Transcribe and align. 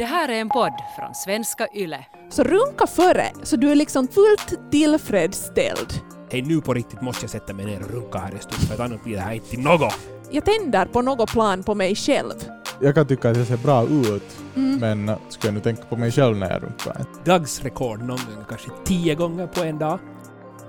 Det 0.00 0.06
här 0.06 0.28
är 0.28 0.40
en 0.40 0.48
podd 0.48 0.72
från 0.96 1.14
svenska 1.14 1.66
YLE. 1.74 2.04
Så 2.30 2.42
runka 2.42 2.86
före, 2.86 3.26
så 3.42 3.56
du 3.56 3.70
är 3.70 3.74
liksom 3.74 4.08
fullt 4.08 4.70
tillfredsställd. 4.70 6.00
Hej, 6.30 6.42
nu 6.42 6.60
på 6.60 6.74
riktigt 6.74 7.00
måste 7.00 7.22
jag 7.24 7.30
sätta 7.30 7.52
mig 7.54 7.66
ner 7.66 7.82
och 7.84 7.90
runka 7.90 8.18
här 8.18 8.32
en 8.32 8.38
stund 8.40 8.62
för 8.68 8.74
att 8.74 8.80
annars 8.80 9.02
blir 9.02 9.14
det 9.14 9.20
här 9.20 9.32
inte 9.32 9.48
till 9.50 9.60
något. 9.60 9.94
Jag 10.30 10.44
tänder 10.44 10.86
på 10.86 11.02
något 11.02 11.32
plan 11.32 11.62
på 11.62 11.74
mig 11.74 11.94
själv. 11.94 12.32
Jag 12.80 12.94
kan 12.94 13.06
tycka 13.06 13.30
att 13.30 13.36
jag 13.36 13.46
ser 13.46 13.56
bra 13.56 13.84
ut, 13.84 14.36
Mm. 14.56 14.76
men 15.06 15.16
ska 15.28 15.46
jag 15.48 15.54
nu 15.54 15.60
tänka 15.60 15.82
på 15.82 15.96
mig 15.96 16.10
själv 16.12 16.36
när 16.36 16.50
jag 16.50 16.62
runkar? 16.62 17.04
Dags 17.24 17.62
rekord 17.62 17.98
någon 17.98 18.08
gång 18.08 18.44
kanske 18.48 18.70
tio 18.84 19.14
gånger 19.14 19.46
på 19.46 19.62
en 19.62 19.78
dag. 19.78 19.98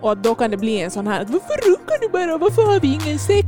Och 0.02 0.18
då 0.18 0.36
kan 0.36 0.52
det 0.52 0.57
bli 0.57 0.82
en 0.82 0.91
sån 0.91 1.07
här 1.07 1.21
att 1.21 1.29
varför 1.29 1.70
runkar 1.70 2.00
du 2.02 2.09
bara, 2.09 2.38
varför 2.38 2.61
har 2.61 2.79
vi 2.79 2.88
ingen 2.88 3.20
sex? 3.20 3.48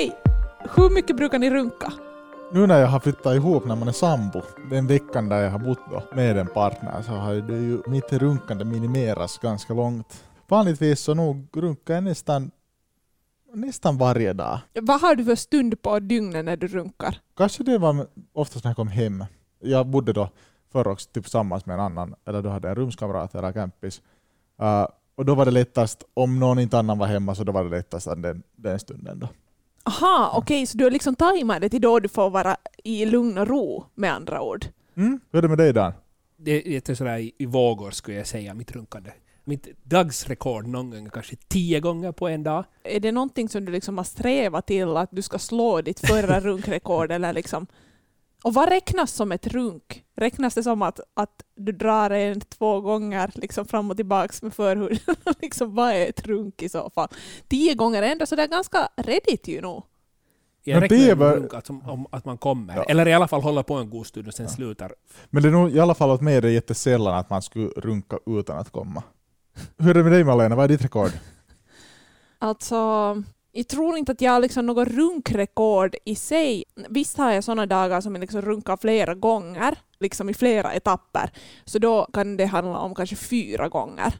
Hej! 0.00 0.16
Hur 0.76 0.90
mycket 0.90 1.16
brukar 1.16 1.38
ni 1.38 1.50
runka? 1.50 1.92
Nu 2.52 2.66
när 2.66 2.80
jag 2.80 2.86
har 2.86 3.00
flyttat 3.00 3.34
ihop 3.34 3.64
när 3.66 3.76
man 3.76 3.88
är 3.88 3.92
sambo, 3.92 4.42
den 4.70 4.86
veckan 4.86 5.28
där 5.28 5.42
jag 5.42 5.50
har 5.50 5.58
bott 5.58 5.78
då 5.90 6.02
med 6.14 6.38
en 6.38 6.46
partner, 6.46 7.02
så 7.02 7.12
har 7.12 7.34
det 7.34 7.58
ju 7.58 7.82
mitt 7.86 8.12
runkande 8.12 8.64
minimerats 8.64 9.38
ganska 9.38 9.74
långt. 9.74 10.24
Vanligtvis 10.48 11.00
så 11.00 11.14
nog 11.14 11.48
runkar 11.52 11.94
jag 11.94 12.04
nästan, 12.04 12.50
nästan 13.54 13.98
varje 13.98 14.32
dag. 14.32 14.58
Vad 14.82 15.00
har 15.00 15.14
du 15.14 15.24
för 15.24 15.34
stund 15.34 15.82
på 15.82 15.98
dygnet 15.98 16.44
när 16.44 16.56
du 16.56 16.68
runkar? 16.68 17.18
Kanske 17.36 17.62
det 17.62 17.78
var 17.78 18.06
oftast 18.32 18.64
när 18.64 18.70
jag 18.70 18.76
kom 18.76 18.88
hem. 18.88 19.24
Jag 19.58 19.86
bodde 19.86 20.12
då 20.12 20.28
förr 20.72 20.88
också 20.88 21.10
typ 21.12 21.24
tillsammans 21.24 21.66
med 21.66 21.74
en 21.74 21.80
annan, 21.80 22.14
eller 22.26 22.42
då 22.42 22.48
hade 22.48 22.68
jag 22.68 22.76
en 22.76 22.82
rumskamrat 22.82 23.34
eller 23.34 23.52
campis. 23.52 24.02
Uh, 24.62 24.86
och 25.14 25.24
då 25.24 25.34
var 25.34 25.44
det 25.44 25.50
lättast, 25.50 26.04
om 26.14 26.38
någon 26.38 26.58
inte 26.58 26.78
annan 26.78 26.98
var 26.98 27.06
hemma, 27.06 27.34
så 27.34 27.44
då 27.44 27.52
var 27.52 27.64
det 27.64 27.70
lättast 27.70 28.06
den, 28.06 28.42
den 28.56 28.78
stunden 28.78 29.18
då. 29.18 29.28
Aha, 29.84 30.32
okej, 30.36 30.66
så 30.66 30.78
du 30.78 30.84
har 30.84 30.90
liksom 30.90 31.14
tajmat 31.14 31.60
det 31.60 31.68
till 31.68 31.80
då 31.80 32.00
du 32.00 32.08
får 32.08 32.30
vara 32.30 32.56
i 32.84 33.06
lugn 33.06 33.38
och 33.38 33.48
ro 33.48 33.84
med 33.94 34.12
andra 34.12 34.42
ord. 34.42 34.66
Mm. 34.96 35.20
Hur 35.30 35.38
är 35.38 35.42
det 35.42 35.48
med 35.48 35.58
dig 35.58 35.72
Dan? 35.72 35.92
Det 36.36 36.50
är 36.50 36.70
lite 36.70 36.96
sådär 36.96 37.18
i, 37.18 37.32
i 37.38 37.46
vågor 37.46 37.90
skulle 37.90 38.16
jag 38.16 38.26
säga, 38.26 38.54
mitt 38.54 38.72
runkande. 38.72 39.10
Mitt 39.44 39.68
dagsrekord 39.82 40.66
någon 40.66 40.90
gång 40.90 41.10
kanske 41.10 41.36
tio 41.36 41.80
gånger 41.80 42.12
på 42.12 42.28
en 42.28 42.42
dag. 42.42 42.64
Är 42.84 43.00
det 43.00 43.12
någonting 43.12 43.48
som 43.48 43.64
du 43.64 43.72
liksom 43.72 43.96
har 43.98 44.04
strävat 44.04 44.66
till 44.66 44.96
att 44.96 45.08
du 45.12 45.22
ska 45.22 45.38
slå 45.38 45.80
ditt 45.80 46.00
förra 46.00 46.40
runkrekord 46.46 47.12
eller 47.12 47.32
liksom? 47.32 47.66
Och 48.42 48.54
vad 48.54 48.68
räknas 48.68 49.12
som 49.12 49.32
ett 49.32 49.46
runk? 49.46 50.04
Räknas 50.16 50.54
det 50.54 50.62
som 50.62 50.82
att, 50.82 51.00
att 51.14 51.42
du 51.56 51.72
drar 51.72 52.10
en 52.10 52.40
två 52.40 52.80
gånger 52.80 53.30
liksom 53.34 53.64
fram 53.66 53.90
och 53.90 53.96
tillbaks 53.96 54.42
med 54.42 54.54
förhuden? 54.54 54.98
liksom, 55.40 55.74
vad 55.74 55.90
är 55.90 56.06
ett 56.08 56.26
runk 56.26 56.62
i 56.62 56.68
så 56.68 56.90
fall? 56.90 57.08
Tio 57.48 57.74
gånger 57.74 58.02
är 58.02 58.12
ändå 58.12 58.26
sådär 58.26 58.46
ganska 58.48 58.88
redigt 58.96 59.48
ju 59.48 59.60
nog. 59.60 59.82
Jag 60.62 60.74
Men 60.74 60.80
räknar 60.88 60.98
det 61.06 61.14
var- 61.14 61.36
runk 61.36 61.54
att, 61.54 61.66
som, 61.66 61.82
om, 61.90 62.06
att 62.12 62.24
man 62.24 62.38
kommer. 62.38 62.76
Ja. 62.76 62.82
Eller 62.84 63.08
i 63.08 63.12
alla 63.12 63.28
fall 63.28 63.42
hålla 63.42 63.62
på 63.62 63.74
en 63.74 63.90
god 63.90 64.06
stund 64.06 64.28
och 64.28 64.34
sen 64.34 64.46
Ja. 64.46 64.50
slutar. 64.52 64.94
Men 65.30 65.42
det 65.42 65.48
är 65.48 65.52
nog 65.52 65.70
i 65.70 65.80
alla 65.80 65.94
fall 65.94 66.10
åt 66.10 66.20
mig 66.20 66.36
är 66.36 66.42
det 66.42 66.50
jättesällan 66.50 67.14
att 67.14 67.30
man 67.30 67.42
skulle 67.42 67.66
runka 67.68 68.18
utan 68.26 68.58
att 68.58 68.70
komma. 68.70 69.02
Hur 69.78 69.90
är 69.90 69.94
det 69.94 70.02
med 70.02 70.12
dig 70.12 70.24
Malena, 70.24 70.56
vad 70.56 70.64
är 70.64 70.68
ditt 70.68 70.84
rekord? 70.84 71.10
Alltså, 72.38 72.76
jag 73.52 73.68
tror 73.68 73.98
inte 73.98 74.12
att 74.12 74.20
jag 74.20 74.32
har 74.32 74.40
liksom 74.40 74.66
något 74.66 74.88
runkrekord 74.88 75.96
i 76.04 76.14
sig. 76.14 76.64
Visst 76.88 77.18
har 77.18 77.32
jag 77.32 77.44
sådana 77.44 77.66
dagar 77.66 78.00
som 78.00 78.14
jag 78.14 78.20
liksom 78.20 78.42
runkar 78.42 78.76
flera 78.76 79.14
gånger, 79.14 79.78
liksom 80.00 80.28
i 80.28 80.34
flera 80.34 80.72
etapper. 80.72 81.30
Så 81.64 81.78
då 81.78 82.06
kan 82.12 82.36
det 82.36 82.44
handla 82.44 82.78
om 82.78 82.94
kanske 82.94 83.16
fyra 83.16 83.68
gånger. 83.68 84.14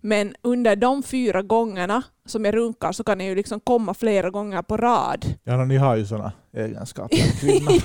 Men 0.00 0.34
under 0.42 0.76
de 0.76 1.02
fyra 1.02 1.42
gångerna 1.42 2.02
som 2.30 2.44
jag 2.44 2.54
runkar 2.54 2.92
så 2.92 3.04
kan 3.04 3.20
jag 3.20 3.28
ju 3.28 3.34
liksom 3.34 3.60
komma 3.60 3.94
flera 3.94 4.30
gånger 4.30 4.62
på 4.62 4.76
rad. 4.76 5.24
Ja, 5.44 5.64
ni 5.64 5.76
har 5.76 5.96
ju 5.96 6.06
sådana 6.06 6.32
egenskaper, 6.52 7.18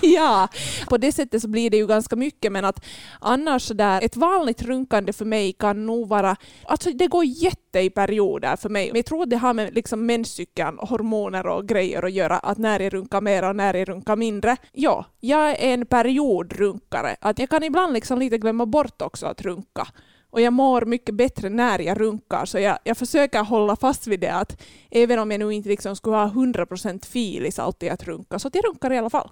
ja, 0.16 0.48
på 0.90 0.98
det 0.98 1.12
sättet 1.12 1.42
så 1.42 1.48
blir 1.48 1.70
det 1.70 1.78
ju 1.78 1.88
ganska 1.88 2.16
mycket 2.16 2.52
men 2.52 2.66
att 2.66 2.86
annars 3.20 3.62
så 3.62 3.74
där, 3.74 4.02
ett 4.02 4.18
vanligt 4.18 4.62
runkande 4.62 5.14
för 5.14 5.26
mig 5.26 5.54
kan 5.54 5.86
nog 5.86 6.08
vara, 6.08 6.36
alltså 6.66 6.92
det 6.92 7.08
går 7.08 7.26
jätte 7.26 7.80
i 7.80 7.90
perioder 7.90 8.56
för 8.56 8.70
mig. 8.70 8.88
Men 8.88 8.96
jag 8.96 9.06
tror 9.06 9.24
att 9.24 9.30
det 9.30 9.38
har 9.38 9.54
med 9.54 9.74
liksom 9.74 10.06
menscykeln, 10.06 10.78
hormoner 10.80 11.48
och 11.48 11.68
grejer 11.68 12.04
att 12.04 12.12
göra, 12.12 12.40
att 12.40 12.58
när 12.58 12.80
jag 12.80 12.94
runkar 12.94 13.22
mer 13.22 13.50
och 13.50 13.56
när 13.56 13.74
jag 13.74 13.90
runkar 13.90 14.16
mindre. 14.16 14.58
Ja, 14.72 15.06
jag 15.20 15.50
är 15.50 15.56
en 15.56 15.86
periodrunkare. 15.86 17.16
Att 17.22 17.40
jag 17.40 17.50
kan 17.50 17.64
ibland 17.64 17.94
liksom 17.94 18.20
lite 18.20 18.38
glömma 18.38 18.66
bort 18.66 19.02
också 19.02 19.26
att 19.26 19.42
runka. 19.42 19.88
Och 20.30 20.42
jag 20.42 20.54
mår 20.54 20.86
mycket 20.86 21.16
bättre 21.16 21.50
när 21.50 21.80
jag 21.80 22.02
runkar, 22.02 22.46
så 22.46 22.60
jag, 22.60 22.80
jag 22.84 22.98
försöker 22.98 23.44
hålla 23.44 23.76
fast 23.76 24.08
vid 24.08 24.20
det 24.20 24.34
att 24.34 24.62
även 24.92 25.20
om 25.20 25.32
jag 25.32 25.40
nu 25.40 25.54
inte 25.54 25.70
liksom 25.70 25.96
skulle 25.96 26.16
ha 26.16 26.28
100% 26.28 27.06
filis 27.06 27.60
alltid 27.60 27.92
att 27.92 28.04
runka, 28.04 28.40
så 28.40 28.48
att 28.48 28.56
jag 28.56 28.66
runkar 28.66 28.94
i 28.94 28.98
alla 28.98 29.10
fall. 29.10 29.30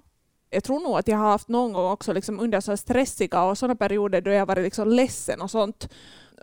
Jag 0.50 0.64
tror 0.64 0.80
nog 0.80 0.98
att 0.98 1.08
jag 1.08 1.18
har 1.18 1.30
haft 1.30 1.48
någon 1.48 1.74
gång 1.74 1.92
också 1.92 2.14
liksom 2.14 2.40
under 2.40 2.60
så 2.60 2.72
här 2.72 2.76
stressiga 2.76 3.44
och 3.44 3.58
sådana 3.58 3.76
perioder 3.76 4.22
då 4.22 4.32
jag 4.32 4.46
varit 4.46 4.64
liksom 4.64 4.88
ledsen 4.88 5.42
och 5.42 5.52
sånt, 5.52 5.90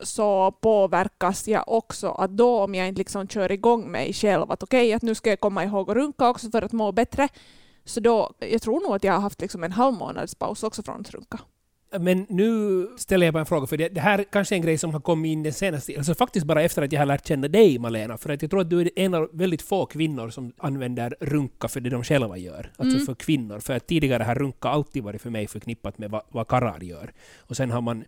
så 0.03 0.53
påverkas 0.53 1.49
jag 1.49 1.65
också 1.67 2.11
att 2.11 2.31
då 2.31 2.61
om 2.61 2.75
jag 2.75 2.89
inte 2.89 2.99
liksom 2.99 3.29
kör 3.29 3.53
igång 3.53 3.91
mig 3.91 4.13
själv 4.13 4.51
att 4.51 4.63
okej, 4.63 4.93
att 4.93 5.03
nu 5.03 5.15
ska 5.15 5.31
jag 5.31 5.41
komma 5.41 5.65
ihåg 5.65 5.91
att 5.91 5.97
runka 5.97 6.29
också 6.29 6.51
för 6.51 6.63
att 6.63 6.73
må 6.73 6.93
bättre, 6.93 7.29
så 7.85 8.01
då, 8.01 8.33
jag 8.39 8.63
tror 8.63 8.81
nog 8.81 8.95
att 8.95 9.05
jag 9.05 9.13
har 9.13 9.21
haft 9.21 9.41
liksom 9.41 9.65
en 9.65 9.73
halv 9.73 9.95
månads 9.95 10.35
paus 10.35 10.63
också 10.63 10.83
från 10.83 11.01
att 11.01 11.11
runka. 11.11 11.39
Men 12.01 12.27
nu 12.29 12.87
ställer 12.97 13.27
jag 13.27 13.33
bara 13.35 13.41
en 13.41 13.47
fråga, 13.47 13.67
för 13.67 13.77
det, 13.77 13.89
det 13.89 14.01
här 14.01 14.25
kanske 14.33 14.55
är 14.55 14.57
en 14.57 14.63
grej 14.63 14.79
som 14.79 14.93
har 14.93 15.01
kommit 15.01 15.31
in 15.31 15.43
den 15.43 15.53
senaste... 15.53 15.95
Alltså 15.97 16.15
faktiskt 16.15 16.47
bara 16.47 16.63
efter 16.63 16.83
att 16.83 16.93
jag 16.93 17.01
har 17.01 17.07
lärt 17.07 17.27
känna 17.27 17.49
dig, 17.49 17.79
Malena. 17.79 18.19
För 18.19 18.31
att 18.31 18.43
jag 18.43 18.51
tror 18.51 18.61
att 18.61 18.71
du 18.71 18.81
är 18.81 18.91
en 18.97 19.15
av 19.15 19.29
väldigt 19.33 19.63
få 19.63 19.87
kvinnor 19.87 20.31
som 20.31 20.53
använder 20.59 21.15
runka 21.21 21.69
för 21.69 21.81
det 21.81 21.91
de 21.91 22.05
själva 22.05 22.37
gör. 22.39 22.73
Alltså 22.77 22.95
Mm. 22.97 23.07
för 23.07 23.15
kvinnor. 23.15 23.61
För 23.61 23.77
att 23.77 23.87
tidigare 23.87 24.23
har 24.23 24.35
runka 24.35 24.69
alltid 24.69 25.03
varit 25.03 25.23
för 25.23 25.31
mig 25.31 25.47
förknippat 25.47 25.99
med 25.99 26.11
vad, 26.11 26.23
vad 26.29 26.49
karlar 26.49 26.81
gör. 26.85 27.13
Och 27.39 27.57
sen 27.57 27.71
har 27.71 27.81
man 27.81 27.99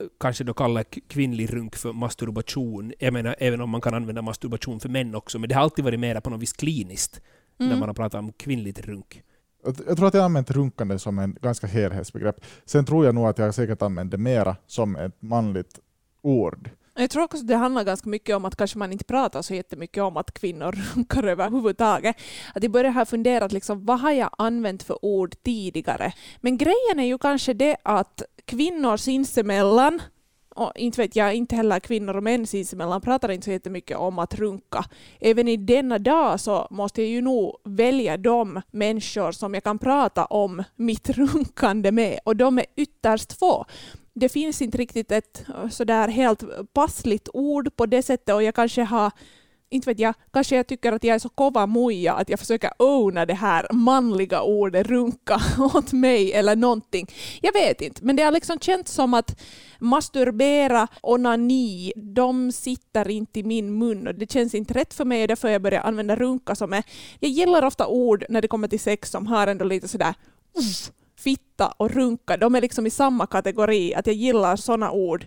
eh, 0.00 0.06
kanske 0.20 0.44
då 0.44 0.54
kallat 0.54 0.94
k- 0.94 1.00
kvinnlig 1.08 1.52
runk 1.54 1.76
för 1.76 1.92
masturbation. 1.92 2.92
Jag 2.98 3.12
menar, 3.12 3.36
även 3.38 3.60
om 3.60 3.70
man 3.70 3.80
kan 3.80 3.94
använda 3.94 4.22
masturbation 4.22 4.80
för 4.80 4.88
män 4.88 5.14
också. 5.14 5.38
Men 5.38 5.48
det 5.48 5.54
har 5.54 5.62
alltid 5.62 5.84
varit 5.84 6.00
mera 6.00 6.20
på 6.20 6.30
något 6.30 6.42
vis 6.42 6.52
kliniskt 6.52 7.20
när 7.56 7.66
Mm. 7.66 7.78
man 7.78 7.88
har 7.88 7.94
pratat 7.94 8.18
om 8.18 8.32
kvinnligt 8.32 8.86
runk. 8.86 9.22
Jag 9.64 9.96
tror 9.96 10.06
att 10.06 10.14
jag 10.14 10.20
har 10.20 10.24
använt 10.24 10.50
runkande 10.50 10.98
som 10.98 11.18
en 11.18 11.36
ganska 11.42 11.66
helhetsbegrepp. 11.66 12.44
Sen 12.64 12.84
tror 12.84 13.04
jag 13.04 13.14
nog 13.14 13.26
att 13.26 13.38
jag 13.38 13.54
säkert 13.54 13.82
använt 13.82 14.10
det 14.10 14.18
mera 14.18 14.56
som 14.66 14.96
ett 14.96 15.22
manligt 15.22 15.78
ord. 16.22 16.70
Jag 16.94 17.10
tror 17.10 17.22
också 17.22 17.38
att 17.38 17.48
det 17.48 17.56
handlar 17.56 17.84
ganska 17.84 18.08
mycket 18.08 18.36
om 18.36 18.44
att 18.44 18.56
kanske 18.56 18.78
man 18.78 18.92
inte 18.92 19.04
pratar 19.04 19.42
så 19.42 19.54
jättemycket 19.54 20.02
om 20.02 20.16
att 20.16 20.34
kvinnor 20.34 20.72
runkar 20.94 21.22
överhuvudtaget. 21.22 22.16
Att 22.54 22.62
jag 22.62 22.72
börjar 22.72 22.90
här 22.90 23.04
fundera 23.04 23.44
att 23.44 23.52
liksom, 23.52 23.84
vad 23.84 24.00
har 24.00 24.12
jag 24.12 24.30
använt 24.38 24.82
för 24.82 25.04
ord 25.04 25.34
tidigare? 25.42 26.12
Men 26.40 26.56
grejen 26.56 26.98
är 26.98 27.06
ju 27.06 27.18
kanske 27.18 27.54
det 27.54 27.76
att 27.82 28.22
kvinnor 28.44 28.96
sinsemellan 28.96 30.00
inte 30.74 31.00
vet 31.00 31.16
jag, 31.16 31.34
inte 31.34 31.56
heller 31.56 31.80
kvinnor 31.80 32.16
och 32.16 32.22
män 32.22 32.46
sinsemellan 32.46 33.00
pratar 33.00 33.28
inte 33.28 33.44
så 33.44 33.50
jättemycket 33.50 33.96
om 33.96 34.18
att 34.18 34.34
runka. 34.34 34.84
Även 35.20 35.48
i 35.48 35.56
denna 35.56 35.98
dag 35.98 36.40
så 36.40 36.68
måste 36.70 37.02
jag 37.02 37.10
ju 37.10 37.20
nog 37.20 37.56
välja 37.64 38.16
de 38.16 38.62
människor 38.70 39.32
som 39.32 39.54
jag 39.54 39.64
kan 39.64 39.78
prata 39.78 40.24
om 40.24 40.64
mitt 40.76 41.10
runkande 41.18 41.92
med. 41.92 42.18
Och 42.24 42.36
de 42.36 42.58
är 42.58 42.66
ytterst 42.76 43.38
få. 43.38 43.64
Det 44.14 44.28
finns 44.28 44.62
inte 44.62 44.78
riktigt 44.78 45.12
ett 45.12 45.44
eh, 45.48 45.68
sådär 45.68 46.08
helt 46.08 46.42
passligt 46.72 47.28
ord 47.32 47.76
på 47.76 47.86
det 47.86 48.02
sättet. 48.02 48.34
Och 48.34 48.42
jag 48.42 48.54
kanske 48.54 48.82
har 48.82 49.12
inte 49.70 49.90
vet 49.90 49.98
jag, 49.98 50.14
kanske 50.32 50.56
jag 50.56 50.66
tycker 50.66 50.92
att 50.92 51.04
jag 51.04 51.14
är 51.14 51.18
så 51.18 51.28
kova 51.28 51.66
muja 51.66 52.14
att 52.14 52.28
jag 52.28 52.38
försöker 52.38 52.70
owna 52.78 53.26
det 53.26 53.34
här 53.34 53.66
manliga 53.72 54.42
ordet 54.42 54.86
runka 54.86 55.40
åt 55.74 55.92
mig 55.92 56.32
eller 56.32 56.56
någonting. 56.56 57.06
Jag 57.40 57.52
vet 57.52 57.80
inte, 57.80 58.04
men 58.04 58.16
det 58.16 58.22
har 58.22 58.32
liksom 58.32 58.58
känts 58.58 58.92
som 58.92 59.14
att 59.14 59.40
masturbera, 59.78 60.88
onani, 61.02 61.92
de 61.96 62.52
sitter 62.52 63.08
inte 63.08 63.40
i 63.40 63.42
min 63.42 63.78
mun 63.78 64.06
och 64.06 64.14
det 64.14 64.32
känns 64.32 64.54
inte 64.54 64.74
rätt 64.74 64.94
för 64.94 65.04
mig 65.04 65.22
och 65.22 65.28
därför 65.28 65.48
har 65.48 65.52
jag 65.52 65.62
börjat 65.62 65.84
använda 65.84 66.16
runka 66.16 66.54
som 66.54 66.72
är... 66.72 66.82
Jag 67.20 67.30
gillar 67.30 67.64
ofta 67.64 67.86
ord 67.86 68.24
när 68.28 68.42
det 68.42 68.48
kommer 68.48 68.68
till 68.68 68.80
sex 68.80 69.10
som 69.10 69.26
har 69.26 69.46
ändå 69.46 69.64
lite 69.64 69.88
sådär 69.88 70.14
fitta 71.18 71.66
och 71.76 71.90
runka, 71.90 72.36
de 72.36 72.54
är 72.54 72.60
liksom 72.60 72.86
i 72.86 72.90
samma 72.90 73.26
kategori, 73.26 73.94
att 73.94 74.06
jag 74.06 74.16
gillar 74.16 74.56
sådana 74.56 74.90
ord. 74.90 75.26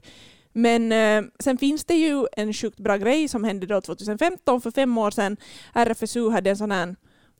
Men 0.54 0.92
eh, 0.92 1.24
sen 1.40 1.58
finns 1.58 1.86
det 1.86 1.96
ju 1.96 2.26
en 2.32 2.54
sjukt 2.54 2.80
bra 2.80 2.98
grej 2.98 3.28
som 3.28 3.44
hände 3.44 3.66
då 3.66 3.82
2015, 3.82 4.62
för 4.62 4.72
fem 4.72 4.98
år 4.98 5.12
sedan. 5.12 5.38
RFSU 5.74 6.30
hade 6.30 6.50
en 6.50 6.58
sån 6.58 6.72
här, 6.72 6.96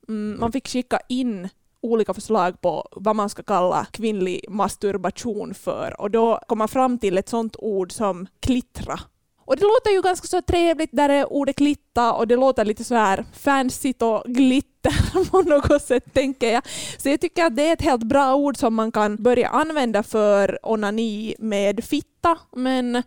mm, 0.08 0.40
man 0.40 0.52
fick 0.52 0.68
skicka 0.68 1.00
in 1.08 1.48
olika 1.80 2.14
förslag 2.14 2.60
på 2.60 2.88
vad 2.92 3.16
man 3.16 3.28
ska 3.28 3.42
kalla 3.42 3.86
kvinnlig 3.90 4.44
masturbation 4.48 5.54
för 5.54 6.00
och 6.00 6.10
då 6.10 6.40
kom 6.48 6.58
man 6.58 6.68
fram 6.68 6.98
till 6.98 7.18
ett 7.18 7.28
sånt 7.28 7.56
ord 7.58 7.92
som 7.92 8.26
klittra. 8.40 9.00
Och 9.44 9.56
det 9.56 9.62
låter 9.62 9.90
ju 9.90 10.02
ganska 10.02 10.26
så 10.26 10.42
trevligt, 10.42 10.90
där 10.92 11.08
är 11.08 11.32
ordet 11.32 11.56
glitta 11.56 12.12
och 12.12 12.28
det 12.28 12.36
låter 12.36 12.64
lite 12.64 12.84
så 12.84 12.94
här 12.94 13.24
fancyt 13.32 14.02
och 14.02 14.22
glitter 14.26 15.30
på 15.30 15.42
något 15.42 15.82
sätt 15.82 16.14
tänker 16.14 16.52
jag. 16.52 16.62
Så 16.98 17.08
jag 17.08 17.20
tycker 17.20 17.44
att 17.44 17.56
det 17.56 17.68
är 17.68 17.72
ett 17.72 17.82
helt 17.82 18.02
bra 18.04 18.34
ord 18.34 18.56
som 18.56 18.74
man 18.74 18.92
kan 18.92 19.16
börja 19.16 19.48
använda 19.48 20.02
för 20.02 20.58
onani 20.62 21.34
med 21.38 21.84
fitta, 21.84 22.38
men 22.56 23.02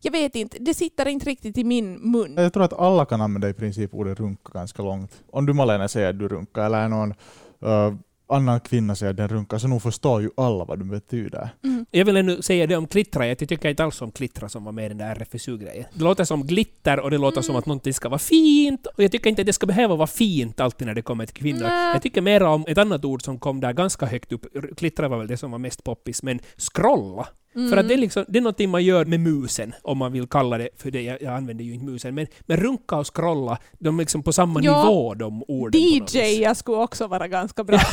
jag 0.00 0.12
vet 0.12 0.36
inte, 0.36 0.56
det 0.60 0.74
sitter 0.74 1.08
inte 1.08 1.26
riktigt 1.26 1.58
i 1.58 1.64
min 1.64 2.12
mun. 2.12 2.34
Jag 2.36 2.52
tror 2.52 2.64
att 2.64 2.72
alla 2.72 3.06
kan 3.06 3.20
använda 3.20 3.48
i 3.48 3.52
princip 3.52 3.94
ordet 3.94 4.20
runka 4.20 4.52
ganska 4.52 4.82
långt. 4.82 5.22
Om 5.30 5.46
du 5.46 5.52
Malena 5.52 5.88
säger 5.88 6.10
att 6.10 6.18
du 6.18 6.28
runkar 6.28 6.66
eller 6.66 6.88
någon 6.88 7.14
uh, 7.62 7.94
annan 8.26 8.60
kvinna 8.60 8.92
att 8.92 9.16
den 9.16 9.28
runkar, 9.28 9.58
så 9.58 9.68
nog 9.68 9.82
förstår 9.82 10.22
ju 10.22 10.30
alla 10.36 10.64
vad 10.64 10.78
det 10.78 10.84
betyder. 10.84 11.48
Mm. 11.64 11.86
Jag 11.90 12.04
vill 12.04 12.16
ännu 12.16 12.42
säga 12.42 12.66
det 12.66 12.76
om 12.76 12.86
klittra, 12.86 13.26
jag 13.26 13.38
tycker 13.38 13.68
inte 13.68 13.84
alls 13.84 14.02
om 14.02 14.10
klittra 14.10 14.48
som 14.48 14.64
var 14.64 14.72
med 14.72 14.84
i 14.84 14.88
den 14.88 14.98
där 14.98 15.14
RFSU-grejen. 15.14 15.84
Det 15.94 16.04
låter 16.04 16.24
som 16.24 16.46
glitter 16.46 17.00
och 17.00 17.10
det 17.10 17.18
låter 17.18 17.42
som 17.42 17.52
Mm. 17.52 17.58
att 17.58 17.66
någonting 17.66 17.94
ska 17.94 18.08
vara 18.08 18.18
fint. 18.18 18.86
Och 18.86 19.02
jag 19.02 19.12
tycker 19.12 19.30
inte 19.30 19.42
att 19.42 19.46
det 19.46 19.52
ska 19.52 19.66
behöva 19.66 19.96
vara 19.96 20.06
fint 20.06 20.60
alltid 20.60 20.86
när 20.86 20.94
det 20.94 21.02
kommer 21.02 21.26
till 21.26 21.34
kvinnor. 21.34 21.60
Nä. 21.62 21.92
Jag 21.92 22.02
tycker 22.02 22.20
mer 22.20 22.42
om 22.42 22.64
ett 22.68 22.78
annat 22.78 23.04
ord 23.04 23.22
som 23.22 23.38
kom 23.38 23.60
där 23.60 23.72
ganska 23.72 24.06
högt 24.06 24.32
upp. 24.32 24.46
Klittra 24.76 25.08
var 25.08 25.18
väl 25.18 25.26
det 25.26 25.36
som 25.36 25.50
var 25.50 25.58
mest 25.58 25.84
poppis, 25.84 26.22
men 26.22 26.38
scrolla. 26.56 27.28
Mm. 27.54 27.70
För 27.70 27.76
att 27.76 27.88
det 27.88 27.94
är, 27.94 27.98
liksom, 27.98 28.24
det 28.28 28.38
är 28.38 28.42
någonting 28.42 28.70
man 28.70 28.84
gör 28.84 29.04
med 29.04 29.20
musen, 29.20 29.74
om 29.82 29.98
man 29.98 30.12
vill 30.12 30.26
kalla 30.26 30.58
det 30.58 30.68
för 30.76 30.90
det. 30.90 31.02
Jag, 31.02 31.22
jag 31.22 31.34
använder 31.34 31.64
ju 31.64 31.74
inte 31.74 31.86
musen. 31.86 32.14
Men, 32.14 32.26
men 32.46 32.56
runka 32.56 32.96
och 32.96 33.16
scrolla, 33.16 33.58
de 33.78 33.98
är 33.98 34.02
liksom 34.02 34.22
på 34.22 34.32
samma 34.32 34.60
Ja, 34.62 34.82
nivå, 34.82 35.14
de 35.14 35.44
orden. 35.48 35.80
DJ 35.80 36.18
jag 36.42 36.56
skulle 36.56 36.78
också 36.78 37.06
vara 37.06 37.28
ganska 37.28 37.64
bra. 37.64 37.78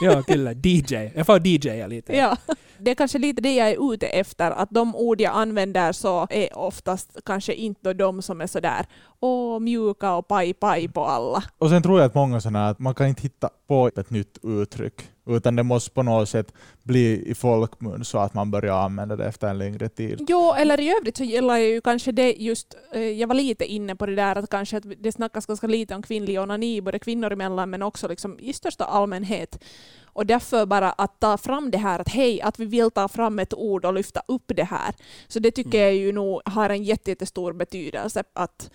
Ja, 0.00 0.22
kyllä. 0.22 0.52
DJ. 0.52 0.94
Jag 1.14 1.26
får 1.26 1.46
DJa 1.46 1.86
lite. 1.86 2.16
Ja. 2.16 2.36
Det 2.78 2.90
är 2.90 2.94
kanske 2.94 3.18
lite 3.18 3.42
det 3.42 3.54
jag 3.54 3.68
är 3.70 3.92
ute 3.94 4.06
efter, 4.06 4.50
att 4.50 4.70
de 4.70 4.96
ord 4.96 5.20
jag 5.20 5.32
använder 5.34 5.92
så 5.92 6.26
är 6.30 6.58
oftast 6.58 7.16
kanske 7.24 7.54
inte 7.54 7.92
de 7.92 8.22
som 8.22 8.40
är 8.40 8.46
sådär 8.46 8.86
åh, 9.20 9.60
mjuka 9.60 10.14
och 10.14 10.28
paj 10.28 10.54
paj 10.54 10.88
på 10.88 11.04
alla. 11.04 11.42
Och 11.58 11.68
sen 11.68 11.82
tror 11.82 12.00
jag 12.00 12.06
att 12.06 12.14
många 12.14 12.40
sådana 12.40 12.58
här, 12.58 12.70
att 12.70 12.78
man 12.78 12.94
kan 12.94 13.06
inte 13.06 13.22
hitta 13.22 13.50
på 13.68 13.90
ett 13.96 14.10
nytt 14.10 14.38
uttryck, 14.42 14.94
utan 15.28 15.56
det 15.56 15.62
måste 15.62 15.90
på 15.90 16.02
något 16.02 16.28
sätt 16.28 16.52
bli 16.82 17.22
i 17.30 17.34
folkmun 17.34 18.04
så 18.04 18.18
att 18.18 18.34
man 18.34 18.50
börjar 18.50 18.74
använda 18.74 19.16
det 19.16 19.24
efter 19.24 19.48
en 19.48 19.58
längre 19.58 19.88
tid. 19.88 20.24
Jo, 20.28 20.54
eller 20.54 20.80
i 20.80 20.90
övrigt 21.00 21.16
så 21.16 21.24
gillar 21.24 21.56
jag 21.56 21.68
ju 21.68 21.80
kanske 21.80 22.12
det 22.12 22.32
just, 22.32 22.74
eh, 22.92 23.00
jag 23.02 23.28
var 23.28 23.34
lite 23.34 23.64
inne 23.64 23.96
på 23.96 24.06
det 24.06 24.14
där 24.14 24.36
att 24.36 24.50
kanske 24.50 24.76
att 24.76 24.84
det 24.98 25.12
snackas 25.12 25.46
ganska 25.46 25.66
lite 25.66 25.94
om 25.94 26.02
kvinnlig 26.02 26.40
onani, 26.40 26.80
både 26.80 26.98
kvinnor 26.98 27.32
emellan 27.32 27.70
men 27.70 27.82
också 27.82 28.08
liksom 28.08 28.38
i 28.38 28.52
största 28.52 28.84
allmänhet. 28.84 29.64
Och 30.04 30.26
därför 30.26 30.66
bara 30.66 30.90
att 30.90 31.20
ta 31.20 31.38
fram 31.38 31.70
det 31.70 31.78
här 31.78 31.98
att 31.98 32.08
hej, 32.08 32.40
att 32.42 32.58
vi 32.58 32.64
vill 32.64 32.90
ta 32.90 33.08
fram 33.08 33.38
ett 33.38 33.54
ord 33.54 33.84
och 33.84 33.94
lyfta 33.94 34.22
upp 34.28 34.42
det 34.46 34.64
här. 34.64 34.94
Så 35.28 35.38
det 35.38 35.50
tycker 35.50 35.78
Mm. 35.78 35.80
jag 35.82 35.94
ju 35.94 36.12
nog 36.12 36.40
har 36.44 36.70
en 36.70 36.84
jätte- 36.84 37.10
jättestor 37.10 37.52
betydelse. 37.52 38.24
Att 38.32 38.70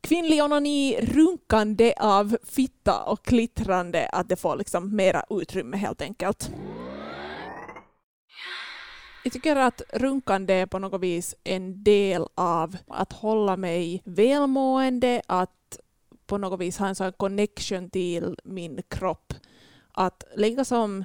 kvinnlig 0.00 0.42
onani, 0.42 1.00
runkande 1.00 1.94
av 2.00 2.36
fitta 2.42 3.02
och 3.02 3.24
klittrande, 3.24 4.08
att 4.08 4.28
det 4.28 4.36
får 4.36 4.56
liksom 4.56 4.96
mera 4.96 5.24
utrymme 5.30 5.76
helt 5.76 6.02
enkelt. 6.02 6.50
Jag 9.24 9.32
tycker 9.32 9.56
att 9.56 9.82
runkande 9.92 10.54
är 10.54 10.66
på 10.66 10.78
något 10.78 11.00
vis 11.00 11.34
en 11.44 11.84
del 11.84 12.26
av 12.34 12.76
att 12.86 13.12
hålla 13.12 13.56
mig 13.56 14.02
välmående, 14.04 15.22
att 15.26 15.78
på 16.26 16.38
något 16.38 16.60
vis 16.60 16.78
ha 16.78 16.88
en 16.88 16.94
sån 16.94 17.12
connection 17.12 17.90
till 17.90 18.36
min 18.44 18.82
kropp. 18.88 19.34
Att 19.92 20.24
lika 20.36 20.64
som 20.64 21.04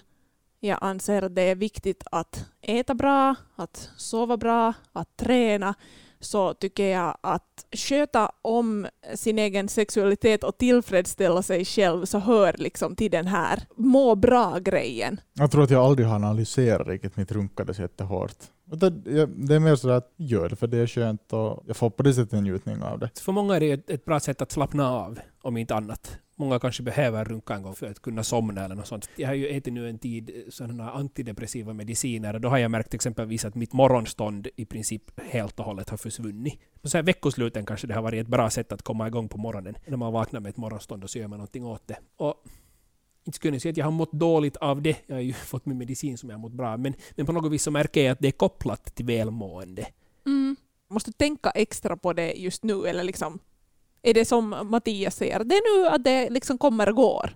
jag 0.59 0.77
anser 0.81 1.21
att 1.21 1.36
det 1.36 1.41
är 1.41 1.56
viktigt 1.56 2.03
att 2.12 2.45
äta 2.62 2.94
bra, 2.94 3.36
att 3.56 3.89
sova 3.98 4.38
bra, 4.38 4.74
att 4.94 5.18
träna, 5.18 5.75
så 6.19 6.53
tycker 6.53 6.88
jag 6.88 7.17
att 7.21 7.65
sköta 7.71 8.31
om 8.41 8.88
sin 9.15 9.39
egen 9.39 9.67
sexualitet 9.69 10.44
och 10.44 10.57
tillfredsställa 10.57 11.41
sig 11.41 11.65
själv 11.65 12.06
så 12.06 12.19
hör 12.19 12.56
liksom 12.57 12.95
till 12.95 13.12
den 13.12 13.27
här 13.27 13.63
må 13.75 14.15
bra-grejen. 14.15 15.19
Jag 15.33 15.51
tror 15.51 15.63
att 15.63 15.69
jag 15.69 15.83
aldrig 15.85 16.07
har 16.07 16.15
analyserat 16.15 16.88
riktigt 16.88 17.17
mitt 17.17 17.31
runkande 17.31 17.73
så 17.73 17.81
jättehårt. 17.81 18.35
Jag- 19.06 19.29
Det 19.47 19.56
är 19.56 19.59
mer 19.59 19.75
sådär 19.75 19.95
att 19.95 20.13
gör 20.17 20.50
det 20.50 20.56
för 20.56 20.67
det 20.67 20.77
är 20.77 20.88
skönt 20.88 21.33
och 21.33 21.63
jag 21.67 21.77
får 21.77 21.89
på 21.89 22.03
det 22.03 22.13
sättet 22.13 22.33
en 22.33 22.44
njutning 22.44 22.83
av 22.83 23.00
det. 23.00 23.09
För 23.19 23.31
många 23.31 23.56
är 23.56 23.59
det 23.59 23.89
ett 23.89 24.06
bra 24.06 24.19
sätt 24.19 24.41
att 24.41 24.51
slappna 24.51 24.91
av, 24.91 25.19
om 25.41 25.57
inte 25.57 25.75
annat. 25.75 26.17
Många 26.37 26.59
kanske 26.59 26.83
behöver 26.83 27.25
runka 27.25 27.53
en 27.53 27.63
gång 27.63 27.75
för 27.75 27.87
att 27.87 28.01
kunna 28.01 28.23
somna 28.23 28.65
eller 28.65 28.75
något 28.75 28.87
sånt. 28.87 29.09
Jag 29.15 29.27
har 29.27 29.35
ju 29.35 29.47
ätit 29.47 29.73
nu 29.73 29.89
en 29.89 29.99
tid 29.99 30.45
sådana 30.49 30.91
antidepressiva 30.91 31.73
mediciner 31.73 32.33
och 32.33 32.41
då 32.41 32.49
har 32.49 32.57
jag 32.57 32.71
märkt 32.71 32.93
exempelvis 32.93 33.45
att 33.45 33.55
mitt 33.55 33.73
morgonstånd 33.73 34.47
i 34.55 34.65
princip 34.65 35.19
helt 35.29 35.59
och 35.59 35.65
hållet 35.65 35.89
har 35.89 35.97
försvunnit. 35.97 36.59
På 36.81 36.89
så 36.89 36.97
här 36.97 37.03
veckosluten 37.03 37.65
kanske 37.65 37.87
det 37.87 37.93
har 37.93 38.01
varit 38.01 38.21
ett 38.21 38.27
bra 38.27 38.49
sätt 38.49 38.71
att 38.71 38.81
komma 38.81 39.07
igång 39.07 39.29
på 39.29 39.37
morgonen. 39.37 39.75
När 39.87 39.97
man 39.97 40.13
vaknar 40.13 40.39
med 40.39 40.49
ett 40.49 40.57
morgonstånd 40.57 41.03
och 41.03 41.09
så 41.09 41.19
gör 41.19 41.27
man 41.27 41.37
någonting 41.37 41.65
åt 41.65 41.87
det. 41.87 41.97
Och 42.17 42.43
inte 43.25 43.35
skulle 43.35 43.55
jag 43.55 43.61
säga 43.61 43.71
att 43.71 43.77
jag 43.77 43.85
har 43.85 43.91
mått 43.91 44.11
dåligt 44.11 44.57
av 44.57 44.81
det. 44.81 44.97
Jag 45.07 45.15
har 45.15 45.21
ju 45.21 45.33
fått 45.51 45.65
min 45.65 45.77
medicin 45.77 46.17
som 46.17 46.29
jag 46.29 46.38
har 46.38 46.41
mått 46.41 46.53
bra 46.53 46.69
av. 46.69 46.79
Men, 46.79 46.93
men 47.15 47.25
på 47.25 47.31
något 47.31 47.51
vis 47.51 47.63
så 47.63 47.71
märker 47.71 48.03
jag 48.03 48.11
att 48.11 48.19
det 48.19 48.27
är 48.27 48.31
kopplat 48.31 48.95
till 48.95 49.05
välmående. 49.05 49.88
Mm. 50.25 50.55
Måste 50.89 51.11
tänka 51.11 51.49
extra 51.49 51.97
på 51.97 52.13
det 52.13 52.33
just 52.33 52.63
nu 52.63 52.88
eller 52.88 53.03
liksom 53.03 53.39
är 54.05 54.13
det 54.13 54.25
som 54.25 54.49
Mattias 54.63 55.15
säger, 55.15 55.43
det 55.43 55.55
är 55.55 55.81
nu 55.81 55.87
att 55.87 56.03
det 56.03 56.29
liksom 56.29 56.57
kommer 56.57 56.89
och 56.89 56.95
går. 56.95 57.35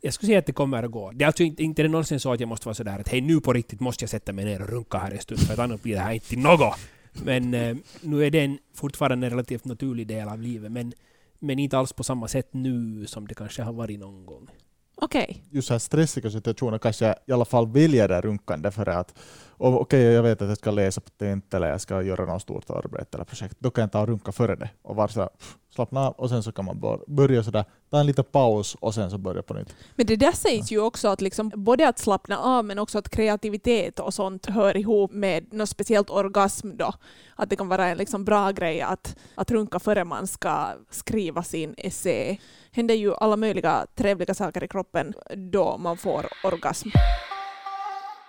Jag 0.00 0.14
skulle 0.14 0.26
säga 0.26 0.38
att 0.38 0.46
det 0.46 0.52
kommer 0.52 0.82
att 0.82 0.90
gå. 0.90 1.12
Det 1.12 1.24
är 1.24 1.26
alltså 1.26 1.42
inte, 1.42 1.62
inte 1.62 1.82
det 1.82 1.88
någonsin 1.88 2.20
så 2.20 2.32
att 2.32 2.40
jag 2.40 2.48
måste 2.48 2.68
vara 2.68 2.74
sådär 2.74 2.98
att 2.98 3.08
hej 3.08 3.20
nu 3.20 3.40
på 3.40 3.52
riktigt 3.52 3.80
måste 3.80 4.02
jag 4.02 4.10
sätta 4.10 4.32
mig 4.32 4.44
ner 4.44 4.62
och 4.62 4.68
runka 4.68 4.98
här 4.98 5.10
en 5.10 5.20
stund 5.20 5.40
för 5.40 5.52
att 5.52 5.58
annars 5.58 5.82
blir 5.82 5.94
det 5.94 6.00
här 6.00 6.12
inte 6.12 6.36
något. 6.36 6.78
Men 7.24 7.54
eh, 7.54 7.76
nu 8.00 8.26
är 8.26 8.30
det 8.30 8.40
en, 8.40 8.58
fortfarande 8.74 9.26
en 9.26 9.30
relativt 9.30 9.64
naturlig 9.64 10.06
del 10.06 10.28
av 10.28 10.40
livet 10.40 10.72
men, 10.72 10.92
men 11.38 11.58
inte 11.58 11.78
alls 11.78 11.92
på 11.92 12.04
samma 12.04 12.28
sätt 12.28 12.48
nu 12.50 13.06
som 13.06 13.28
det 13.28 13.34
kanske 13.34 13.62
har 13.62 13.72
varit 13.72 14.00
någon 14.00 14.26
gång. 14.26 14.48
Okej. 14.94 15.42
Just 15.50 15.68
så 15.68 15.74
här 15.74 15.78
stressiga 15.78 16.30
situationer 16.30 16.78
kanske 16.78 17.06
jag 17.06 17.16
i 17.26 17.32
alla 17.32 17.44
fall 17.44 17.66
väljer 17.66 18.08
det 18.08 18.20
runkande 18.20 18.70
för 18.70 18.88
att 18.88 19.14
okej, 19.62 19.80
okej, 19.80 20.02
jag 20.02 20.22
vet 20.22 20.42
att 20.42 20.48
jag 20.48 20.58
ska 20.58 20.70
läsa 20.70 21.00
på 21.00 21.10
tenta 21.10 21.56
eller 21.56 21.70
jag 21.70 21.80
ska 21.80 22.02
göra 22.02 22.24
något 22.24 22.42
stort 22.42 22.70
arbete 22.70 23.16
eller 23.16 23.24
projekt. 23.24 23.56
Då 23.58 23.70
kan 23.70 23.82
jag 23.82 23.92
ta 23.92 24.00
och 24.00 24.08
runka 24.08 24.32
före 24.32 24.56
det 24.56 24.70
och 24.82 24.96
vara 24.96 25.08
sådär, 25.08 25.28
slappna 25.74 26.00
av 26.00 26.12
och 26.12 26.28
sen 26.28 26.42
så 26.42 26.52
kan 26.52 26.64
man 26.64 27.00
börja 27.06 27.42
sådär, 27.42 27.64
ta 27.90 28.00
en 28.00 28.06
liten 28.06 28.24
paus 28.24 28.76
och 28.80 28.94
sen 28.94 29.10
så 29.10 29.18
börja 29.18 29.42
på 29.42 29.54
nytt. 29.54 29.74
Men 29.96 30.06
det 30.06 30.16
där 30.16 30.32
sägs 30.32 30.72
ju 30.72 30.80
också 30.80 31.08
att 31.08 31.20
liksom, 31.20 31.50
både 31.54 31.88
att 31.88 31.98
slappna 31.98 32.38
av 32.38 32.64
men 32.64 32.78
också 32.78 32.98
att 32.98 33.08
kreativitet 33.08 34.00
och 34.00 34.14
sånt 34.14 34.46
hör 34.46 34.76
ihop 34.76 35.12
med 35.12 35.52
något 35.52 35.68
speciellt 35.68 36.10
orgasm 36.10 36.76
då. 36.76 36.92
Att 37.36 37.50
det 37.50 37.56
kan 37.56 37.68
vara 37.68 37.86
en 37.86 37.98
liksom 37.98 38.24
bra 38.24 38.50
grej 38.50 38.80
att, 38.80 39.16
att 39.34 39.50
runka 39.50 39.78
före 39.78 40.04
man 40.04 40.26
ska 40.26 40.68
skriva 40.90 41.42
sin 41.42 41.74
essä. 41.78 42.36
händer 42.72 42.94
ju 42.94 43.14
alla 43.14 43.36
möjliga 43.36 43.86
trevliga 43.94 44.34
saker 44.34 44.64
i 44.64 44.68
kroppen 44.68 45.14
då 45.36 45.78
man 45.78 45.96
får 45.96 46.26
orgasm. 46.44 46.88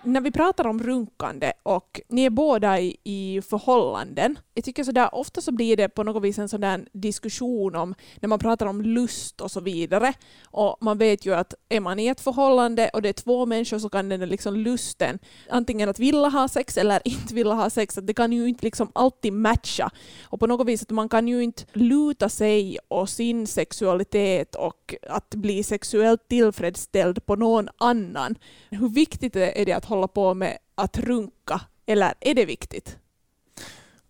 När 0.06 0.20
vi 0.20 0.30
pratar 0.30 0.66
om 0.66 0.82
runkande 0.82 1.52
och 1.62 2.00
ni 2.08 2.24
är 2.24 2.30
båda 2.30 2.80
i, 2.80 2.96
i 3.04 3.42
förhållanden, 3.42 4.38
jag 4.54 4.64
tycker 4.64 4.84
sådär, 4.84 5.14
ofta 5.14 5.40
så 5.40 5.52
blir 5.52 5.76
det 5.76 5.88
på 5.88 6.02
något 6.02 6.22
vis 6.22 6.38
en 6.38 6.48
sådan 6.48 6.80
där 6.80 6.88
diskussion 6.92 7.76
om 7.76 7.94
när 8.20 8.28
man 8.28 8.38
pratar 8.38 8.66
om 8.66 8.82
lust 8.82 9.40
och 9.40 9.50
så 9.50 9.60
vidare. 9.60 10.12
Och 10.50 10.76
man 10.80 10.98
vet 10.98 11.26
ju 11.26 11.34
att 11.34 11.54
är 11.68 11.80
man 11.80 11.98
i 11.98 12.06
ett 12.06 12.20
förhållande 12.20 12.88
och 12.88 13.02
det 13.02 13.08
är 13.08 13.12
två 13.12 13.46
människor 13.46 13.78
så 13.78 13.88
kan 13.88 14.08
den 14.08 14.20
där 14.20 14.26
liksom 14.26 14.56
lusten, 14.56 15.18
antingen 15.50 15.88
att 15.88 15.98
vilja 15.98 16.28
ha 16.28 16.48
sex 16.48 16.76
eller 16.76 17.00
inte 17.08 17.34
vilja 17.34 17.54
ha 17.54 17.70
sex, 17.70 17.98
att 17.98 18.06
det 18.06 18.14
kan 18.14 18.32
ju 18.32 18.48
inte 18.48 18.64
liksom 18.64 18.90
alltid 18.92 19.32
matcha. 19.32 19.90
Och 20.22 20.40
på 20.40 20.46
något 20.46 20.66
vis 20.66 20.82
att 20.82 20.90
man 20.90 21.08
kan 21.08 21.28
ju 21.28 21.42
inte 21.42 21.64
luta 21.72 22.28
sig 22.28 22.78
och 22.88 23.08
sin 23.08 23.46
sexualitet 23.46 24.54
och 24.54 24.94
att 25.08 25.34
bli 25.34 25.62
sexuellt 25.62 26.28
tillfredsställd 26.28 27.26
på 27.26 27.36
någon 27.36 27.68
annan. 27.78 28.34
Hur 28.70 28.88
viktigt 28.88 29.36
är 29.36 29.64
det 29.64 29.72
att 29.72 29.84
hålla 29.94 30.08
på 30.08 30.34
med 30.34 30.58
att 30.74 30.98
runka? 30.98 31.60
Eller 31.86 32.14
är 32.20 32.34
det 32.34 32.44
viktigt? 32.44 32.98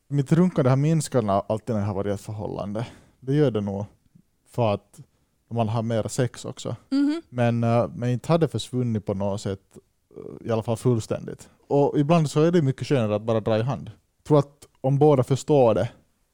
Mitt 0.09 0.33
runkande 0.33 0.71
har 0.71 0.77
minskat 0.77 1.25
alltid 1.49 1.75
när 1.75 1.83
jag 1.83 1.87
har 1.87 1.95
varit 1.95 2.11
i 2.11 2.15
ett 2.15 2.21
förhållande. 2.21 2.87
Det 3.21 3.35
gör 3.35 3.51
det 3.51 3.61
nog 3.61 3.85
för 4.51 4.75
att 4.75 5.01
man 5.51 5.69
har 5.69 5.83
mer 5.83 6.09
sex 6.09 6.45
också. 6.45 6.77
Mhm. 6.91 7.23
Men, 7.29 7.65
eh, 7.65 7.89
men 7.95 8.11
inte 8.11 8.33
hade 8.33 8.49
försvunnit 8.49 9.07
på 9.07 9.15
något 9.15 9.41
sätt, 9.41 9.61
eh, 10.17 10.49
i 10.49 10.51
alla 10.51 10.63
fall 10.63 10.77
fullständigt. 10.77 11.49
Och 11.69 11.99
ibland 11.99 12.31
så 12.31 12.41
är 12.43 12.53
det 12.53 12.63
mycket 12.63 12.87
skönare 12.87 13.15
att 13.15 13.23
bara 13.23 13.41
dra 13.41 13.59
i 13.59 13.63
hand. 13.63 13.91
Jag 14.17 14.25
tror 14.25 14.39
att 14.39 14.67
om 14.81 14.99
båda 14.99 15.25
förstår 15.25 15.75
det 15.75 15.89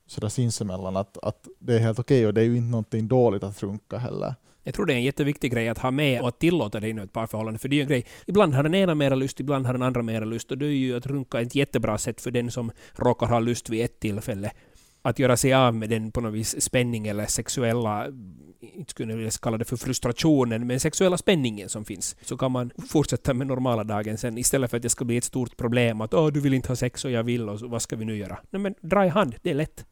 sådär 0.07 0.29
sinsemellan 0.29 0.97
att, 0.97 1.19
att 1.23 1.49
det 1.59 1.75
är 1.75 1.79
helt 1.79 1.99
okej 1.99 2.27
och 2.27 2.35
det 2.35 2.41
är 2.41 2.45
ju 2.45 2.57
inte 2.57 2.71
någonting 2.71 3.09
dåligt 3.09 3.43
att 3.43 3.63
runka 3.63 3.99
heller. 3.99 4.35
Jag 4.63 4.75
tror 4.75 4.87
det 4.87 4.93
är 4.93 4.97
en 4.97 5.03
jätteviktig 5.03 5.53
grej 5.53 5.69
att 5.69 5.79
ha 5.79 5.91
med 5.91 6.21
och 6.21 6.29
att 6.29 6.39
tillåta 6.39 6.81
det 6.81 6.89
inom 6.89 7.05
ett 7.05 7.13
parförhållande. 7.13 7.59
För 7.59 7.69
det 7.69 7.75
är 7.75 7.77
ju 7.77 7.83
en 7.83 7.89
grej. 7.89 8.07
Ibland 8.27 8.55
har 8.55 8.63
den 8.63 8.75
ena 8.75 8.95
mera 8.95 9.15
lust, 9.15 9.41
ibland 9.41 9.67
har 9.67 9.73
den 9.73 9.83
andra 9.83 10.03
mera 10.03 10.25
lust. 10.25 10.51
Och 10.51 10.59
det 10.59 10.67
är 10.67 10.71
ju 10.71 10.97
att 10.97 11.07
runka 11.07 11.41
ett 11.41 11.55
jättebra 11.55 11.99
sätt 11.99 12.21
för 12.21 12.31
den 12.31 12.51
som 12.51 12.71
råkar 12.93 13.27
ha 13.27 13.41
lust 13.41 13.71
vid 13.71 13.85
ett 13.85 14.01
tillfälle. 14.01 14.51
att 15.03 15.19
göra 15.19 15.37
sig 15.37 15.55
av 15.55 15.75
med 15.75 15.91
den 15.91 16.13
på 16.13 16.21
något 16.21 16.35
vis 16.35 16.63
spänning 16.63 17.07
eller 17.07 17.27
sexuella, 17.27 18.07
inte 18.61 18.91
skulle 18.91 19.13
jag 19.13 19.17
vilja 19.17 19.31
kalla 19.31 19.59
det 19.59 19.65
för 19.65 19.77
frustrationen, 19.77 20.67
men 20.67 20.81
sexuella 20.81 21.17
spänningen 21.17 21.69
som 21.69 21.85
finns. 21.85 22.17
Så 22.23 22.37
kan 22.37 22.53
man 22.53 22.71
fortsätta 22.89 23.35
med 23.35 23.47
normala 23.47 23.85
dagen 23.85 24.19
sen 24.19 24.39
istället 24.39 24.71
för 24.71 24.77
att 24.77 24.83
det 24.83 24.91
ska 24.91 25.05
bli 25.05 25.17
ett 25.17 25.25
stort 25.25 25.57
problem 25.57 26.01
att 26.01 26.15
Åh, 26.15 26.29
du 26.33 26.41
vill 26.41 26.55
inte 26.55 26.69
ha 26.69 26.77
sex 26.77 27.05
och 27.05 27.11
jag 27.11 27.23
vill 27.23 27.49
och 27.49 27.59
så, 27.59 27.69
vad 27.69 27.83
ska 27.83 27.97
vi 27.97 28.05
nu 28.05 28.17
göra? 28.17 28.39
Nej 28.51 28.61
men 28.63 28.75
dra 28.81 29.07
i 29.07 29.09
hand, 29.09 29.35
det 29.43 29.51
är 29.51 29.55
lätt. 29.55 29.85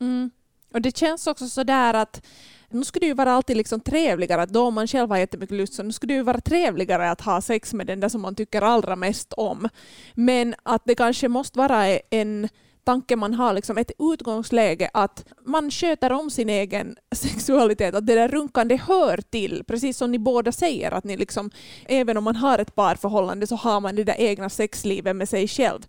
Mm. 0.00 0.30
Och 0.74 0.80
det 0.82 0.96
känns 0.96 1.26
också 1.26 1.48
sådär 1.48 1.94
att 1.94 2.26
nu 2.70 2.84
skulle 2.84 3.06
det 3.06 3.08
ju 3.08 3.14
vara 3.14 3.32
alltid 3.32 3.56
liksom 3.56 3.80
trevligare, 3.80 4.42
att 4.42 4.52
då 4.52 4.70
man 4.70 4.86
själv 4.86 5.10
har 5.10 5.18
jättemycket 5.18 5.56
lust, 5.56 5.74
så 5.74 5.82
nu 5.82 5.92
skulle 5.92 6.14
det 6.14 6.16
ju 6.18 6.22
vara 6.22 6.40
trevligare 6.40 7.10
att 7.10 7.20
ha 7.20 7.40
sex 7.40 7.74
med 7.74 7.86
den 7.86 8.00
där 8.00 8.08
som 8.08 8.20
man 8.20 8.34
tycker 8.34 8.62
allra 8.62 8.96
mest 8.96 9.32
om. 9.32 9.68
Men 10.14 10.54
att 10.62 10.82
det 10.84 10.94
kanske 10.94 11.28
måste 11.28 11.58
vara 11.58 11.86
en 12.10 12.48
tanke 12.84 13.16
man 13.16 13.34
har, 13.34 13.52
liksom 13.52 13.78
ett 13.78 13.92
utgångsläge 13.98 14.90
att 14.94 15.24
man 15.46 15.70
sköter 15.70 16.12
om 16.12 16.30
sin 16.30 16.48
egen 16.48 16.96
sexualitet, 17.14 17.94
att 17.94 18.06
det 18.06 18.14
där 18.14 18.28
runkande 18.28 18.76
hör 18.76 19.16
till, 19.30 19.64
precis 19.66 19.96
som 19.96 20.10
ni 20.10 20.18
båda 20.18 20.52
säger, 20.52 20.90
att 20.90 21.04
ni 21.04 21.16
liksom, 21.16 21.50
även 21.86 22.16
om 22.16 22.24
man 22.24 22.36
har 22.36 22.58
ett 22.58 22.74
parförhållande 22.74 23.46
så 23.46 23.56
har 23.56 23.80
man 23.80 23.96
det 23.96 24.04
där 24.04 24.20
egna 24.20 24.48
sexlivet 24.48 25.16
med 25.16 25.28
sig 25.28 25.48
själv. 25.48 25.80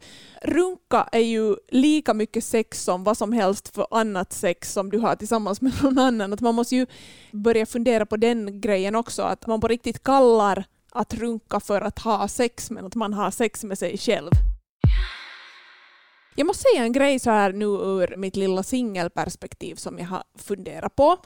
Runka 0.41 1.09
är 1.11 1.19
ju 1.19 1.55
lika 1.69 2.13
mycket 2.13 2.43
sex 2.43 2.83
som 2.83 3.03
vad 3.03 3.17
som 3.17 3.33
helst 3.33 3.75
för 3.75 3.87
annat 3.91 4.33
sex 4.33 4.73
som 4.73 4.89
du 4.89 4.99
har 4.99 5.15
tillsammans 5.15 5.61
med 5.61 5.73
någon 5.83 5.99
annan. 5.99 6.33
Att 6.33 6.41
man 6.41 6.55
måste 6.55 6.75
ju 6.75 6.85
börja 7.31 7.65
fundera 7.65 8.05
på 8.05 8.17
den 8.17 8.61
grejen 8.61 8.95
också, 8.95 9.21
att 9.21 9.47
man 9.47 9.61
på 9.61 9.67
riktigt 9.67 10.03
kallar 10.03 10.65
att 10.91 11.13
runka 11.13 11.59
för 11.59 11.81
att 11.81 11.99
ha 11.99 12.27
sex, 12.27 12.71
men 12.71 12.85
att 12.85 12.95
man 12.95 13.13
har 13.13 13.31
sex 13.31 13.63
med 13.63 13.77
sig 13.77 13.97
själv. 13.97 14.31
Jag 16.35 16.47
måste 16.47 16.63
säga 16.63 16.83
en 16.83 16.91
grej 16.91 17.19
så 17.19 17.29
här 17.29 17.53
nu 17.53 17.65
ur 17.65 18.17
mitt 18.17 18.35
lilla 18.35 18.63
singelperspektiv 18.63 19.75
som 19.75 19.99
jag 19.99 20.05
har 20.05 20.23
funderat 20.37 20.95
på. 20.95 21.17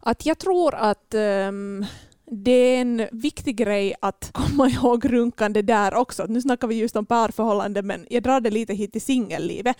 Att 0.00 0.26
jag 0.26 0.38
tror 0.38 0.74
att 0.74 1.14
um, 1.14 1.86
det 2.30 2.50
är 2.50 2.80
en 2.80 3.08
viktig 3.12 3.56
grej 3.56 3.94
att 4.00 4.30
komma 4.32 4.68
ihåg 4.70 5.12
runkande 5.12 5.62
där 5.62 5.94
också. 5.94 6.26
Nu 6.28 6.40
snackar 6.40 6.68
vi 6.68 6.74
just 6.74 6.96
om 6.96 7.06
parförhållanden, 7.06 7.86
men 7.86 8.06
jag 8.10 8.22
drar 8.22 8.40
det 8.40 8.50
lite 8.50 8.74
hit 8.74 8.92
till 8.92 9.02
singellivet. 9.02 9.76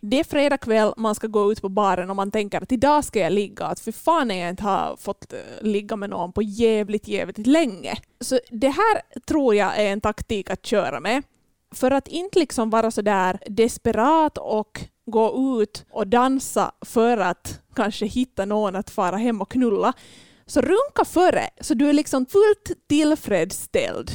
Det 0.00 0.20
är 0.20 0.24
fredag 0.24 0.58
kväll, 0.58 0.92
man 0.96 1.14
ska 1.14 1.26
gå 1.26 1.52
ut 1.52 1.62
på 1.62 1.68
baren 1.68 2.10
och 2.10 2.16
man 2.16 2.30
tänker 2.30 2.62
att 2.62 2.72
idag 2.72 3.04
ska 3.04 3.18
jag 3.18 3.32
ligga. 3.32 3.66
Att 3.66 3.80
för 3.80 3.92
fan 3.92 4.30
jag 4.30 4.50
inte 4.50 4.62
har 4.62 4.96
fått 4.96 5.32
eh, 5.32 5.38
ligga 5.60 5.96
med 5.96 6.10
någon 6.10 6.32
på 6.32 6.42
jävligt, 6.42 7.08
jävligt 7.08 7.46
länge. 7.46 7.94
Så 8.20 8.40
det 8.50 8.68
här 8.68 9.20
tror 9.26 9.54
jag 9.54 9.78
är 9.78 9.92
en 9.92 10.00
taktik 10.00 10.50
att 10.50 10.66
köra 10.66 11.00
med 11.00 11.22
för 11.74 11.90
att 11.90 12.08
inte 12.08 12.38
liksom 12.38 12.70
vara 12.70 12.90
så 12.90 13.02
där 13.02 13.38
desperat 13.46 14.38
och 14.38 14.80
gå 15.06 15.62
ut 15.62 15.84
och 15.90 16.06
dansa 16.06 16.72
för 16.80 17.16
att 17.16 17.60
kanske 17.74 18.06
hitta 18.06 18.44
någon 18.44 18.76
att 18.76 18.90
fara 18.90 19.16
hem 19.16 19.40
och 19.40 19.50
knulla, 19.50 19.92
så 20.46 20.60
runka 20.60 21.04
före 21.04 21.50
så 21.60 21.74
du 21.74 21.88
är 21.88 21.92
liksom 21.92 22.26
fullt 22.26 22.88
tillfredsställd. 22.88 24.10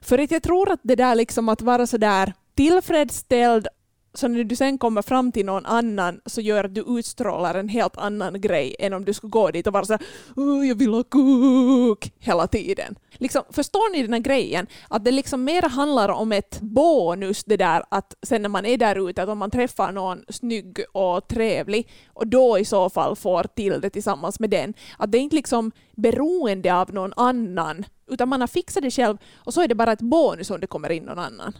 För 0.00 0.18
att 0.18 0.30
jag 0.30 0.42
tror 0.42 0.70
att 0.70 0.80
det 0.82 0.96
där 0.96 1.14
liksom 1.14 1.48
att 1.48 1.62
vara 1.62 1.86
så 1.86 1.96
där 1.96 2.32
tillfredsställd 2.54 3.68
så 4.18 4.28
när 4.28 4.44
du 4.44 4.56
sen 4.56 4.78
kommer 4.78 5.02
fram 5.02 5.32
till 5.32 5.46
någon 5.46 5.66
annan 5.66 6.20
så 6.26 6.40
gör 6.40 6.64
att 6.64 6.74
du 6.74 6.84
utstrålar 6.88 7.54
en 7.54 7.68
helt 7.68 7.96
annan 7.96 8.40
grej 8.40 8.76
än 8.78 8.92
om 8.92 9.04
du 9.04 9.12
skulle 9.12 9.30
gå 9.30 9.50
dit 9.50 9.66
och 9.66 9.72
vara 9.72 9.84
så 9.84 9.92
här, 9.92 10.64
jag 10.64 10.74
vill 10.74 10.94
ha 10.94 11.02
kuk 11.02 12.12
hela 12.18 12.46
tiden. 12.46 12.96
Liksom, 13.12 13.42
förstår 13.50 13.92
ni 13.92 14.02
den 14.02 14.12
här 14.12 14.20
grejen? 14.20 14.66
Att 14.88 15.04
det 15.04 15.10
liksom 15.10 15.44
mer 15.44 15.62
handlar 15.62 16.08
om 16.08 16.32
ett 16.32 16.60
bonus 16.60 17.44
det 17.44 17.56
där 17.56 17.82
att 17.88 18.14
sen 18.22 18.42
när 18.42 18.48
man 18.48 18.66
är 18.66 18.76
där 18.76 19.08
ute, 19.08 19.22
att 19.22 19.28
om 19.28 19.38
man 19.38 19.50
träffar 19.50 19.92
någon 19.92 20.24
snygg 20.28 20.80
och 20.92 21.28
trevlig 21.28 21.88
och 22.12 22.26
då 22.26 22.58
i 22.58 22.64
så 22.64 22.90
fall 22.90 23.16
får 23.16 23.42
till 23.42 23.80
det 23.80 23.90
tillsammans 23.90 24.40
med 24.40 24.50
den, 24.50 24.74
att 24.98 25.12
det 25.12 25.18
är 25.18 25.22
inte 25.22 25.36
liksom 25.36 25.72
beroende 25.96 26.74
av 26.74 26.94
någon 26.94 27.12
annan 27.16 27.84
utan 28.10 28.28
man 28.28 28.40
har 28.40 28.48
fixat 28.48 28.82
det 28.82 28.90
själv 28.90 29.16
och 29.36 29.54
så 29.54 29.62
är 29.62 29.68
det 29.68 29.74
bara 29.74 29.92
ett 29.92 30.00
bonus 30.00 30.50
om 30.50 30.60
det 30.60 30.66
kommer 30.66 30.92
in 30.92 31.04
någon 31.04 31.18
annan 31.18 31.52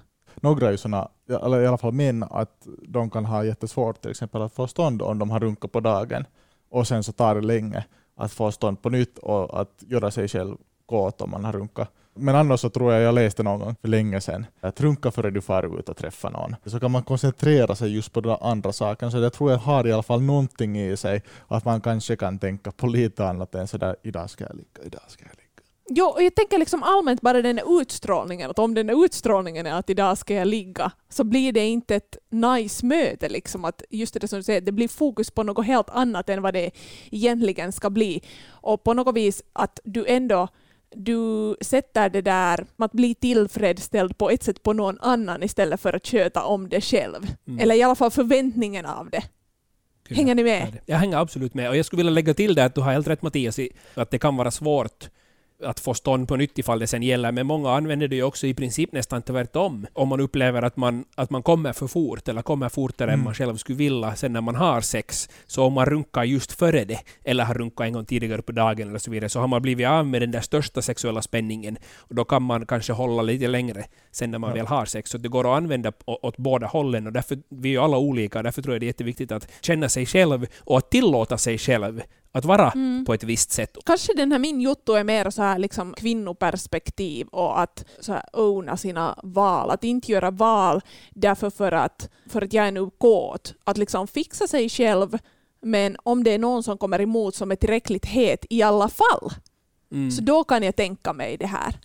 några 0.42 0.66
är 0.66 0.70
ju 0.70 0.76
såna, 0.76 1.08
eller 1.28 1.60
i 1.60 1.66
alla 1.66 1.78
fall 1.78 1.92
män, 1.92 2.24
att 2.30 2.66
de 2.88 3.10
kan 3.10 3.24
ha 3.24 3.44
jättesvårt 3.44 4.00
till 4.00 4.10
exempel 4.10 4.42
att 4.42 4.52
få 4.52 4.66
stånd 4.66 5.02
om 5.02 5.18
de 5.18 5.30
har 5.30 5.40
runkat 5.40 5.72
på 5.72 5.80
dagen 5.80 6.24
och 6.70 6.86
sen 6.86 7.02
så 7.02 7.12
tar 7.12 7.34
det 7.34 7.40
länge 7.40 7.84
att 8.16 8.32
få 8.32 8.52
stånd 8.52 8.82
på 8.82 8.90
nytt 8.90 9.18
och 9.18 9.60
att 9.60 9.84
göra 9.86 10.10
sig 10.10 10.28
själv 10.28 10.56
kåt 10.86 11.20
om 11.20 11.30
man 11.30 11.44
har 11.44 11.52
runkat. 11.52 11.90
Men 12.18 12.34
annars 12.36 12.60
så 12.60 12.70
tror 12.70 12.92
jag 12.92 13.02
jag 13.02 13.14
läste 13.14 13.42
någon 13.42 13.60
gång 13.60 13.74
för 13.80 13.88
länge 13.88 14.20
sedan 14.20 14.46
att 14.60 14.80
runka 14.80 15.10
före 15.10 15.30
du 15.30 15.40
far 15.40 15.78
ut 15.78 15.88
och 15.88 15.96
träffar 15.96 16.30
någon. 16.30 16.56
Så 16.64 16.80
kan 16.80 16.90
man 16.90 17.02
koncentrera 17.02 17.74
sig 17.74 17.94
just 17.94 18.12
på 18.12 18.20
den 18.20 18.36
andra 18.40 18.72
saken. 18.72 19.10
Så 19.10 19.18
jag 19.18 19.32
tror 19.32 19.50
jag 19.50 19.58
har 19.58 19.86
i 19.86 19.92
alla 19.92 20.02
fall 20.02 20.22
någonting 20.22 20.80
i 20.80 20.96
sig 20.96 21.22
att 21.48 21.64
man 21.64 21.80
kanske 21.80 22.16
kan 22.16 22.38
tänka 22.38 22.70
på 22.70 22.86
lite 22.86 23.28
annat 23.28 23.54
än 23.54 23.68
sådär 23.68 23.96
idag 24.02 24.30
ska 24.30 24.44
jag 24.44 24.56
ligga, 24.56 24.82
idag 24.84 25.02
ska 25.08 25.24
jag 25.24 25.30
ligga. 25.30 25.35
Jo, 25.88 26.06
och 26.06 26.22
jag 26.22 26.34
tänker 26.34 26.58
liksom 26.58 26.82
allmänt 26.82 27.20
bara 27.20 27.42
den 27.42 27.60
utstrålningen, 27.66 28.50
att 28.50 28.58
om 28.58 28.74
den 28.74 28.90
utstrålningen 29.04 29.66
är 29.66 29.72
att 29.72 29.90
idag 29.90 30.18
ska 30.18 30.34
jag 30.34 30.48
ligga, 30.48 30.92
så 31.08 31.24
blir 31.24 31.52
det 31.52 31.66
inte 31.66 31.96
ett 31.96 32.16
nice 32.30 32.86
möte. 32.86 33.28
Liksom, 33.28 33.64
att 33.64 33.82
just 33.90 34.20
det 34.20 34.28
som 34.28 34.38
du 34.38 34.42
säger, 34.42 34.60
det 34.60 34.72
blir 34.72 34.88
fokus 34.88 35.30
på 35.30 35.42
något 35.42 35.66
helt 35.66 35.90
annat 35.90 36.28
än 36.28 36.42
vad 36.42 36.54
det 36.54 36.70
egentligen 37.10 37.72
ska 37.72 37.90
bli. 37.90 38.22
Och 38.48 38.84
på 38.84 38.94
något 38.94 39.16
vis 39.16 39.42
att 39.52 39.80
du 39.84 40.06
ändå 40.06 40.48
du 40.94 41.56
sätter 41.60 42.10
det 42.10 42.20
där 42.20 42.66
att 42.76 42.92
bli 42.92 43.14
tillfredsställd 43.14 44.18
på 44.18 44.30
ett 44.30 44.42
sätt 44.42 44.62
på 44.62 44.72
någon 44.72 44.98
annan 45.00 45.42
istället 45.42 45.80
för 45.80 45.92
att 45.92 46.06
köta 46.06 46.44
om 46.44 46.68
det 46.68 46.80
själv. 46.80 47.26
Mm. 47.46 47.60
Eller 47.60 47.74
i 47.74 47.82
alla 47.82 47.94
fall 47.94 48.10
förväntningen 48.10 48.86
av 48.86 49.10
det. 49.10 49.22
Hänger 50.14 50.34
ni 50.34 50.42
med? 50.42 50.78
Jag 50.86 50.96
hänger 50.96 51.16
absolut 51.16 51.54
med. 51.54 51.68
Och 51.68 51.76
jag 51.76 51.86
skulle 51.86 51.98
vilja 52.00 52.12
lägga 52.12 52.34
till 52.34 52.54
det 52.54 52.64
att 52.64 52.74
du 52.74 52.80
har 52.80 52.92
helt 52.92 53.08
rätt 53.08 53.22
Mattias, 53.22 53.58
att 53.94 54.10
det 54.10 54.18
kan 54.18 54.36
vara 54.36 54.50
svårt 54.50 55.08
att 55.62 55.80
få 55.80 55.94
stånd 55.94 56.28
på 56.28 56.36
nytt 56.36 56.58
ifall 56.58 56.78
det 56.78 56.86
sen 56.86 57.02
gäller, 57.02 57.32
men 57.32 57.46
många 57.46 57.70
använder 57.70 58.08
det 58.08 58.16
ju 58.16 58.22
också 58.22 58.46
i 58.46 58.54
princip 58.54 58.92
nästan 58.92 59.22
tvärtom. 59.22 59.86
Om 59.92 60.08
man 60.08 60.20
upplever 60.20 60.62
att 60.62 60.76
man, 60.76 61.04
att 61.14 61.30
man 61.30 61.42
kommer 61.42 61.72
för 61.72 61.86
fort, 61.86 62.28
eller 62.28 62.42
kommer 62.42 62.68
fortare 62.68 63.10
mm. 63.10 63.20
än 63.20 63.24
man 63.24 63.34
själv 63.34 63.56
skulle 63.56 63.78
vilja, 63.78 64.16
sen 64.16 64.32
när 64.32 64.40
man 64.40 64.54
har 64.54 64.80
sex, 64.80 65.28
så 65.46 65.64
om 65.64 65.72
man 65.72 65.86
runkar 65.86 66.24
just 66.24 66.52
före 66.52 66.84
det, 66.84 66.98
eller 67.24 67.44
har 67.44 67.54
runkat 67.54 67.86
en 67.86 67.92
gång 67.92 68.04
tidigare 68.04 68.42
på 68.42 68.52
dagen 68.52 68.88
eller 68.88 68.98
så 68.98 69.10
vidare, 69.10 69.28
så 69.28 69.40
har 69.40 69.48
man 69.48 69.62
blivit 69.62 69.86
av 69.86 70.06
med 70.06 70.22
den 70.22 70.30
där 70.30 70.40
största 70.40 70.82
sexuella 70.82 71.22
spänningen, 71.22 71.76
och 71.96 72.14
då 72.14 72.24
kan 72.24 72.42
man 72.42 72.66
kanske 72.66 72.92
hålla 72.92 73.22
lite 73.22 73.48
längre 73.48 73.84
sen 74.12 74.30
när 74.30 74.38
man 74.38 74.50
ja. 74.50 74.56
väl 74.56 74.66
har 74.66 74.84
sex. 74.84 75.10
Så 75.10 75.18
det 75.18 75.28
går 75.28 75.52
att 75.52 75.56
använda 75.56 75.92
åt 76.06 76.36
båda 76.36 76.66
hållen, 76.66 77.06
och 77.06 77.12
därför, 77.12 77.38
vi 77.48 77.68
är 77.68 77.72
ju 77.72 77.78
alla 77.78 77.98
olika, 77.98 78.42
därför 78.42 78.62
tror 78.62 78.74
jag 78.74 78.80
det 78.80 78.84
är 78.84 78.88
jätteviktigt 78.88 79.32
att 79.32 79.48
känna 79.60 79.88
sig 79.88 80.06
själv, 80.06 80.46
och 80.58 80.78
att 80.78 80.90
tillåta 80.90 81.38
sig 81.38 81.58
själv 81.58 82.02
att 82.32 82.44
vara 82.44 82.70
mm. 82.70 83.04
på 83.04 83.14
ett 83.14 83.24
visst 83.24 83.52
sätt. 83.52 83.76
Kanske 83.86 84.14
den 84.16 84.32
här 84.32 84.38
min 84.38 84.60
jotto 84.60 84.92
är 84.92 85.04
mer 85.04 85.30
så 85.30 85.42
här 85.42 85.58
liksom 85.58 85.94
kvinnoperspektiv 85.94 87.26
och 87.26 87.60
att 87.60 87.84
så 88.00 88.12
här 88.12 88.22
owna 88.32 88.76
sina 88.76 89.18
val. 89.22 89.70
Att 89.70 89.84
inte 89.84 90.12
göra 90.12 90.30
val 90.30 90.80
därför 91.10 91.50
för 91.50 91.72
att, 91.72 92.10
för 92.28 92.42
att 92.42 92.52
jag 92.52 92.66
är 92.66 92.72
nu 92.72 92.90
kåt. 92.98 93.54
Att 93.64 93.78
liksom 93.78 94.06
fixa 94.06 94.46
sig 94.46 94.68
själv 94.68 95.18
men 95.62 95.96
om 96.02 96.24
det 96.24 96.30
är 96.30 96.38
någon 96.38 96.62
som 96.62 96.78
kommer 96.78 97.00
emot 97.00 97.34
som 97.34 97.50
är 97.50 97.56
tillräckligt 97.56 98.06
het 98.06 98.46
i 98.50 98.62
alla 98.62 98.88
fall, 98.88 99.32
mm. 99.92 100.10
så 100.10 100.22
då 100.22 100.44
kan 100.44 100.62
jag 100.62 100.76
tänka 100.76 101.12
mig 101.12 101.36
det 101.36 101.46
här. 101.46 101.80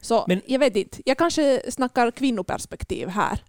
Så 0.00 0.24
men, 0.28 0.40
jag 0.46 0.58
vet 0.58 0.76
inte, 0.76 1.02
jag 1.04 1.18
kanske 1.18 1.62
snackar 1.70 2.10
kvinnoperspektiv 2.10 3.08
här. 3.08 3.42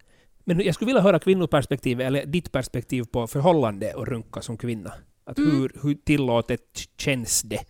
Men 0.44 0.60
jag 0.60 0.76
skulle 0.76 0.88
vilja 0.88 1.02
höra 1.02 1.20
kvinnoperspektiv, 1.20 2.02
eller 2.02 2.26
ditt 2.26 2.52
perspektiv 2.52 3.04
på 3.04 3.28
förhållande 3.28 3.94
och 3.94 4.08
runka 4.08 4.42
som 4.42 4.58
kvinna. 4.58 4.94
Att 5.26 5.38
mm. 5.38 5.52
hur, 5.52 5.72
hur 5.84 5.94
tillåtet 5.94 6.90
känns 6.98 7.42
det? 7.42 7.66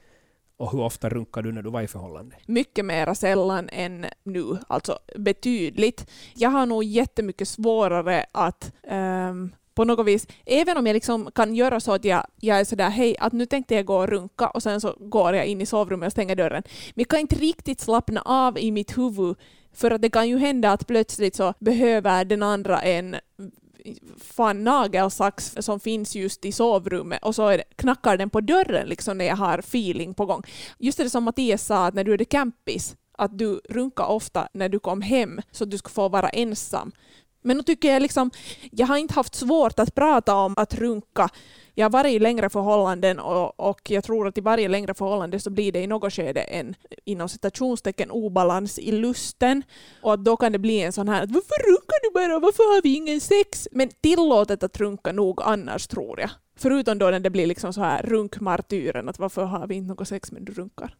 Och 0.58 0.72
hur 0.72 0.82
ofta 0.82 1.10
runkar 1.10 1.42
du 1.42 1.52
när 1.52 1.62
du 1.62 1.70
var 1.70 1.82
i 1.82 1.88
förhållande? 1.88 2.36
Mycket 2.46 2.86
mer 2.86 3.14
sällan 3.14 3.70
än 3.72 4.06
nu, 4.24 4.58
alltså 4.68 5.00
betydligt. 5.16 6.10
Jag 6.36 6.50
har 6.50 6.66
nog 6.66 6.84
jättemycket 6.84 7.48
svårare 7.48 8.26
att 8.32 8.74
um, 8.92 9.56
på 9.76 9.84
något 9.84 10.08
vis, 10.08 10.28
även 10.46 10.78
om 10.78 10.88
jag 10.88 10.94
liksom 10.94 11.32
kan 11.36 11.56
göra 11.56 11.80
så 11.80 11.94
att 11.94 12.06
jag, 12.06 12.28
jag 12.40 12.60
är 12.60 12.64
sådär 12.64 12.90
hej, 12.90 13.16
att 13.20 13.34
nu 13.34 13.46
tänkte 13.46 13.76
jag 13.76 13.86
gå 13.86 13.98
och 13.98 14.10
runka 14.10 14.48
och 14.48 14.64
sen 14.64 14.82
så 14.82 14.96
går 15.00 15.36
jag 15.36 15.46
in 15.46 15.62
i 15.62 15.66
sovrummet 15.66 16.08
och 16.08 16.12
stänger 16.12 16.36
dörren. 16.36 16.64
Men 16.66 17.02
jag 17.02 17.08
kan 17.08 17.20
inte 17.20 17.36
riktigt 17.36 17.80
slappna 17.80 18.22
av 18.22 18.58
i 18.58 18.72
mitt 18.72 18.98
huvud 18.98 19.36
för 19.74 19.92
att 19.92 20.02
det 20.02 20.10
kan 20.10 20.30
ju 20.30 20.38
hända 20.38 20.72
att 20.72 20.88
plötsligt 20.88 21.36
så 21.36 21.54
behöver 21.60 22.26
den 22.26 22.44
andra 22.44 22.82
en 22.82 23.16
fan 24.18 24.64
nagelsax 24.64 25.56
som 25.60 25.80
finns 25.80 26.16
just 26.16 26.46
i 26.46 26.52
sovrummet 26.52 27.24
och 27.24 27.36
så 27.36 27.50
det, 27.50 27.64
knackar 27.76 28.18
den 28.18 28.30
på 28.30 28.42
dörren 28.42 28.88
liksom 28.88 29.18
när 29.18 29.26
jag 29.26 29.36
har 29.36 29.60
feeling 29.60 30.14
på 30.14 30.26
gång. 30.26 30.44
Just 30.80 30.98
det 30.98 31.10
som 31.10 31.24
Mattias 31.24 31.66
sa, 31.66 31.86
att 31.86 31.94
när 31.94 32.04
du 32.04 32.14
är 32.14 32.24
campis, 32.24 32.96
att 33.18 33.38
du 33.38 33.62
runkar 33.70 34.06
ofta 34.06 34.48
när 34.54 34.70
du 34.70 34.80
kom 34.80 35.02
hem 35.02 35.42
så 35.52 35.64
att 35.64 35.72
du 35.72 35.78
ska 35.78 35.90
få 35.90 36.10
vara 36.10 36.30
ensam. 36.30 36.92
Men 37.42 37.58
nu 37.58 37.64
tycker 37.64 37.94
jag 37.94 38.02
liksom, 38.02 38.32
jag 38.72 38.88
har 38.88 38.98
inte 38.98 39.14
haft 39.14 39.36
svårt 39.36 39.80
att 39.80 39.96
prata 39.96 40.36
om 40.36 40.54
att 40.58 40.74
runka. 40.74 41.30
Jag 41.76 41.86
har 41.86 41.90
varit 41.90 42.12
i 42.12 42.20
längre 42.20 42.50
förhållanden 42.50 43.20
och, 43.20 43.60
och 43.70 43.92
jag 43.92 44.04
tror 44.04 44.28
att 44.28 44.38
i 44.38 44.42
varje 44.42 44.68
längre 44.68 44.94
förhållande 44.94 45.40
så 45.40 45.50
blir 45.50 45.72
det 45.72 45.82
i 45.82 45.88
något 45.88 46.14
skede 46.14 46.42
en 46.42 46.76
inom 47.06 47.30
citationstecken 47.30 48.12
obalans 48.12 48.80
i 48.80 48.92
lusten. 48.92 49.64
Och 50.02 50.14
att 50.14 50.26
då 50.26 50.38
kan 50.38 50.52
det 50.52 50.60
bli 50.60 50.82
en 50.82 50.94
sån 50.94 51.10
här 51.10 51.24
att 51.24 51.32
varför 51.32 51.68
runkar 51.68 52.04
du 52.04 52.14
bara, 52.14 52.40
varför 52.40 52.76
har 52.76 52.82
vi 52.82 52.96
ingen 52.96 53.22
sex? 53.22 53.68
Men 53.72 53.90
tillåtet 54.02 54.64
att 54.64 54.78
runka 54.78 55.12
nog 55.12 55.42
annars 55.42 55.88
tror 55.88 56.20
jag. 56.20 56.30
Förutom 56.56 56.98
då 56.98 57.10
när 57.10 57.20
det 57.20 57.30
blir 57.30 57.48
liksom 57.48 57.74
så 57.74 57.82
här 57.82 58.04
runkmartyren, 58.04 59.10
att 59.10 59.20
varför 59.20 59.44
har 59.44 59.68
vi 59.68 59.76
inte 59.76 59.88
något 59.88 60.08
sex 60.08 60.32
men 60.32 60.46
du 60.46 60.54
runkar? 60.54 60.96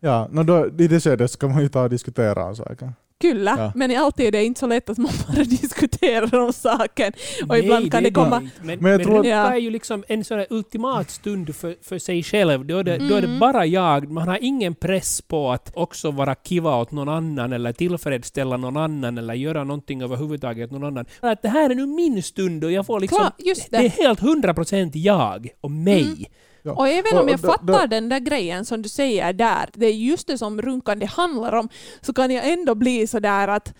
Ja, 0.00 0.28
no 0.30 0.42
då, 0.42 0.66
i 0.66 0.88
det 0.88 1.00
skedet 1.00 1.30
ska 1.30 1.48
man 1.48 1.62
ju 1.62 1.68
ta 1.68 1.82
och 1.82 1.90
diskutera 1.90 2.54
saker. 2.54 2.92
Kyllä, 3.20 3.54
Ja. 3.58 3.72
men 3.74 3.96
alltid 3.96 4.26
är 4.26 4.30
det 4.32 4.44
inte 4.44 4.60
så 4.60 4.66
lätt 4.66 4.90
att 4.90 4.98
man 4.98 5.10
bara 5.34 5.44
diskuterar 5.44 6.38
om 6.38 6.52
saken. 6.52 7.12
Och 7.48 7.58
ibland 7.58 7.92
kan 7.92 8.02
det 8.02 8.08
är 8.08 8.12
komma... 8.12 8.40
inte. 8.42 8.56
Men, 8.62 8.78
Men 8.78 8.90
jag 8.92 8.98
men 8.98 9.06
tror 9.06 9.26
Ja. 9.26 9.52
är 9.52 9.56
ju 9.56 9.70
liksom 9.70 10.04
en 10.08 10.24
sån 10.24 10.44
ultimat 10.50 11.10
stund 11.10 11.56
för, 11.56 11.76
för 11.82 11.98
sig 11.98 12.22
själv. 12.22 12.66
Då 12.66 12.78
är, 12.78 12.84
det, 12.84 12.98
då 12.98 13.14
är 13.14 13.20
det 13.20 13.26
Mm. 13.26 13.38
bara 13.38 13.66
jag. 13.66 14.10
Man 14.10 14.28
har 14.28 14.38
ingen 14.42 14.74
press 14.74 15.22
på 15.22 15.50
att 15.50 15.70
också 15.74 16.10
vara 16.10 16.34
kiva 16.34 16.76
åt 16.76 16.92
någon 16.92 17.08
annan 17.08 17.52
eller 17.52 17.72
tillfredsställa 17.72 18.56
någon 18.56 18.76
annan 18.76 19.18
eller 19.18 19.34
göra 19.34 19.64
någonting 19.64 20.02
överhuvudtaget 20.02 20.64
åt 20.66 20.72
någon 20.72 20.84
annan. 20.84 21.04
Att 21.20 21.42
det 21.42 21.48
här 21.48 21.70
är 21.70 21.74
nu 21.74 21.86
min 21.86 22.22
stund 22.22 22.64
och 22.64 22.72
jag 22.72 22.86
får 22.86 23.00
liksom... 23.00 23.18
Klar, 23.18 23.32
just 23.38 23.70
det. 23.70 23.76
är 23.76 23.82
det. 23.82 23.88
helt 23.88 24.20
hundra 24.20 24.54
procent 24.54 24.96
jag 24.96 25.48
och 25.60 25.70
mig. 25.70 26.02
Mm. 26.02 26.24
Ja. 26.62 26.72
Och 26.72 26.88
även 26.88 27.18
om 27.18 27.28
jag 27.28 27.40
fattar 27.40 27.86
den 27.86 28.08
där 28.08 28.18
grejen 28.18 28.64
som 28.64 28.82
du 28.82 28.88
säger 28.88 29.32
där, 29.32 29.68
det 29.72 29.86
är 29.86 29.92
just 29.92 30.26
det 30.26 30.38
som 30.38 30.62
runkande 30.62 31.06
handlar 31.06 31.52
om, 31.52 31.68
så 32.00 32.12
kan 32.12 32.30
jag 32.30 32.48
ändå 32.48 32.74
bli 32.74 33.06
så 33.06 33.18
där 33.18 33.48
att 33.48 33.74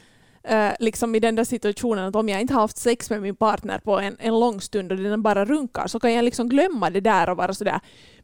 eh, 0.44 0.70
liksom 0.78 1.14
i 1.14 1.20
den 1.20 1.34
där 1.34 1.44
situationen 1.44 2.04
att 2.04 2.16
om 2.16 2.28
jag 2.28 2.40
inte 2.40 2.54
har 2.54 2.60
haft 2.60 2.78
sex 2.78 3.10
med 3.10 3.22
min 3.22 3.36
partner 3.36 3.78
på 3.78 3.98
en, 3.98 4.16
en 4.18 4.40
lång 4.40 4.60
stund 4.60 4.92
och 4.92 4.98
den 4.98 5.22
bara 5.22 5.44
runkar 5.44 5.86
så 5.86 6.00
kan 6.00 6.12
jag 6.12 6.24
liksom 6.24 6.48
glömma 6.48 6.90
det 6.90 7.00
där 7.00 7.28
och 7.30 7.36
vara 7.36 7.54
sådär 7.54 7.80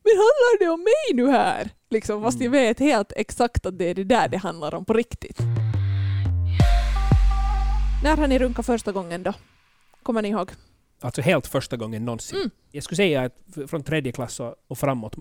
men 0.06 0.16
handlar 0.16 0.58
det 0.58 0.68
om 0.68 0.80
mig 0.80 1.24
nu 1.24 1.30
här? 1.30 1.70
Liksom, 1.90 2.22
fast 2.22 2.40
jag 2.40 2.50
vet 2.50 2.78
helt 2.78 3.12
exakt 3.16 3.66
att 3.66 3.78
det 3.78 3.90
är 3.90 3.94
det 3.94 4.04
där 4.04 4.28
det 4.28 4.36
handlar 4.36 4.74
om 4.74 4.84
på 4.84 4.92
riktigt. 4.92 5.38
När 8.04 8.16
har 8.16 8.26
ni 8.26 8.38
runkat 8.38 8.66
första 8.66 8.92
gången 8.92 9.22
då? 9.22 9.32
Kommer 10.02 10.22
ni 10.22 10.28
ihåg? 10.28 10.50
Alltså 11.00 11.22
helt 11.22 11.46
första 11.46 11.76
gången 11.76 12.04
någonsin. 12.04 12.38
Mm. 12.38 12.50
Jag 12.70 12.84
skulle 12.84 12.96
säga 12.96 13.22
att 13.22 13.70
från 13.70 13.82
tredje 13.82 14.12
klass 14.12 14.40
och, 14.40 14.54
och 14.66 14.78
framåt 14.78 15.16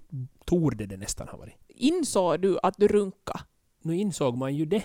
torde 0.46 0.86
det 0.86 0.98
nästan 0.98 1.28
ha 1.28 1.38
varit. 1.38 1.54
Insåg 1.68 2.40
du 2.40 2.60
att 2.64 2.76
du 2.78 2.88
runka? 2.88 3.40
Nu 3.82 3.96
insåg 3.96 4.38
man 4.38 4.56
ju 4.56 4.66
det. 4.66 4.84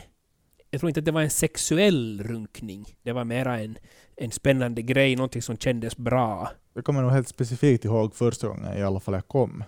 Jag 0.71 0.81
tror 0.81 0.89
inte 0.91 1.01
att 1.01 1.05
det 1.05 1.13
var 1.13 1.23
en 1.23 1.31
sexuell 1.31 2.23
runkning. 2.23 2.97
Det 3.03 3.13
var 3.13 3.25
mera 3.25 3.61
en, 3.61 3.79
en 4.17 4.31
spännande 4.31 4.83
grej, 4.83 5.17
någonting 5.17 5.43
som 5.43 5.57
kändes 5.57 5.97
bra. 5.97 6.51
Jag 6.75 6.85
kommer 6.85 7.03
nog 7.03 7.11
helt 7.11 7.29
specifikt 7.29 7.85
ihåg 7.85 8.15
första 8.15 8.49
gången 8.49 8.79
i 8.79 8.83
alla 8.83 9.01
fall 9.01 9.15
jag 9.15 9.29
kom. 9.29 9.65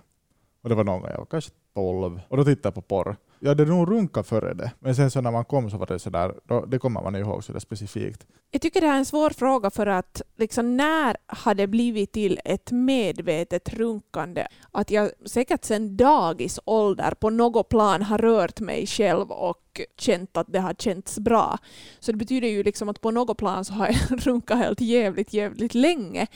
Och 0.63 0.69
det 0.69 0.75
var 0.75 0.85
någon 0.85 1.01
gång 1.01 1.11
jag 1.11 1.19
var 1.19 1.27
kanske 1.27 1.51
12. 1.75 2.21
Och 2.29 2.37
då 2.37 2.45
tittade 2.45 2.67
jag 2.67 2.75
på 2.75 2.83
porr. 2.83 3.17
Jag 3.45 3.49
hade 3.49 3.65
nog 3.65 3.91
runkat 3.91 4.27
före 4.27 4.55
det. 4.55 4.73
Men 4.79 4.95
sen 4.97 5.11
så 5.11 5.21
när 5.21 5.31
man 5.31 5.45
kom 5.45 5.71
så 5.71 5.77
var 5.77 5.87
det 5.87 5.99
sådär, 5.99 6.35
då, 6.45 6.65
det 6.65 6.79
kommer 6.79 7.03
man 7.03 7.17
ihåg 7.17 7.45
sådär 7.45 7.61
specifikt. 7.61 8.27
Jag 8.51 8.63
tycker 8.63 8.81
det 8.81 8.87
här 8.87 8.95
är 8.95 8.99
en 8.99 9.05
svår 9.05 9.31
fråga 9.31 9.71
för 9.71 9.87
att 9.87 10.23
liksom, 10.37 10.77
när 10.77 11.17
har 11.27 11.55
det 11.55 11.67
blivit 11.67 12.13
till 12.13 12.41
ett 12.45 12.71
medvetet 12.71 13.75
runkande? 13.75 14.47
Att 14.73 14.91
jag 14.91 15.11
säkert 15.27 15.65
sedan 15.65 15.97
dagisålder 15.97 17.15
på 17.15 17.31
något 17.31 17.69
plan 17.69 18.03
har 18.03 18.19
rört 18.19 18.61
mig 18.61 18.87
själv 18.87 19.31
och 19.31 19.81
känt 19.99 20.37
att 20.37 20.53
det 20.53 20.61
har 20.61 20.75
känts 20.75 21.19
bra. 21.19 21.59
Så 22.01 22.13
det 22.13 22.19
betyder 22.19 22.49
ju 22.49 22.63
liksom 22.63 22.89
att 22.89 23.01
på 23.01 23.11
något 23.11 23.39
plan 23.39 23.65
så 23.65 23.73
har 23.73 23.87
jag 23.87 24.19
runkat 24.27 24.59
helt 24.59 24.81
jävligt, 24.81 25.33
jävligt 25.33 25.75
länge. 25.75 26.27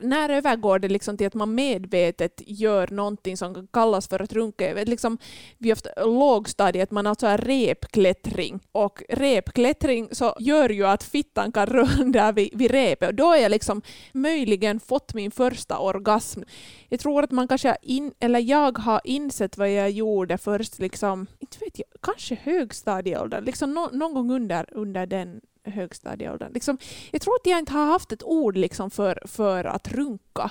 När 0.00 0.28
övergår 0.28 0.78
det 0.78 0.88
liksom 0.88 1.16
till 1.16 1.26
att 1.26 1.34
man 1.34 1.54
medvetet 1.54 2.42
gör 2.46 2.88
någonting 2.90 3.36
som 3.36 3.54
kan 3.54 3.66
kallas 3.66 4.08
för 4.08 4.22
att 4.22 4.32
runka? 4.32 4.74
Vet 4.74 4.88
Liksom, 4.88 5.18
vi 5.58 5.68
har 5.68 5.76
haft 5.76 5.86
lågstadiet, 5.96 6.90
man 6.90 7.06
har 7.06 7.10
alltså 7.10 7.26
har 7.26 7.38
repklättring. 7.38 8.60
Och 8.72 9.02
repklättring 9.08 10.08
så 10.12 10.36
gör 10.40 10.68
ju 10.68 10.86
att 10.86 11.02
fittan 11.02 11.52
kan 11.52 11.66
röra 11.66 12.04
där 12.04 12.32
vid, 12.32 12.50
vid 12.52 12.70
repet. 12.70 13.08
Och 13.08 13.14
då 13.14 13.24
har 13.24 13.36
jag 13.36 13.50
liksom 13.50 13.82
möjligen 14.12 14.80
fått 14.80 15.14
min 15.14 15.30
första 15.30 15.78
orgasm. 15.78 16.42
Jag 16.88 17.00
tror 17.00 17.22
att 17.24 17.30
man 17.30 17.48
kanske 17.48 17.76
in, 17.82 18.12
eller 18.20 18.40
jag 18.40 18.78
har 18.78 19.00
insett 19.04 19.58
vad 19.58 19.70
jag 19.70 19.90
gjorde 19.90 20.38
först, 20.38 20.78
liksom, 20.78 21.26
inte 21.38 21.58
vet 21.58 21.78
jag, 21.78 21.86
kanske 22.02 22.34
högstadieåldern, 22.42 23.44
liksom 23.44 23.74
no, 23.74 23.88
någon 23.92 24.14
gång 24.14 24.30
under, 24.30 24.66
under 24.72 25.06
den 25.06 25.40
högstadieåldern. 25.70 26.52
Liksom, 26.52 26.78
jag 27.10 27.22
tror 27.22 27.34
att 27.34 27.46
jag 27.46 27.58
inte 27.58 27.72
har 27.72 27.86
haft 27.86 28.12
ett 28.12 28.22
ord 28.22 28.56
liksom 28.56 28.90
för, 28.90 29.22
för 29.24 29.64
att 29.64 29.88
runka. 29.88 30.50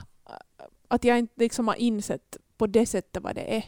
Att 0.87 1.03
jag 1.03 1.19
inte 1.19 1.33
liksom 1.37 1.67
har 1.67 1.75
insett 1.75 2.37
på 2.57 2.67
det 2.67 2.85
sättet 2.85 3.23
vad 3.23 3.35
det 3.35 3.55
är. 3.55 3.63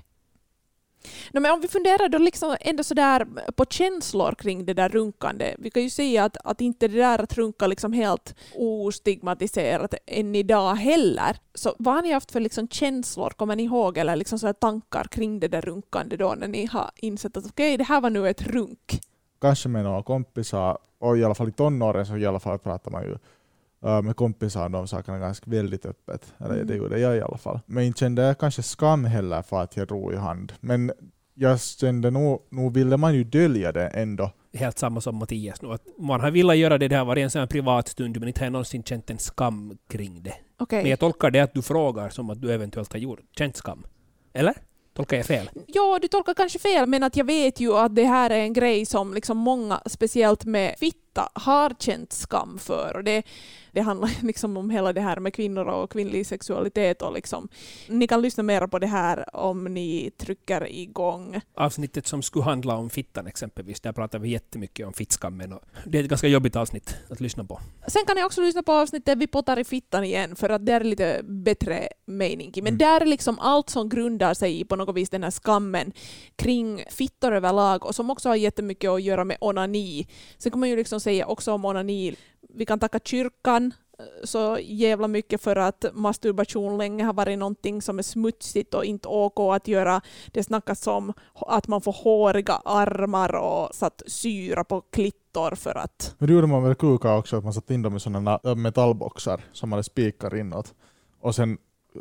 No, 1.32 1.39
men 1.39 1.51
om 1.51 1.62
vi 1.62 1.68
funderar 1.68 2.10
då 2.10 2.18
liksom 2.18 2.58
ändå 2.62 2.84
sådär 2.84 3.27
på 3.56 3.65
känslor 3.65 4.36
kring 4.36 4.65
det 4.65 4.74
där 4.74 4.89
runkande. 4.89 5.56
Vi 5.60 5.70
kan 5.70 5.84
ju 5.84 5.89
säga 5.89 6.24
att, 6.24 6.38
att 6.44 6.62
inte 6.62 6.88
det 6.88 6.98
där 6.98 7.24
att 7.24 7.38
runka 7.38 7.68
liksom 7.68 7.94
helt 7.94 8.36
ostigmatiserat 8.56 9.94
än 10.06 10.36
idag 10.36 10.75
heller. 10.75 11.38
Så 11.53 11.75
vad 11.79 11.96
har 11.96 12.01
ni 12.01 12.12
haft 12.12 12.32
för 12.32 12.39
liksom 12.39 12.68
känslor, 12.68 13.29
kommer 13.29 13.55
ni 13.55 13.64
ihåg, 13.64 13.98
eller 13.98 14.16
liksom 14.16 14.40
sådär 14.40 14.53
tankar 14.53 15.03
kring 15.03 15.40
det 15.40 15.48
där 15.48 15.62
runkande 15.62 16.18
då 16.18 16.35
när 16.38 16.48
ni 16.48 16.66
har 16.66 16.92
insett 16.96 17.38
att 17.38 17.46
okej, 17.46 17.77
det 17.77 17.83
här 17.83 18.01
var 18.01 18.09
nu 18.09 18.29
ett 18.29 18.42
runk? 18.42 19.01
Kanske 19.41 19.69
med 19.69 19.83
några 19.83 20.03
kompisar, 20.03 20.77
och 20.99 21.17
i 21.17 21.23
alla 21.23 21.35
fall 21.35 21.49
i 21.49 21.51
tonåren 21.51 22.05
så 22.05 22.17
i 22.17 22.25
alla 22.25 22.39
fall 22.39 22.59
pratar 22.59 22.91
man 22.91 23.03
ju 23.03 23.17
med 24.01 24.15
kompisar 24.15 24.65
om 24.65 24.71
de 24.71 24.87
sakerna 24.87 25.19
ganska 25.19 25.51
väldigt 25.51 25.85
öppet. 25.85 26.33
Eller 26.37 26.55
Mm. 26.55 26.67
det 26.67 26.75
gjorde 26.75 26.99
jag 26.99 27.17
i 27.17 27.21
alla 27.21 27.37
fall. 27.37 27.59
Men 27.65 27.83
inte 27.83 27.99
kände 27.99 28.21
jag 28.21 28.37
kanske 28.37 28.63
skam 28.63 29.05
heller 29.05 29.41
för 29.41 29.61
att 29.61 29.77
jag 29.77 29.87
drog 29.87 30.13
i 30.13 30.15
hand. 30.15 30.53
Men 30.59 30.91
jag 31.33 31.61
kände 31.61 32.11
nog, 32.11 32.41
nog 32.49 32.73
ville 32.73 32.97
man 32.97 33.15
ju 33.15 33.23
dölja 33.23 33.71
det 33.71 33.87
ändå. 33.87 34.31
Helt 34.53 34.77
samma 34.77 35.01
som 35.01 35.15
Mattias 35.15 35.61
nu. 35.61 35.71
Att 35.71 35.83
man 35.97 36.21
har 36.21 36.31
velat 36.31 36.57
göra 36.57 36.77
det, 36.77 36.87
det 36.87 36.95
har 36.95 37.05
varit 37.05 37.23
en 37.23 37.29
sån 37.29 37.39
här 37.39 37.47
privat 37.47 37.87
stund, 37.87 38.19
men 38.19 38.27
inte 38.27 38.39
har 38.41 38.45
jag 38.45 38.51
någonsin 38.51 38.83
känt 38.83 39.09
en 39.09 39.17
skam 39.17 39.77
kring 39.89 40.23
det. 40.23 40.33
Okej. 40.57 40.81
Men 40.81 40.89
jag 40.89 40.99
tolkar 40.99 41.31
det 41.31 41.39
att 41.39 41.53
du 41.53 41.61
frågar 41.61 42.09
som 42.09 42.29
att 42.29 42.41
du 42.41 42.51
eventuellt 42.53 42.93
har 42.93 42.99
gjort, 42.99 43.19
känt 43.37 43.55
skam. 43.55 43.83
Eller? 44.33 44.53
Tolkar 45.00 45.18
jag 45.18 45.25
fel? 45.25 45.50
Ja, 45.68 46.00
du 46.01 46.07
tolkar 46.07 46.33
kanske 46.33 46.59
fel, 46.59 46.88
men 46.88 47.03
att 47.03 47.16
jag 47.16 47.25
vet 47.25 47.59
ju 47.59 47.74
att 47.74 47.96
det 47.96 48.05
här 48.05 48.29
är 48.29 48.40
en 48.40 48.53
grej 48.53 48.85
som 48.85 49.14
liksom 49.14 49.38
många, 49.38 49.81
speciellt 49.85 50.46
med 50.46 50.75
fitta, 51.20 51.40
har 51.40 51.74
känt 51.79 52.14
skam 52.14 52.60
för. 52.60 52.96
Och 52.96 53.03
det, 53.03 53.24
det 53.72 53.82
handlar 53.82 54.25
liksom 54.25 54.58
om 54.58 54.70
hela 54.70 54.94
det 54.94 55.01
här 55.01 55.20
med 55.20 55.34
kvinnor 55.34 55.66
och 55.66 55.92
kvinnlig 55.92 56.27
sexualitet. 56.27 57.01
Och 57.01 57.14
liksom. 57.14 57.50
Ni 57.88 58.08
kan 58.08 58.22
lyssna 58.22 58.44
mer 58.44 58.68
på 58.68 58.79
det 58.79 58.88
här 58.88 59.36
om 59.36 59.64
ni 59.64 60.12
trycker 60.18 60.68
igång. 60.68 61.42
Avsnittet 61.55 62.08
som 62.08 62.22
skulle 62.22 62.46
handla 62.46 62.75
om 62.75 62.90
fittan 62.90 63.27
exempelvis, 63.27 63.82
där 63.82 63.92
pratar 63.92 64.20
vi 64.20 64.29
jättemycket 64.29 64.88
om 64.88 64.94
fittskammen. 64.94 65.53
Och 65.53 65.62
det 65.86 66.00
är 66.00 66.03
ett 66.03 66.10
ganska 66.10 66.27
jobbigt 66.27 66.55
avsnitt 66.55 66.96
att 67.10 67.20
lyssna 67.20 67.44
på. 67.44 67.60
Sen 67.88 68.05
kan 68.08 68.16
ni 68.16 68.24
också 68.24 68.42
lyssna 68.42 68.64
på 68.64 68.72
avsnittet 68.72 69.18
Vi 69.18 69.27
pottar 69.27 69.60
i 69.60 69.64
fittan 69.64 70.03
igen, 70.03 70.36
för 70.36 70.50
att 70.50 70.66
det 70.66 70.74
är 70.74 70.84
lite 70.84 71.22
bättre 71.24 71.88
mening. 72.05 72.51
Men 72.55 72.70
Mm. 72.70 72.77
där 72.77 73.01
är 73.01 73.05
liksom 73.05 73.40
allt 73.40 73.70
som 73.70 73.90
grundar 73.90 74.34
sig 74.34 74.60
i 74.60 74.66
på 74.66 74.75
något 74.75 74.96
vis 74.96 75.10
den 75.10 75.24
här 75.24 75.32
skammen 75.32 75.92
kring 76.36 76.84
fittor 76.90 77.36
överlag 77.36 77.86
och 77.86 77.96
som 77.96 78.10
också 78.10 78.29
har 78.29 78.36
jättemycket 78.36 78.90
att 78.90 79.01
göra 79.01 79.24
med 79.24 79.38
onani. 79.42 80.08
Sen 80.38 80.51
kan 80.51 80.60
man 80.60 80.70
ju 80.70 80.75
liksom 80.75 81.00
säga 81.09 81.25
också 81.25 81.53
om 81.53 81.65
onani, 81.65 82.15
vi 82.50 82.65
kan 82.65 82.79
tacka 82.79 83.00
kyrkan 83.03 83.74
eh, 84.00 84.05
så 84.24 84.57
jävla 84.61 85.07
mycket 85.07 85.41
för 85.41 85.55
att 85.55 85.85
masturbation 85.93 86.77
länge 86.77 87.03
har 87.03 87.13
varit 87.13 87.39
någonting 87.39 87.81
som 87.81 88.00
är 88.00 88.03
smutsigt 88.03 88.74
och 88.74 88.85
inte 88.85 89.07
OK 89.07 89.39
att 89.39 89.67
göra. 89.67 90.01
Det 90.31 90.43
snackas 90.43 90.87
om 90.87 91.13
att 91.33 91.67
man 91.67 91.81
får 91.81 91.91
håriga 91.91 92.53
armar 92.65 93.35
och 93.35 93.75
satt 93.75 94.01
syra 94.07 94.63
på 94.63 94.81
klittor 94.81 95.55
för 95.55 95.77
att 95.77 96.15
Men 96.19 96.27
det 96.27 96.33
gjorde 96.33 96.48
man 96.48 96.63
väl 96.63 96.75
kuka 96.75 97.15
också, 97.15 97.37
att 97.37 97.43
man 97.43 97.53
satte 97.53 97.74
in 97.74 97.81
dem 97.81 97.95
i 97.95 98.00
sådana 98.00 98.39
metallboxar 98.55 99.41
som 99.51 99.72
hade 99.72 99.83
spikar 99.83 100.35
inåt. 100.35 100.74
Och 101.22 101.35
sen 101.35 101.57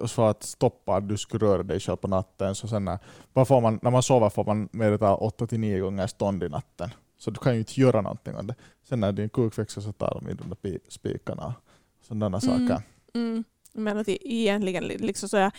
för 0.06 0.30
att 0.30 0.42
stoppa 0.42 0.96
att 0.96 1.08
du 1.08 1.16
skulle 1.16 1.46
röra 1.46 1.62
dig 1.62 1.80
själv 1.80 1.96
på 1.96 2.08
natten, 2.08 2.54
så 2.54 2.68
sen 2.68 2.84
när, 2.84 2.98
vad 3.32 3.48
får 3.48 3.60
man, 3.60 3.78
när 3.82 3.90
man 3.90 4.02
sover 4.02 4.30
får 4.30 4.44
man 4.44 4.68
medita 4.72 5.16
8-9 5.16 5.80
gånger 5.80 6.06
stånd 6.06 6.42
i 6.42 6.48
natten. 6.48 6.90
Så 7.18 7.30
du 7.30 7.40
kan 7.40 7.52
ju 7.52 7.58
inte 7.58 7.80
göra 7.80 8.00
någonting 8.00 8.34
av 8.34 8.44
det. 8.46 8.54
Sen 8.82 9.00
när 9.00 9.12
din 9.12 9.28
kuk 9.28 9.58
växer 9.58 9.80
så 9.80 9.92
tar 9.92 10.20
de 10.22 10.30
in 10.30 10.36
de 10.36 10.48
där 10.48 10.56
pi- 10.56 10.80
spikarna. 10.88 11.54
Sådana 12.02 12.26
Mm. 12.26 12.40
saker. 12.40 12.82
Mm. 13.14 13.44
Men 13.72 13.98
att 13.98 14.08
egentligen 14.08 14.84
li- 14.84 14.98
liksom 14.98 15.28
så, 15.28 15.36
här, 15.36 15.52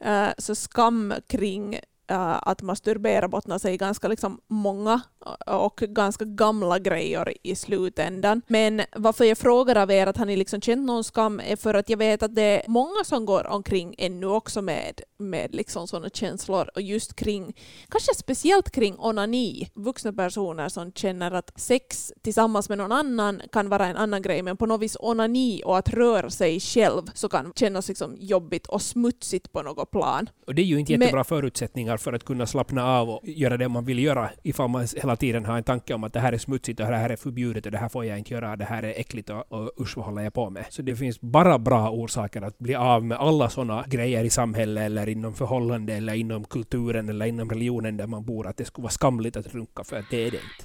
eh, 0.00 0.32
så 0.38 0.54
skam 0.54 1.14
kring 1.26 1.78
att 2.06 2.62
masturbera 2.62 3.28
bottnar 3.28 3.58
sig 3.58 3.74
i 3.74 3.76
ganska 3.76 4.08
liksom 4.08 4.40
många 4.48 5.00
och 5.46 5.76
ganska 5.76 6.24
gamla 6.24 6.78
grejer 6.78 7.34
i 7.42 7.54
slutändan. 7.54 8.42
Men 8.46 8.82
varför 8.96 9.24
jag 9.24 9.38
frågar 9.38 9.76
av 9.76 9.90
er 9.90 10.06
att 10.06 10.16
har 10.16 10.26
ni 10.26 10.36
liksom 10.36 10.60
känt 10.60 10.86
någon 10.86 11.04
skam 11.04 11.40
är 11.40 11.56
för 11.56 11.74
att 11.74 11.88
jag 11.88 11.96
vet 11.96 12.22
att 12.22 12.34
det 12.34 12.42
är 12.42 12.62
många 12.68 13.04
som 13.04 13.26
går 13.26 13.46
omkring 13.46 13.94
ännu 13.98 14.26
också 14.26 14.62
med, 14.62 15.00
med 15.18 15.54
liksom 15.54 15.88
sådana 15.88 16.08
känslor 16.08 16.70
och 16.74 16.82
just 16.82 17.16
kring, 17.16 17.56
kanske 17.88 18.14
speciellt 18.14 18.70
kring 18.70 18.96
onani. 18.98 19.70
Vuxna 19.74 20.12
personer 20.12 20.68
som 20.68 20.92
känner 20.92 21.30
att 21.30 21.52
sex 21.56 22.12
tillsammans 22.22 22.68
med 22.68 22.78
någon 22.78 22.92
annan 22.92 23.42
kan 23.52 23.68
vara 23.68 23.86
en 23.86 23.96
annan 23.96 24.22
grej 24.22 24.42
men 24.42 24.56
på 24.56 24.66
något 24.66 24.80
vis 24.80 24.96
onani 25.00 25.62
och 25.64 25.78
att 25.78 25.88
röra 25.88 26.30
sig 26.30 26.60
själv 26.60 27.02
så 27.14 27.28
kan 27.28 27.52
kännas 27.56 27.88
liksom 27.88 28.16
jobbigt 28.18 28.66
och 28.66 28.82
smutsigt 28.82 29.52
på 29.52 29.62
något 29.62 29.90
plan. 29.90 30.28
Och 30.46 30.54
det 30.54 30.62
är 30.62 30.66
ju 30.66 30.80
inte 30.80 30.92
jättebra 30.92 31.18
men, 31.18 31.24
förutsättningar 31.24 31.93
för 31.96 32.12
att 32.12 32.24
kunna 32.24 32.46
slappna 32.46 32.84
av 32.84 33.10
och 33.10 33.20
göra 33.24 33.56
det 33.56 33.68
man 33.68 33.84
vill 33.84 33.98
göra 33.98 34.30
ifall 34.42 34.68
man 34.68 34.86
hela 34.96 35.16
tiden 35.16 35.44
har 35.44 35.56
en 35.56 35.64
tanke 35.64 35.94
om 35.94 36.04
att 36.04 36.12
det 36.12 36.20
här 36.20 36.32
är 36.32 36.38
smutsigt 36.38 36.80
och 36.80 36.86
det 36.86 36.96
här 36.96 37.10
är 37.10 37.16
förbjudet 37.16 37.66
och 37.66 37.72
det 37.72 37.78
här 37.78 37.88
får 37.88 38.04
jag 38.04 38.18
inte 38.18 38.34
göra, 38.34 38.56
det 38.56 38.64
här 38.64 38.82
är 38.82 39.00
äckligt 39.00 39.30
och, 39.30 39.52
och 39.52 39.70
usch 39.80 39.96
vad 39.96 40.06
håller 40.06 40.22
jag 40.22 40.34
på 40.34 40.50
med. 40.50 40.64
Så 40.70 40.82
det 40.82 40.96
finns 40.96 41.20
bara 41.20 41.58
bra 41.58 41.90
orsaker 41.90 42.42
att 42.42 42.58
bli 42.58 42.74
av 42.74 43.04
med 43.04 43.18
alla 43.18 43.50
sådana 43.50 43.84
grejer 43.86 44.24
i 44.24 44.30
samhället 44.30 44.82
eller 44.84 45.08
inom 45.08 45.34
förhållande 45.34 45.94
eller 45.94 46.14
inom 46.14 46.44
kulturen 46.44 47.08
eller 47.08 47.26
inom 47.26 47.50
religionen 47.50 47.96
där 47.96 48.06
man 48.06 48.24
bor, 48.24 48.46
att 48.46 48.56
det 48.56 48.64
skulle 48.64 48.82
vara 48.82 48.92
skamligt 48.92 49.36
att 49.36 49.54
runka 49.54 49.84
för 49.84 49.96
att 49.96 50.10
det 50.10 50.16
är 50.16 50.30
det 50.30 50.36
inte. 50.36 50.64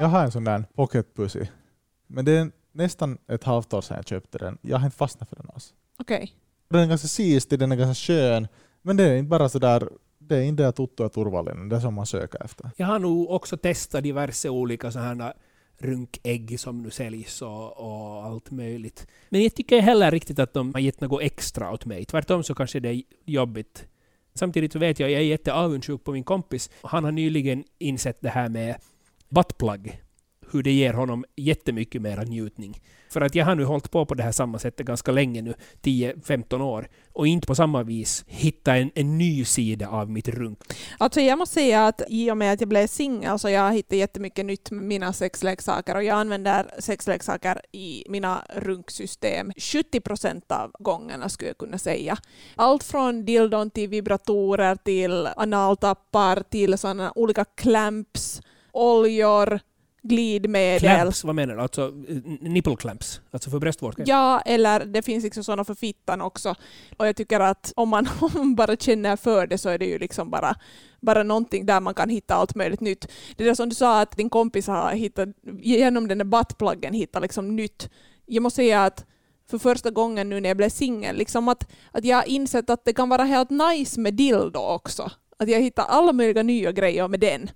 Jag 0.00 0.06
har 0.06 0.24
en 0.24 0.32
sån 0.32 0.44
där 0.44 0.64
pocketpussy. 0.74 1.46
Men 2.06 2.24
det 2.24 2.32
är 2.32 2.50
nästan 2.72 3.18
ett 3.28 3.44
halvt 3.44 3.74
år 3.74 3.80
sedan 3.80 3.96
jag 3.96 4.08
köpte 4.08 4.38
den. 4.38 4.58
Jag 4.62 4.78
har 4.78 4.84
inte 4.84 4.96
fastnat 4.96 5.28
för 5.28 5.36
den 5.36 5.46
alls. 5.54 5.74
Okej. 5.98 6.16
Okay. 6.16 6.28
Den 6.68 6.80
är 6.80 6.86
ganska 6.86 7.08
sistig, 7.08 7.58
den 7.58 7.72
är 7.72 7.76
ganska 7.76 8.12
skön, 8.12 8.48
men 8.86 8.96
det 8.96 9.04
är 9.04 9.16
inte 9.16 9.28
bara 9.28 9.48
sådär 9.48 9.88
det 10.18 10.36
är 10.36 10.42
inte 10.42 10.62
det 10.62 10.78
Otto 10.78 11.04
är 11.04 11.08
Turvallinen, 11.08 11.68
det 11.68 11.76
är 11.76 11.80
som 11.80 11.94
man 11.94 12.06
söker 12.06 12.44
efter. 12.44 12.70
Jag 12.76 12.86
har 12.86 12.98
nog 12.98 13.30
också 13.30 13.56
testat 13.56 14.02
diverse 14.02 14.48
olika 14.48 14.90
sådana 14.90 15.32
runkägg 15.78 16.60
som 16.60 16.82
nu 16.82 16.90
säljs 16.90 17.42
och, 17.42 17.78
och, 17.78 18.24
allt 18.24 18.50
möjligt. 18.50 19.06
Men 19.28 19.42
jag 19.42 19.54
tycker 19.54 19.80
heller 19.80 20.10
riktigt 20.10 20.38
att 20.38 20.54
de 20.54 20.74
har 20.74 20.80
gett 20.80 21.00
något 21.00 21.22
extra 21.22 21.72
åt 21.72 21.84
mig. 21.84 22.04
Tvärtom 22.04 22.42
så 22.42 22.54
kanske 22.54 22.80
det 22.80 22.88
är 22.88 23.02
jobbigt. 23.24 23.86
Samtidigt 24.34 24.72
så 24.72 24.78
vet 24.78 25.00
jag, 25.00 25.10
jag 25.10 25.20
är 25.20 25.24
jätteavundsjuk 25.24 26.04
på 26.04 26.12
min 26.12 26.24
kompis. 26.24 26.70
Han 26.82 27.04
har 27.04 27.12
nyligen 27.12 27.64
insett 27.78 28.20
det 28.20 28.28
här 28.28 28.48
med 28.48 28.76
buttplug 29.28 30.02
hur 30.52 30.62
det 30.62 30.72
ger 30.72 30.92
honom 30.92 31.24
jättemycket 31.36 32.02
mera 32.02 32.22
njutning. 32.22 32.80
För 33.10 33.20
att 33.20 33.34
jag 33.34 33.44
har 33.44 33.54
nu 33.54 33.64
hållit 33.64 33.90
på 33.90 34.06
på 34.06 34.14
det 34.14 34.22
här 34.22 34.32
samma 34.32 34.58
sättet 34.58 34.86
ganska 34.86 35.12
länge 35.12 35.42
nu, 35.42 35.54
10-15 35.82 36.62
år, 36.62 36.88
och 37.12 37.26
inte 37.26 37.46
på 37.46 37.54
samma 37.54 37.82
vis 37.82 38.24
hitta 38.26 38.76
en, 38.76 38.90
en 38.94 39.18
ny 39.18 39.44
sida 39.44 39.88
av 39.88 40.10
mitt 40.10 40.28
runk. 40.28 40.58
Alltså 40.98 41.20
jag 41.20 41.38
måste 41.38 41.54
säga 41.54 41.86
att 41.86 42.02
i 42.08 42.30
och 42.30 42.36
med 42.36 42.52
att 42.52 42.60
jag 42.60 42.68
blev 42.68 42.86
singel 42.86 43.38
så 43.38 43.48
jag 43.48 43.72
hittat 43.72 43.98
jättemycket 43.98 44.46
nytt 44.46 44.70
med 44.70 44.84
mina 44.84 45.12
sexleksaker 45.12 45.94
och 45.94 46.04
jag 46.04 46.18
använder 46.18 46.66
sexleksaker 46.78 47.60
i 47.72 48.04
mina 48.08 48.42
runksystem 48.54 49.52
70 49.58 50.00
procent 50.00 50.52
av 50.52 50.70
gångerna 50.78 51.28
skulle 51.28 51.50
jag 51.50 51.58
kunna 51.58 51.78
säga. 51.78 52.16
Allt 52.54 52.84
från 52.84 53.24
dildon 53.24 53.70
till 53.70 53.88
vibratorer 53.88 54.76
till 54.76 55.28
analtappar 55.36 56.42
till 56.50 56.78
sådana 56.78 57.12
olika 57.14 57.44
clamps, 57.44 58.40
oljor, 58.72 59.60
glidmedel. 60.08 60.80
Clamps, 60.80 61.24
vad 61.24 61.34
menar 61.34 61.54
du? 61.54 61.60
Alltså 61.60 61.92
nipple 62.40 62.76
clamps? 62.76 63.20
Alltså 63.30 63.50
för 63.50 63.58
bröstvårtor? 63.58 64.04
Ja, 64.08 64.40
eller 64.40 64.84
det 64.84 65.02
finns 65.02 65.24
liksom 65.24 65.44
sådana 65.44 65.64
för 65.64 65.74
fittan 65.74 66.20
också. 66.20 66.54
Och 66.96 67.06
jag 67.06 67.16
tycker 67.16 67.40
att 67.40 67.72
om 67.76 67.88
man, 67.88 68.08
om 68.20 68.30
man 68.34 68.54
bara 68.54 68.76
känner 68.76 69.16
för 69.16 69.46
det 69.46 69.58
så 69.58 69.68
är 69.68 69.78
det 69.78 69.86
ju 69.86 69.98
liksom 69.98 70.30
bara, 70.30 70.54
bara 71.00 71.22
någonting 71.22 71.66
där 71.66 71.80
man 71.80 71.94
kan 71.94 72.08
hitta 72.08 72.34
allt 72.34 72.54
möjligt 72.54 72.80
nytt. 72.80 73.08
Det 73.36 73.44
där 73.44 73.54
som 73.54 73.68
du 73.68 73.74
sa 73.74 74.00
att 74.00 74.16
din 74.16 74.30
kompis 74.30 74.66
har 74.66 74.92
hittat, 74.92 75.28
genom 75.60 76.08
den 76.08 76.18
där 76.18 76.24
buttpluggen 76.24 76.94
hittat 76.94 77.22
liksom 77.22 77.56
nytt. 77.56 77.90
Jag 78.26 78.42
måste 78.42 78.56
säga 78.56 78.84
att 78.84 79.04
för 79.50 79.58
första 79.58 79.90
gången 79.90 80.28
nu 80.28 80.40
när 80.40 80.50
jag 80.50 80.56
blev 80.56 80.68
singel, 80.68 81.16
liksom 81.16 81.48
att, 81.48 81.70
att 81.90 82.04
jag 82.04 82.16
har 82.16 82.28
insett 82.28 82.70
att 82.70 82.84
det 82.84 82.92
kan 82.92 83.08
vara 83.08 83.24
helt 83.24 83.50
nice 83.50 84.00
med 84.00 84.14
dildo 84.14 84.58
också. 84.60 85.10
Att 85.38 85.48
jag 85.48 85.60
hittar 85.60 85.84
alla 85.84 86.12
möjliga 86.12 86.42
nya 86.42 86.72
grejer 86.72 87.08
med 87.08 87.20
den. 87.20 87.50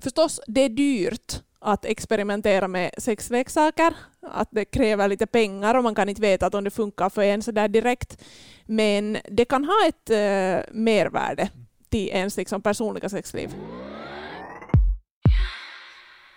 Förstås, 0.00 0.40
det 0.46 0.60
är 0.60 0.68
dyrt 0.68 1.42
att 1.64 1.84
experimentera 1.84 2.68
med 2.68 2.90
sexleksaker, 2.98 3.94
att 4.20 4.48
det 4.50 4.64
kräver 4.64 5.08
lite 5.08 5.26
pengar 5.26 5.74
och 5.74 5.82
man 5.82 5.94
kan 5.94 6.08
inte 6.08 6.22
veta 6.22 6.58
om 6.58 6.64
det 6.64 6.70
funkar 6.70 7.10
för 7.10 7.22
en 7.22 7.42
så 7.42 7.52
där 7.52 7.68
direkt. 7.68 8.24
Men 8.64 9.18
det 9.30 9.44
kan 9.44 9.64
ha 9.64 9.88
ett 9.88 10.10
uh, 10.10 10.74
mervärde 10.74 11.50
till 11.88 12.08
ens 12.08 12.36
liksom, 12.36 12.62
personliga 12.62 13.08
sexliv. 13.08 13.54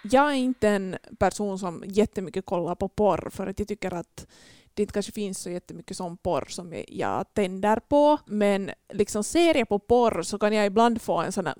Jag 0.03 0.29
är 0.29 0.35
inte 0.35 0.69
en 0.69 0.97
person 1.19 1.59
som 1.59 1.83
jättemycket 1.87 2.45
kollar 2.45 2.75
på 2.75 2.87
porr 2.89 3.29
för 3.29 3.47
att 3.47 3.59
jag 3.59 3.67
tycker 3.67 3.93
att 3.93 4.27
det 4.73 4.81
inte 4.83 4.93
kanske 4.93 5.11
finns 5.11 5.39
så 5.39 5.49
jättemycket 5.49 5.97
sån 5.97 6.17
porr 6.17 6.45
som 6.49 6.83
jag 6.87 7.33
tänder 7.33 7.79
på. 7.79 8.17
Men 8.25 8.71
liksom 8.93 9.23
ser 9.23 9.55
jag 9.57 9.69
på 9.69 9.79
porr 9.79 10.21
så 10.21 10.39
kan 10.39 10.53
jag 10.53 10.65
ibland 10.65 11.01
få 11.01 11.17
en 11.17 11.31
sån 11.31 11.47
här 11.47 11.55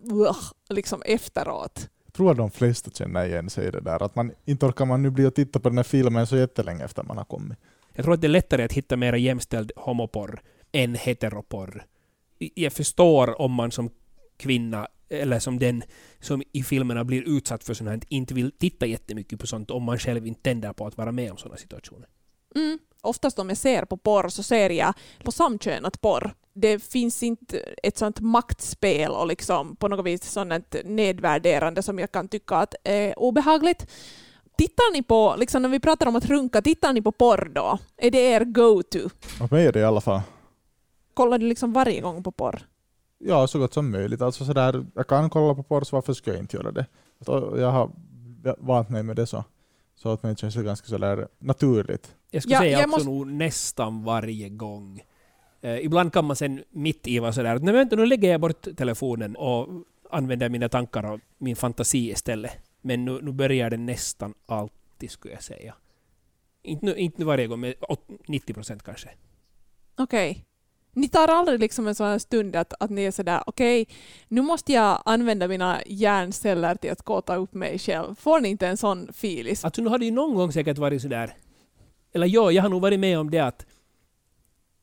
liksom 0.69 1.01
efteråt 1.05 1.89
tror 2.17 2.31
att 2.31 2.37
de 2.37 2.51
flesta 2.51 2.91
känner 2.91 3.25
igen 3.25 3.49
sig 3.49 3.67
i 3.67 3.71
det 3.71 3.81
där. 3.81 4.03
Att 4.03 4.15
man 4.15 4.31
inte 4.45 4.65
orkar 4.65 4.85
man 4.85 5.03
nu 5.03 5.09
bli 5.09 5.25
och 5.25 5.35
titta 5.35 5.59
på 5.59 5.69
den 5.69 5.77
här 5.77 5.83
filmen 5.83 6.27
så 6.27 6.37
jättelänge 6.37 6.85
efter 6.85 7.03
man 7.03 7.17
har 7.17 7.25
kommit. 7.25 7.57
Jag 7.93 8.03
tror 8.05 8.13
att 8.13 8.21
det 8.21 8.27
är 8.27 8.29
lättare 8.29 8.63
att 8.63 8.73
hitta 8.73 8.95
mer 8.95 9.13
jämställd 9.13 9.71
homoporr 9.75 10.41
än 10.71 10.95
heteroporr. 10.95 11.85
Jag 12.37 12.73
förstår 12.73 13.41
om 13.41 13.51
man 13.51 13.71
som 13.71 13.89
kvinna 14.37 14.87
eller 15.09 15.39
som 15.39 15.59
den 15.59 15.83
som 16.19 16.43
i 16.51 16.63
filmerna 16.63 17.03
blir 17.03 17.37
utsatt 17.37 17.63
för 17.63 17.73
sånt 17.73 17.89
här 17.89 17.99
inte 18.09 18.33
vill 18.33 18.51
titta 18.51 18.85
jättemycket 18.85 19.39
på 19.39 19.47
sånt 19.47 19.71
om 19.71 19.83
man 19.83 19.99
själv 19.99 20.27
inte 20.27 20.41
tänder 20.41 20.73
på 20.73 20.87
att 20.87 20.97
vara 20.97 21.11
med 21.11 21.31
om 21.31 21.37
sådana 21.37 21.57
situationer. 21.57 22.07
Mm. 22.55 22.79
Oftast 23.01 23.39
om 23.39 23.49
jag 23.49 23.57
ser 23.57 23.85
på 23.85 23.97
porr 23.97 24.29
så 24.29 24.43
ser 24.43 24.69
jag 24.69 24.93
på 25.23 25.31
samkönat 25.31 26.01
porr 26.01 26.33
det 26.61 26.83
finns 26.83 27.23
inte 27.23 27.59
ett 27.83 27.97
sånt 27.97 28.19
maktspel 28.19 29.11
och 29.11 29.27
liksom 29.27 29.75
på 29.75 29.87
något 29.87 30.05
vis 30.05 30.31
sånt 30.31 30.75
nedvärderande 30.85 31.83
som 31.83 31.99
jag 31.99 32.11
kan 32.11 32.27
tycka 32.27 32.55
att 32.55 32.75
är 32.83 33.19
obehagligt. 33.19 33.87
Tittar 34.57 34.93
ni 34.93 35.03
på, 35.03 35.35
liksom 35.37 35.61
när 35.61 35.69
vi 35.69 35.79
pratar 35.79 36.07
om 36.07 36.15
att 36.15 36.25
runka, 36.25 36.61
tittar 36.61 36.93
ni 36.93 37.01
på 37.01 37.11
porr 37.11 37.51
då? 37.55 37.77
Är 37.97 38.11
det 38.11 38.17
er 38.17 38.45
go-to? 38.45 39.09
För 39.19 39.55
mig 39.55 39.65
är 39.65 39.71
det 39.71 39.79
i 39.79 39.83
alla 39.83 40.01
fall. 40.01 40.21
Kollar 41.13 41.37
du 41.37 41.45
liksom 41.45 41.73
varje 41.73 42.01
gång 42.01 42.23
på 42.23 42.31
porr? 42.31 42.67
Ja, 43.19 43.47
så 43.47 43.59
gott 43.59 43.73
som 43.73 43.91
möjligt. 43.91 44.21
Alltså 44.21 44.45
sådär, 44.45 44.85
jag 44.95 45.07
kan 45.07 45.29
kolla 45.29 45.55
på 45.55 45.63
porr, 45.63 45.83
så 45.83 45.95
varför 45.95 46.13
ska 46.13 46.31
jag 46.31 46.39
inte 46.39 46.57
göra 46.57 46.71
det? 46.71 46.85
Jag 47.59 47.71
har 47.71 47.91
vant 48.57 48.89
mig 48.89 49.03
med 49.03 49.15
det 49.15 49.27
så. 49.27 49.43
Så 49.95 50.09
att 50.09 50.21
det 50.21 50.39
känns 50.39 50.55
det 50.55 50.63
ganska 50.63 50.87
sådär 50.87 51.27
naturligt. 51.39 52.15
Jag 52.31 52.43
skulle 52.43 52.55
ja, 52.55 52.61
säga 52.61 52.77
också 52.77 52.89
måste... 52.89 53.09
nog 53.09 53.27
nästan 53.27 54.03
varje 54.03 54.49
gång. 54.49 55.01
Eh, 55.67 55.85
ibland 55.85 56.13
kan 56.13 56.25
man 56.25 56.35
sen 56.35 56.63
mitt 56.69 57.07
i 57.07 57.19
vara 57.19 57.33
sådär 57.33 57.55
att 57.55 57.63
nej 57.63 57.73
vänta, 57.73 57.95
nu 57.95 58.05
lägger 58.05 58.31
jag 58.31 58.41
bort 58.41 58.67
telefonen 58.77 59.35
och 59.35 59.67
använder 60.09 60.49
mina 60.49 60.69
tankar 60.69 61.11
och 61.11 61.19
min 61.37 61.55
fantasi 61.55 62.09
istället. 62.11 62.51
Men 62.81 63.05
nu, 63.05 63.19
nu 63.21 63.31
börjar 63.31 63.69
det 63.69 63.77
nästan 63.77 64.33
alltid, 64.45 65.11
skulle 65.11 65.33
jag 65.33 65.43
säga. 65.43 65.73
Inte 66.63 66.85
nu, 66.85 66.95
inte 66.95 67.25
varje 67.25 67.47
gång, 67.47 67.59
men 67.59 67.73
90 68.27 68.53
procent 68.53 68.83
kanske. 68.83 69.09
Okej. 69.97 70.31
Okay. 70.31 70.43
Ni 70.93 71.09
tar 71.09 71.27
aldrig 71.27 71.59
liksom 71.59 71.87
en 71.87 71.95
sån 71.95 72.19
stund 72.19 72.55
att, 72.55 72.73
att 72.79 72.89
ni 72.89 73.03
är 73.03 73.11
sådär 73.11 73.43
okej, 73.45 73.81
okay, 73.81 73.95
nu 74.27 74.41
måste 74.41 74.73
jag 74.73 75.01
använda 75.05 75.47
mina 75.47 75.81
hjärnceller 75.85 76.75
till 76.75 76.91
att 76.91 77.01
kåta 77.01 77.35
upp 77.35 77.53
mig 77.53 77.79
själv. 77.79 78.15
Får 78.15 78.39
ni 78.39 78.49
inte 78.49 78.67
en 78.67 78.77
sån 78.77 79.13
filis? 79.13 79.65
Alltså 79.65 79.81
nu 79.81 79.89
har 79.89 79.97
det 79.97 80.05
ju 80.05 80.11
någon 80.11 80.35
gång 80.35 80.51
säkert 80.51 80.77
varit 80.77 81.01
sådär, 81.01 81.33
eller 82.13 82.27
ja, 82.27 82.51
jag 82.51 82.63
har 82.63 82.69
nog 82.69 82.81
varit 82.81 82.99
med 82.99 83.19
om 83.19 83.31
det 83.31 83.39
att 83.39 83.65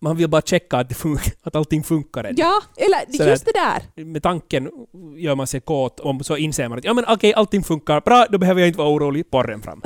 man 0.04 0.16
vill 0.16 0.28
bara 0.28 0.42
checka 0.42 0.76
att, 0.76 0.88
det 0.88 0.94
funkar, 0.94 1.32
att 1.42 1.56
allting 1.56 1.82
funkar. 1.82 2.24
Än. 2.24 2.34
Ja, 2.36 2.62
eller 2.76 3.16
så 3.16 3.24
just 3.24 3.44
det 3.44 3.52
där. 3.52 4.04
Med 4.04 4.22
tanken 4.22 4.70
gör 5.16 5.34
man 5.34 5.46
sig 5.46 5.60
kåt 5.60 6.00
och 6.00 6.26
så 6.26 6.36
inser 6.36 6.68
man 6.68 6.78
att 6.78 6.84
ja 6.84 6.94
men 6.94 7.04
okej, 7.04 7.14
okay, 7.14 7.32
allting 7.32 7.62
funkar 7.62 8.00
bra, 8.00 8.26
då 8.30 8.38
behöver 8.38 8.60
jag 8.60 8.68
inte 8.68 8.78
vara 8.78 8.88
orolig, 8.88 9.30
porren 9.30 9.62
fram. 9.62 9.82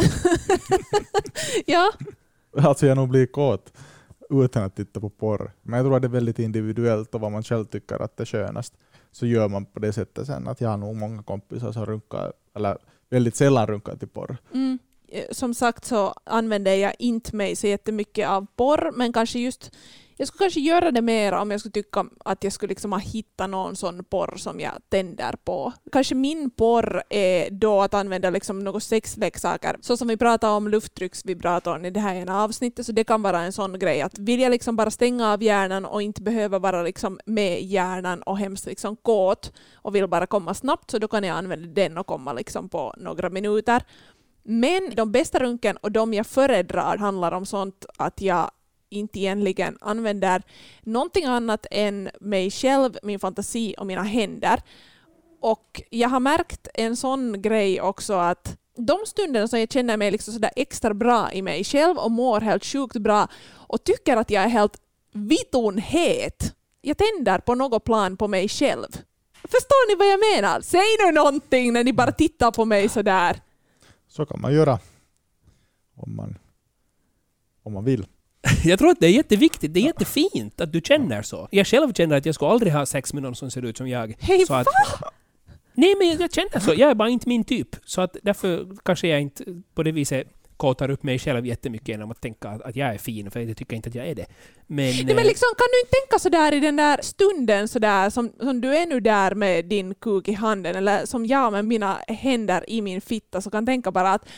ja. 1.67 1.93
Alltså 2.57 2.87
jag 2.87 2.97
nog 2.97 3.09
blir 3.09 3.27
kåt 3.27 3.73
utan 4.31 4.65
att 4.65 4.77
titta 4.77 5.01
på 5.01 5.11
porr. 5.11 5.53
Men 5.63 5.77
jag 5.79 5.87
tror 5.87 5.97
att 5.97 6.03
det 6.03 6.09
är 6.09 6.11
väldigt 6.11 6.39
individuellt 6.39 7.15
och 7.15 7.21
vad 7.21 7.33
man 7.33 7.43
själv 7.43 7.65
tycker 7.65 8.03
att 8.03 8.17
det 8.17 8.23
är 8.23 8.27
skönast. 8.27 8.75
Så 9.13 9.27
gör 9.27 9.49
man 9.49 9.67
på 9.67 9.81
det 9.81 9.93
sättet 9.93 10.27
sen. 10.27 10.49
Att 10.49 10.61
jag 10.61 10.69
har 10.69 10.77
nog 10.77 10.97
många 10.97 11.23
kompisar 11.23 11.73
som 11.73 11.87
runkar, 11.87 12.33
eller 12.57 12.79
väldigt 13.11 13.37
sällan 13.37 13.67
runkar 13.67 13.97
till 13.97 14.09
porr. 14.09 14.37
Mm. 14.55 14.79
Som 15.31 15.55
sagt 15.55 15.85
så 15.85 16.15
använder 16.25 16.75
jag 16.75 16.95
inte 16.99 17.37
mig 17.37 17.57
så 17.57 17.67
jättemycket 17.67 18.29
av 18.29 18.47
porr, 18.57 18.93
men 18.95 19.13
kanske 19.13 19.39
just 19.39 19.73
jag 20.21 20.29
skulle 20.29 20.45
kanske 20.45 20.61
göra 20.61 20.91
det 20.91 21.03
mer 21.03 21.33
om 21.33 21.51
jag 21.51 21.61
skulle 21.61 21.73
tycka 21.73 22.07
att 22.25 22.45
jag 22.45 22.53
skulle 22.53 22.69
liksom 22.69 22.93
ha 22.93 22.99
hittat 22.99 23.51
någon 23.51 23.77
sån 23.77 24.05
porr 24.05 24.37
som 24.37 24.61
jag 24.61 24.73
tänder 24.89 25.35
på. 25.45 25.73
Kanske 25.93 26.15
min 26.15 26.51
porr 26.51 27.03
är 27.11 27.51
då 27.51 27.83
att 27.83 27.95
använda 27.95 28.31
liksom 28.31 28.59
några 28.59 28.81
sexleksaker, 28.81 29.77
så 29.81 29.97
som 29.97 30.09
vi 30.09 30.17
pratade 30.17 30.53
om 30.53 30.69
lufttrycksvibratorn 30.69 31.85
i 31.85 31.91
det 31.91 32.01
här 32.01 32.15
ena 32.15 32.43
avsnittet, 32.43 32.87
så 32.87 32.93
det 32.93 33.05
kan 33.05 33.23
vara 33.23 33.41
en 33.41 33.53
sån 33.53 33.79
grej 33.79 34.03
att 34.03 34.19
vill 34.19 34.41
jag 34.41 34.51
liksom 34.51 34.77
bara 34.77 34.91
stänga 34.91 35.33
av 35.33 35.43
hjärnan 35.43 35.85
och 35.85 36.03
inte 36.03 36.23
behöva 36.23 36.59
vara 36.59 36.83
liksom 36.83 37.21
med 37.27 37.63
hjärnan 37.63 38.23
och 38.23 38.39
hemskt 38.39 38.67
liksom 38.67 38.97
kåt 38.97 39.53
och 39.75 39.95
vill 39.95 40.07
bara 40.07 40.27
komma 40.27 40.55
snabbt, 40.55 40.91
så 40.91 40.99
då 40.99 41.09
kan 41.09 41.25
jag 41.25 41.37
använda 41.37 41.69
den 41.69 41.99
och 41.99 42.07
komma 42.07 42.33
liksom 42.33 42.69
på 42.69 42.95
några 42.97 43.31
minuter. 43.31 43.83
Men 44.43 44.95
de 44.95 45.13
bästa 45.13 45.39
runken 45.39 45.77
och 45.77 45.93
de 45.93 46.15
jag 46.15 46.27
föredrar 46.27 46.97
handlar 46.97 47.33
om 47.33 47.47
sånt 47.47 47.87
att 47.97 48.21
jag 48.21 48.51
inte 48.91 49.19
egentligen 49.19 49.79
använder 49.81 50.43
någonting 50.81 51.25
annat 51.25 51.67
än 51.71 52.11
mig 52.21 52.51
själv, 52.51 52.99
min 53.03 53.19
fantasi 53.19 53.75
och 53.79 53.87
mina 53.87 54.03
händer. 54.03 54.63
Och 55.41 55.83
jag 55.91 56.09
har 56.09 56.21
märkt 56.21 56.69
en 56.75 56.97
sån 56.97 57.43
grej 57.43 57.81
också 57.81 58.15
att 58.15 58.59
de 58.77 58.99
stunderna 59.07 59.49
som 59.49 59.61
jag 59.61 59.73
känner 59.73 59.97
mig 59.97 60.11
liksom 60.11 60.35
sådär 60.35 60.51
extra 60.57 60.95
bra 60.95 61.33
i 61.33 61.43
mig 61.43 61.65
själv 61.65 61.99
och 61.99 62.11
mår 62.11 62.41
helt 62.41 62.65
sjukt 62.65 62.97
bra 62.97 63.29
och 63.51 63.85
tycker 63.85 64.17
att 64.17 64.31
jag 64.31 64.43
är 64.45 64.49
helt 64.49 64.81
vitonhet. 65.13 66.55
Jag 66.81 66.97
tänder 66.97 67.39
på 67.39 67.55
något 67.55 67.85
plan 67.85 68.17
på 68.17 68.29
mig 68.29 68.49
själv. 68.49 68.89
Förstår 69.43 69.89
ni 69.89 69.95
vad 69.95 70.09
jag 70.09 70.21
menar? 70.35 70.61
Säg 70.61 71.07
nu 71.07 71.13
någonting 71.13 71.73
när 71.73 71.85
ni 71.85 71.93
bara 71.93 72.13
tittar 72.13 72.51
på 72.51 72.65
mig 72.65 72.89
sådär. 72.89 73.41
Så 74.09 74.27
kan 74.27 74.41
man 74.41 74.55
göra. 74.55 74.79
Om 75.95 76.17
man, 76.17 76.39
om 77.63 77.73
man 77.73 77.85
vill. 77.85 78.07
Jag 78.65 78.79
tror 78.79 78.91
att 78.91 79.01
det 79.01 79.07
är 79.07 79.11
jätteviktigt, 79.11 79.75
det 79.75 79.81
är 79.81 79.85
jättefint 79.85 80.61
att 80.61 80.73
du 80.73 80.81
känner 80.81 81.23
så. 81.23 81.49
Jag 81.51 81.67
själv 81.67 81.93
känner 81.93 82.17
att 82.17 82.27
jag 82.27 82.35
skulle 82.35 82.51
aldrig 82.51 82.73
ha 82.73 82.87
sex 82.87 83.15
med 83.15 83.23
någon 83.23 83.35
som 83.35 83.51
ser 83.51 83.65
ut 83.65 83.77
som 83.77 83.89
jag. 83.89 84.15
Hej, 84.21 84.47
så 84.47 84.55
att, 84.55 84.67
Nej 85.75 85.95
men 85.99 86.09
jag 86.21 86.33
känner 86.33 86.61
så, 86.61 86.75
jag 86.77 86.91
är 86.91 86.95
bara 86.95 87.09
inte 87.09 87.29
min 87.29 87.45
typ. 87.45 87.77
Så 87.85 88.01
att 88.01 88.17
därför 88.23 88.67
kanske 88.85 89.09
jag 89.09 89.21
inte 89.21 89.45
på 89.75 89.83
det 89.83 89.93
viset 89.93 90.27
kåtar 90.59 90.91
upp 90.91 91.03
mig 91.03 91.19
själv 91.19 91.47
jättemycket 91.47 91.89
genom 91.89 92.11
att 92.11 92.21
tänka 92.21 92.49
att, 92.49 92.63
att 92.63 92.77
jag 92.77 92.95
är 92.95 92.99
fin, 92.99 93.31
för 93.31 93.41
jag 93.41 93.57
tycker 93.57 93.77
inte 93.77 93.89
att 93.89 93.95
jag 93.95 94.07
är 94.07 94.15
det. 94.15 94.27
Men, 94.67 94.77
Nej, 94.77 95.05
men 95.05 95.19
eh, 95.19 95.25
liksom, 95.25 95.49
kan 95.59 95.67
du 95.73 95.81
inte 95.81 95.91
tänka 95.91 96.19
sådär 96.19 96.55
i 96.55 96.61
den 96.61 96.77
där 96.77 96.99
stunden 97.03 97.69
sådär 97.69 98.11
som, 98.11 98.33
som 98.41 98.61
du 98.61 98.77
är 98.77 98.87
nu 98.87 99.01
där 99.01 99.35
med 99.35 99.65
din 99.65 99.95
kuk 99.95 100.29
i 100.29 100.33
handen 100.33 100.77
eller 100.77 101.07
som 101.07 101.27
jag 101.27 101.53
med 101.53 101.65
mina 101.65 101.99
händer 102.09 102.71
i 102.71 102.83
min 102.83 103.01
fitta 103.01 103.41
så 103.41 103.51
kan 103.51 103.67
tänka 103.67 103.91
bara 103.91 104.13
att 104.13 104.23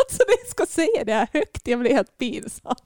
alltså 0.00 0.22
det 0.28 0.50
ska 0.50 0.66
säga 0.66 1.04
det 1.04 1.12
här 1.12 1.28
högt, 1.32 1.68
jag 1.68 1.80
blir 1.80 1.92
helt 1.92 2.18
pinsam. 2.18 2.76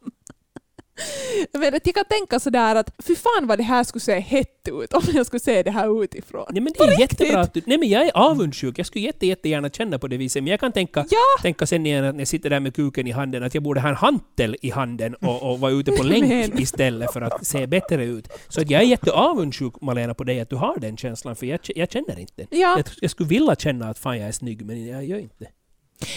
Men 1.52 1.74
att 1.74 1.86
jag 1.86 1.94
kan 1.94 2.04
tänka 2.04 2.40
sådär 2.40 2.76
att 2.76 2.90
fy 3.06 3.14
fan 3.16 3.46
vad 3.46 3.58
det 3.58 3.62
här 3.62 3.84
skulle 3.84 4.00
se 4.00 4.20
hett 4.20 4.68
ut 4.68 4.92
om 4.92 5.02
jag 5.14 5.26
skulle 5.26 5.40
se 5.40 5.62
det 5.62 5.70
här 5.70 6.04
utifrån. 6.04 6.44
Nej 6.50 6.60
men 6.60 6.72
det 6.78 6.84
är 6.84 7.00
jättebra 7.00 7.40
att 7.40 7.54
du... 7.54 7.62
Nej 7.66 7.78
men 7.78 7.88
jag 7.88 8.06
är 8.06 8.10
avundsjuk. 8.14 8.78
Jag 8.78 8.86
skulle 8.86 9.04
jätte, 9.04 9.26
jättegärna 9.26 9.70
känna 9.70 9.98
på 9.98 10.08
det 10.08 10.16
viset. 10.16 10.42
Men 10.42 10.50
jag 10.50 10.60
kan 10.60 10.72
tänka, 10.72 11.06
Ja! 11.10 11.42
tänka 11.42 11.66
sen 11.66 11.86
igen 11.86 12.04
att 12.04 12.14
när 12.14 12.20
jag 12.20 12.28
sitter 12.28 12.50
där 12.50 12.60
med 12.60 12.74
kuken 12.74 13.06
i 13.06 13.10
handen 13.10 13.42
att 13.42 13.54
jag 13.54 13.62
borde 13.62 13.80
ha 13.80 13.88
en 13.88 13.94
hantel 13.96 14.56
i 14.62 14.70
handen 14.70 15.14
och, 15.14 15.42
och 15.52 15.60
vara 15.60 15.72
ute 15.72 15.92
på 15.92 16.02
länk 16.02 16.60
istället 16.60 17.12
för 17.12 17.20
att 17.20 17.46
se 17.46 17.66
bättre 17.66 18.04
ut. 18.04 18.28
Så 18.48 18.60
att 18.60 18.70
jag 18.70 18.82
är 18.82 18.86
jätteavundsjuk 18.86 19.80
Malena 19.80 20.14
på 20.14 20.24
dig 20.24 20.40
att 20.40 20.50
du 20.50 20.56
har 20.56 20.78
den 20.78 20.96
känslan 20.96 21.36
för 21.36 21.46
jag, 21.46 21.60
jag 21.74 21.92
känner 21.92 22.18
inte. 22.18 22.46
Ja. 22.50 22.76
Jag, 22.76 22.84
jag 23.00 23.10
skulle 23.10 23.28
vilja 23.28 23.56
känna 23.56 23.88
att 23.88 23.98
fan 23.98 24.18
jag 24.18 24.28
är 24.28 24.32
snygg 24.32 24.66
men 24.66 24.86
jag 24.86 25.04
gör 25.04 25.18
inte. 25.18 25.46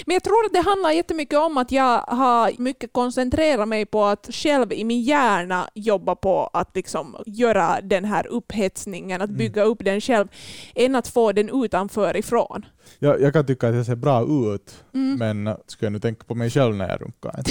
Men 0.06 0.14
jag 0.14 0.24
tror 0.24 0.46
att 0.46 0.54
det 0.54 0.60
handlar 0.70 0.92
jättemycket 0.92 1.40
om 1.40 1.58
att 1.58 1.72
jag 1.72 1.98
har 2.02 2.62
mycket 2.62 2.94
koncentrerat 2.94 3.68
mig 3.68 3.86
på 3.86 4.06
att 4.06 4.28
själv 4.32 4.74
i 4.74 4.84
min 4.84 5.02
hjärna 5.02 5.70
jobba 5.74 6.16
på 6.16 6.50
att 6.54 6.76
liksom 6.76 7.18
göra 7.26 7.82
den 7.82 8.06
här 8.06 8.28
upphetsningen, 8.28 9.22
att 9.22 9.30
bygga 9.30 9.64
upp 9.64 9.78
den 9.86 10.02
själv, 10.02 10.28
än 10.76 10.96
att 10.96 11.08
få 11.08 11.32
den 11.32 11.64
utanför 11.64 12.18
ifrån. 12.18 12.66
Jag, 13.00 13.22
jag 13.22 13.34
kan 13.34 13.46
tycka 13.46 13.70
att 13.70 13.76
jag 13.76 13.86
ser 13.86 13.96
bra 13.96 14.24
ut, 14.56 14.84
Mm. 14.94 15.16
men 15.44 15.58
ska 15.68 15.86
jag 15.86 15.94
nu 15.94 16.00
tänka 16.00 16.24
på 16.24 16.36
mig 16.36 16.50
själv 16.50 16.76
när 16.76 16.90
jag 16.90 17.02
runkar? 17.02 17.40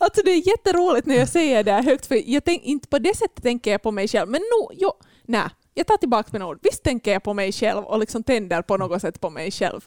Alltså 0.00 0.22
det 0.24 0.30
är 0.30 0.48
jätteroligt 0.48 1.06
när 1.06 1.14
jag 1.16 1.28
säger 1.28 1.64
det 1.64 1.72
här 1.72 1.82
högt, 1.82 2.06
för 2.06 2.30
jag 2.30 2.44
tänk, 2.44 2.62
inte 2.64 2.88
på 2.88 2.98
det 2.98 3.16
sättet 3.16 3.42
tänker 3.42 3.70
jag 3.70 3.82
på 3.82 3.90
mig 3.90 4.08
själv, 4.08 4.30
men 4.30 4.40
no, 4.40 4.70
jo, 4.74 4.92
nej, 5.24 5.48
jag 5.74 5.86
tar 5.86 5.96
tillbaka 5.96 6.28
mina 6.32 6.46
ord. 6.46 6.58
Visst 6.62 6.82
tänker 6.82 7.12
jag 7.12 7.22
på 7.22 7.34
mig 7.34 7.52
själv 7.52 7.84
och 7.84 7.98
liksom 7.98 8.22
tänder 8.22 8.62
på 8.62 8.76
något 8.76 9.00
sätt 9.02 9.20
på 9.20 9.30
mig 9.30 9.50
själv. 9.50 9.80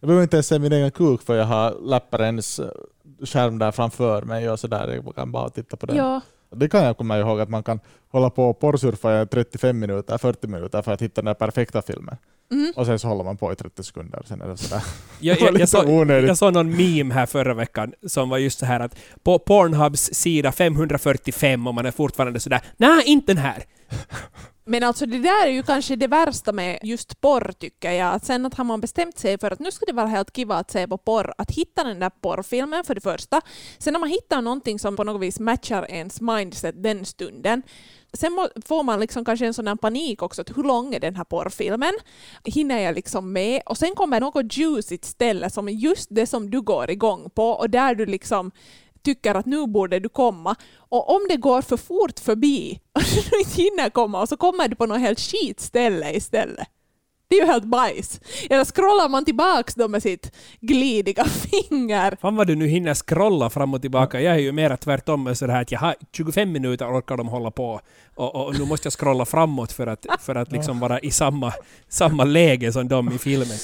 Jag 0.00 0.06
behöver 0.08 0.22
inte 0.22 0.36
ens 0.36 0.46
se 0.46 0.58
min 0.58 0.72
egen 0.72 0.90
kuk 0.90 1.22
för 1.22 1.36
jag 1.36 1.44
har 1.44 1.76
läpparens 1.82 2.58
eh, 2.58 2.68
skärm 3.24 3.58
där 3.58 3.72
framför 3.72 4.22
mig 4.22 4.50
och 4.50 4.60
sådär. 4.60 5.00
Jag 5.04 5.14
kan 5.14 5.32
bara 5.32 5.48
titta 5.50 5.76
på 5.76 5.86
den. 5.86 5.96
Ja. 5.96 6.20
Det 6.56 6.68
kan 6.68 6.84
jag 6.84 6.96
komma 6.96 7.18
ihåg 7.18 7.40
att 7.40 7.48
man 7.48 7.62
kan 7.62 7.80
hålla 8.08 8.30
på 8.30 8.50
och 8.50 8.60
porrsurfa 8.60 9.22
i 9.22 9.26
35 9.26 9.78
minuter, 9.78 10.18
40 10.18 10.46
minuter 10.46 10.82
för 10.82 10.92
att 10.92 11.02
hitta 11.02 11.20
den 11.20 11.24
där 11.24 11.34
perfekta 11.34 11.82
filmen. 11.82 12.16
Mm. 12.52 12.72
Och 12.76 12.86
sen 12.86 12.98
så 12.98 13.08
håller 13.08 13.24
man 13.24 13.36
på 13.36 13.52
i 13.52 13.56
30 13.56 13.82
sekunder. 13.82 14.22
Sen 14.26 14.40
är 14.40 14.48
det 14.48 14.56
sådär. 14.56 14.82
Jag, 15.20 15.40
jag, 15.40 15.60
jag, 15.60 15.68
såg, 15.68 15.88
onödigt. 15.88 16.28
jag 16.28 16.38
såg 16.38 16.52
någon 16.52 16.76
meme 16.76 17.14
här 17.14 17.26
förra 17.26 17.54
veckan 17.54 17.92
som 18.06 18.28
var 18.28 18.38
just 18.38 18.58
så 18.58 18.66
här 18.66 18.80
att 18.80 18.96
på 19.22 19.38
Pornhubs 19.38 20.10
sida 20.12 20.52
545 20.52 21.66
och 21.66 21.74
man 21.74 21.86
är 21.86 21.90
fortfarande 21.90 22.40
sådär 22.40 22.60
nej 22.76 23.02
inte 23.06 23.34
den 23.34 23.42
här. 23.42 23.64
Men 24.70 24.82
alltså 24.82 25.06
det 25.06 25.18
där 25.18 25.46
är 25.46 25.50
ju 25.50 25.62
kanske 25.62 25.96
det 25.96 26.06
värsta 26.06 26.52
med 26.52 26.78
just 26.82 27.20
porr 27.20 27.52
tycker 27.58 27.92
jag. 27.92 28.14
Att 28.14 28.24
sen 28.24 28.46
att 28.46 28.54
har 28.54 28.64
man 28.64 28.80
bestämt 28.80 29.18
sig 29.18 29.38
för 29.38 29.50
att 29.50 29.58
nu 29.58 29.70
ska 29.70 29.86
det 29.86 29.92
vara 29.92 30.06
helt 30.06 30.32
kiva 30.36 30.56
att 30.56 30.70
se 30.70 30.88
på 30.88 30.98
porr, 30.98 31.34
att 31.38 31.50
hitta 31.50 31.84
den 31.84 32.00
där 32.00 32.10
porrfilmen 32.10 32.84
för 32.84 32.94
det 32.94 33.00
första. 33.00 33.40
Sen 33.78 33.92
när 33.92 34.00
man 34.00 34.08
hittar 34.08 34.42
någonting 34.42 34.78
som 34.78 34.96
på 34.96 35.04
något 35.04 35.22
vis 35.22 35.40
matchar 35.40 35.86
ens 35.90 36.20
mindset 36.20 36.82
den 36.82 37.04
stunden, 37.04 37.62
sen 38.12 38.32
må, 38.32 38.48
får 38.66 38.82
man 38.82 39.00
liksom 39.00 39.24
kanske 39.24 39.46
en 39.46 39.54
sån 39.54 39.66
här 39.66 39.76
panik 39.76 40.22
också, 40.22 40.42
att 40.42 40.56
hur 40.56 40.62
lång 40.62 40.94
är 40.94 41.00
den 41.00 41.16
här 41.16 41.24
porrfilmen? 41.24 41.94
Hinner 42.44 42.78
jag 42.78 42.94
liksom 42.94 43.32
med? 43.32 43.62
Och 43.66 43.78
sen 43.78 43.94
kommer 43.94 44.20
något 44.20 44.56
juicigt 44.56 45.04
ställe 45.04 45.50
som 45.50 45.68
är 45.68 45.72
just 45.72 46.08
det 46.10 46.26
som 46.26 46.50
du 46.50 46.60
går 46.60 46.90
igång 46.90 47.30
på 47.30 47.50
och 47.50 47.70
där 47.70 47.94
du 47.94 48.06
liksom 48.06 48.50
tycker 49.02 49.34
att 49.34 49.46
nu 49.46 49.66
borde 49.66 49.98
du 49.98 50.08
komma. 50.08 50.56
Och 50.78 51.14
om 51.14 51.20
det 51.28 51.36
går 51.36 51.62
för 51.62 51.76
fort 51.76 52.20
förbi 52.20 52.80
och 52.92 53.02
du 53.02 53.38
inte 53.38 53.62
hinner 53.62 53.90
komma 53.90 54.20
och 54.20 54.28
så 54.28 54.36
kommer 54.36 54.68
du 54.68 54.76
på 54.76 54.86
något 54.86 55.00
helt 55.00 55.20
skitställe 55.20 56.12
istället. 56.12 56.68
Det 57.30 57.36
är 57.36 57.40
ju 57.40 57.46
helt 57.46 57.64
bajs. 57.64 58.20
Eller 58.50 58.64
scrollar 58.64 59.08
man 59.08 59.24
tillbaks 59.24 59.74
då 59.74 59.88
med 59.88 60.02
sitt 60.02 60.32
glidiga 60.60 61.24
finger. 61.24 62.16
Fan 62.20 62.36
vad 62.36 62.46
du 62.46 62.56
nu 62.56 62.66
hinner 62.66 62.94
scrolla 62.94 63.50
fram 63.50 63.74
och 63.74 63.80
tillbaka. 63.80 64.20
Jag 64.20 64.34
är 64.34 64.38
ju 64.38 64.52
mera 64.52 64.76
tvärtom 64.76 65.24
med 65.24 65.38
sådär 65.38 65.60
att 65.60 65.72
jag 65.72 65.80
har 65.80 65.94
25 66.12 66.52
minuter 66.52 66.98
orkar 66.98 67.16
de 67.16 67.28
hålla 67.28 67.50
på 67.50 67.80
och, 68.14 68.34
och 68.46 68.58
nu 68.58 68.64
måste 68.64 68.86
jag 68.86 68.92
scrolla 68.92 69.24
framåt 69.24 69.72
för 69.72 69.86
att, 69.86 70.06
för 70.20 70.34
att 70.34 70.52
liksom 70.52 70.80
vara 70.80 71.00
i 71.00 71.10
samma, 71.10 71.52
samma 71.88 72.24
läge 72.24 72.72
som 72.72 72.88
de 72.88 73.12
i 73.12 73.18
filmen. 73.18 73.58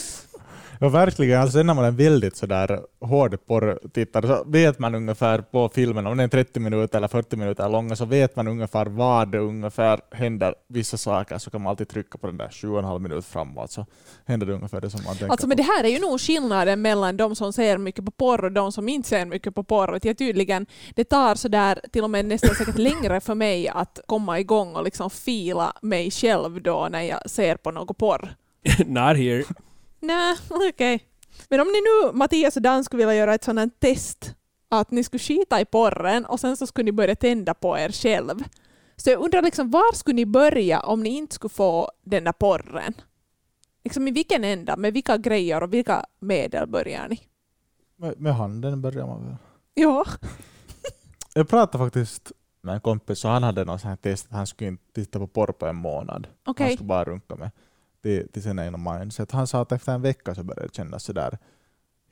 Ja 0.81 0.89
verkligen, 0.89 1.41
alltså 1.41 1.63
när 1.63 1.75
man 1.75 1.85
är 1.85 1.91
väldigt 1.91 2.37
sådär 2.37 2.81
hård 3.01 3.47
porrtittare 3.47 4.27
så 4.27 4.45
vet 4.47 4.79
man 4.79 4.95
ungefär 4.95 5.39
på 5.39 5.69
filmen, 5.69 6.07
om 6.07 6.17
den 6.17 6.25
är 6.25 6.29
30 6.29 6.61
minuter 6.61 6.99
eller 6.99 7.09
40 7.09 7.37
minuter 7.37 7.69
lång, 7.69 7.97
så 7.97 8.05
vet 8.05 8.37
man 8.37 8.49
ungefär 8.49 8.87
vad 8.87 9.33
det 9.33 9.39
ungefär 9.39 10.01
händer 10.11 10.55
vissa 10.69 10.97
saker, 10.97 11.39
så 11.39 11.51
kan 11.51 11.63
man 11.63 11.71
alltid 11.71 11.89
trycka 11.89 12.19
på 12.19 12.27
den 12.27 12.37
där 12.37 12.49
7,5 12.49 12.99
minuter 12.99 13.23
framåt, 13.23 13.71
så 13.71 13.87
händer 14.27 14.47
det 14.47 14.53
ungefär 14.53 14.81
det 14.81 14.91
som 14.91 15.05
man 15.05 15.17
tänker 15.17 15.31
Alltså 15.31 15.47
men 15.47 15.57
det 15.57 15.63
här 15.63 15.85
är 15.85 15.89
ju 15.89 15.99
nog 15.99 16.21
skillnaden 16.21 16.83
mellan 16.83 17.17
de 17.17 17.37
som 17.37 17.53
ser 17.53 17.79
mycket 17.79 18.05
på 18.05 18.11
porr 18.11 18.45
och 18.45 18.53
de 18.53 18.73
som 18.73 18.89
inte 18.89 19.09
ser 19.09 19.27
mycket 19.27 19.55
på 19.55 19.65
porr. 19.65 19.95
Att 19.95 20.05
jag 20.05 20.19
tydligen, 20.19 20.67
det 20.95 21.05
tar 21.05 21.35
sådär 21.35 21.81
till 21.93 22.05
och 22.05 22.11
med 22.11 22.25
nästan 22.25 22.55
säkert 22.55 22.79
längre 22.79 23.21
för 23.21 23.35
mig 23.35 23.69
att 23.69 24.01
komma 24.07 24.41
igång 24.41 24.75
och 24.77 24.85
liksom 24.85 25.11
fila 25.11 25.73
mig 25.83 26.11
själv 26.11 26.63
då 26.63 26.89
när 26.91 27.03
jag 27.03 27.31
ser 27.31 27.57
på 27.57 27.71
något 27.71 27.99
porr. 27.99 28.35
Not 28.87 29.17
here. 29.17 29.45
Nej, 30.07 30.37
okej. 30.51 31.09
Men 31.49 31.61
om 31.61 31.67
ni 31.67 31.81
nu, 31.81 32.13
Mattias 32.19 32.57
och 32.57 32.63
Dan, 32.63 32.85
skulle 32.85 33.07
vilja 33.07 33.15
göra 33.15 33.35
ett 33.35 33.45
sådant 33.45 33.81
test, 33.81 34.35
att 34.69 34.91
ni 34.91 35.05
skulle 35.05 35.21
skita 35.21 35.61
i 35.61 35.65
porren 35.65 36.25
och 36.25 36.41
sen 36.41 36.57
så 36.57 36.67
skulle 36.67 36.85
ni 36.85 36.93
börja 36.93 37.15
tända 37.17 37.55
på 37.55 37.79
er 37.79 37.89
själv. 37.89 38.45
Så 38.97 39.11
jag 39.11 39.21
undrar 39.21 39.43
liksom, 39.43 39.71
var 39.71 39.95
skulle 39.95 40.17
ni 40.17 40.27
börja 40.27 40.81
om 40.81 41.03
ni 41.03 41.09
inte 41.09 41.35
skulle 41.35 41.55
få 41.55 41.91
den 42.03 42.25
där 42.25 42.33
porren? 42.33 42.95
Liksom 43.85 44.09
i 44.09 44.11
vilken 44.11 44.45
ända, 44.45 44.77
med 44.77 44.93
vilka 44.93 45.17
grejer 45.17 45.63
och 45.63 45.75
vilka 45.75 46.07
medel 46.19 46.69
börjar 46.69 47.09
ni? 47.09 47.21
Med, 47.97 48.21
med 48.21 48.35
handen 48.35 48.83
börjar 48.83 49.07
man 49.07 49.25
väl. 49.25 49.37
Ja. 49.75 50.05
Jag 51.35 51.49
pratade 51.49 51.85
faktiskt 51.85 52.33
med 52.61 52.75
en 52.75 52.81
kompis 52.81 53.25
och 53.25 53.31
han 53.31 53.43
hade 53.43 53.65
någon 53.65 53.79
sån 53.79 53.89
här 53.89 53.97
test 53.97 54.27
att 54.27 54.33
han 54.33 54.47
skulle 54.47 54.69
inte 54.69 54.93
titta 54.95 55.19
på 55.19 55.27
porr 55.27 55.53
på 55.53 55.67
en 55.67 55.77
månad. 55.77 56.27
Okej. 56.45 56.67
Han 56.67 56.77
skulle 56.77 56.89
bara 56.89 57.05
runka 57.05 57.37
med 57.37 57.51
till, 58.07 58.29
till 58.29 58.43
sin 58.43 58.59
egna 58.59 58.79
mindset. 58.99 59.33
Han 59.33 59.47
sa 59.47 59.61
att 59.63 59.73
efter 59.73 59.93
en 59.93 60.03
vecka 60.03 60.35
så 60.35 60.43
började 60.43 60.67
det 60.67 60.75
kännas 60.75 61.05
sådär. 61.05 61.39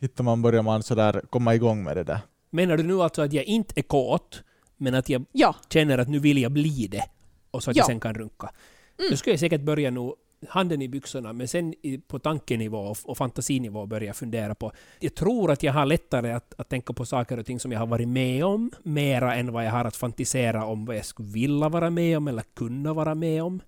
Hittar 0.00 0.24
man, 0.24 0.42
börjar 0.42 0.62
man 0.62 0.82
sådär 0.82 1.22
komma 1.30 1.54
igång 1.54 1.84
med 1.84 1.96
det 1.96 2.04
där. 2.04 2.20
Menar 2.50 2.76
du 2.76 2.82
nu 2.82 3.02
alltså 3.02 3.22
att 3.22 3.32
jag 3.32 3.44
inte 3.44 3.80
är 3.80 3.82
kåt, 3.82 4.42
men 4.76 4.94
att 4.94 5.08
jag 5.08 5.24
Ja. 5.32 5.54
känner 5.72 5.98
att 5.98 6.08
nu 6.08 6.18
vill 6.18 6.38
jag 6.38 6.52
bli 6.52 6.86
det 6.90 7.04
och 7.50 7.62
så 7.62 7.70
att 7.70 7.76
Ja. 7.76 7.80
jag 7.80 7.86
sen 7.86 8.00
kan 8.00 8.14
runka? 8.14 8.50
Mm. 8.98 9.10
Då 9.10 9.16
skulle 9.16 9.32
jag 9.32 9.40
säkert 9.40 9.60
börja 9.60 9.90
nog 9.90 10.14
handen 10.48 10.82
i 10.82 10.88
byxorna, 10.88 11.32
men 11.32 11.48
sen 11.48 11.74
på 12.08 12.18
tankenivå 12.18 12.78
och, 12.78 12.96
och 13.04 13.16
fantasinivå 13.16 13.86
börjar 13.86 14.06
jag 14.06 14.16
fundera 14.16 14.54
på... 14.54 14.72
Jag 15.00 15.14
tror 15.14 15.50
att 15.50 15.62
jag 15.62 15.72
har 15.72 15.86
lättare 15.86 16.32
att, 16.32 16.54
att 16.58 16.68
tänka 16.68 16.92
på 16.92 17.06
saker 17.06 17.38
och 17.38 17.46
ting 17.46 17.60
som 17.60 17.72
jag 17.72 17.78
har 17.78 17.86
varit 17.86 18.08
med 18.08 18.44
om, 18.44 18.70
mera 18.82 19.34
än 19.34 19.52
vad 19.52 19.64
jag 19.64 19.70
har 19.70 19.84
att 19.84 19.96
fantisera 19.96 20.64
om 20.64 20.84
vad 20.84 20.96
jag 20.96 21.04
skulle 21.04 21.28
vilja 21.28 21.68
vara 21.68 21.90
med 21.90 22.16
om 22.16 22.28
eller 22.28 22.42
kunna 22.54 22.92
vara 22.94 23.14
med 23.14 23.42
om. 23.42 23.60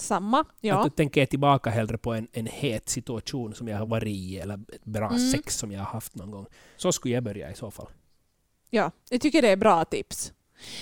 Samma, 0.00 0.44
ja. 0.60 0.86
Att 0.86 0.96
tänker 0.96 1.20
jag 1.20 1.30
tillbaka 1.30 1.70
hellre 1.70 1.98
på 1.98 2.12
en, 2.14 2.28
en 2.32 2.46
het 2.46 2.88
situation 2.88 3.54
som 3.54 3.68
jag 3.68 3.78
har 3.78 3.86
varit 3.86 4.08
i, 4.08 4.38
eller 4.38 4.54
ett 4.72 4.84
bra 4.84 5.06
Mm. 5.08 5.30
sex 5.30 5.58
som 5.58 5.72
jag 5.72 5.80
har 5.80 5.86
haft 5.86 6.14
någon 6.14 6.30
gång. 6.30 6.46
Så 6.76 6.92
skulle 6.92 7.14
jag 7.14 7.24
börja 7.24 7.50
i 7.50 7.54
så 7.54 7.70
fall. 7.70 7.88
Ja, 8.70 8.90
jag 9.10 9.20
tycker 9.20 9.42
det 9.42 9.48
är 9.48 9.56
bra 9.56 9.84
tips. 9.84 10.32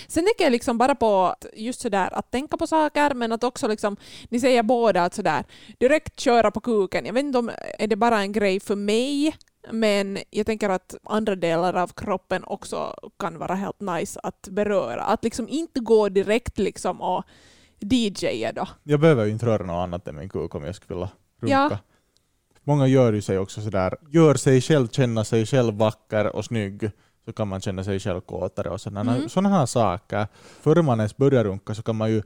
Sen 0.09 0.25
tänker 0.25 0.45
jag 0.45 0.51
liksom 0.51 0.79
bara 0.79 0.95
på 0.95 1.35
just 1.55 1.81
sådär 1.81 2.15
att 2.15 2.31
tänka 2.31 2.57
på 2.57 2.67
saker 2.67 3.15
men 3.15 3.33
att 3.33 3.45
också 3.45 3.69
liksom, 3.69 3.97
ni 4.29 4.41
säger 4.41 4.63
båda 4.63 5.05
att 5.05 5.15
sådär 5.15 5.45
direkt 5.79 6.21
köra 6.21 6.51
på 6.51 6.61
kuken. 6.61 7.07
Jag 7.07 7.13
vet 7.13 7.25
inte 7.25 7.39
om 7.39 7.51
är 7.79 7.87
det 7.87 7.97
bara 7.97 8.21
en 8.21 8.33
grej 8.33 8.61
för 8.61 8.77
mig 8.77 9.37
men 9.73 10.19
jag 10.31 10.47
tänker 10.47 10.69
att 10.69 10.95
andra 11.05 11.37
delar 11.37 11.75
av 11.75 11.89
kroppen 11.89 12.45
också 12.45 12.95
kan 13.19 13.39
vara 13.39 13.55
helt 13.55 13.81
nice 13.81 14.21
att 14.23 14.49
beröra. 14.51 15.03
Att 15.05 15.25
liksom 15.25 15.49
inte 15.49 15.81
gå 15.81 16.09
direkt 16.09 16.59
liksom 16.59 17.01
och 17.01 17.25
DJa 17.81 18.53
då. 18.53 18.69
Jag 18.83 19.01
behöver 19.01 19.25
ju 19.25 19.31
inte 19.31 19.47
röra 19.47 19.67
något 19.67 19.83
annat 19.85 20.09
än 20.09 20.17
min 20.17 20.29
kuk 20.29 20.55
om 20.55 20.65
jag 20.65 20.75
skulle 20.75 20.95
vilja 20.95 21.11
runka. 21.41 21.55
Ja. 21.55 21.79
Många 22.65 22.87
gör 22.87 23.13
ju 23.13 23.23
sig 23.23 23.39
också 23.39 23.61
sådär, 23.61 23.97
gör 24.11 24.35
sig 24.35 24.61
själv 24.61 24.89
känna 24.89 25.25
sig 25.25 25.47
själv 25.47 25.75
vacker 25.75 26.37
och 26.37 26.45
snygg, 26.45 26.91
så 27.25 27.33
kan 27.33 27.49
man 27.49 27.61
känna 27.61 27.85
sig 27.85 28.01
själv 28.01 28.21
kåtare 28.21 28.71
och 28.71 28.81
sådana, 28.81 29.17
Mm. 29.17 29.29
sådana 29.29 29.49
här 29.49 29.67
saker. 29.67 30.27
Före 30.61 30.83
man 30.83 30.99
ens 31.01 31.17
börjar 31.17 31.45
runka 31.45 31.75
så 31.75 31.83
kan 31.83 31.97
man 31.97 32.11
ju 32.11 32.23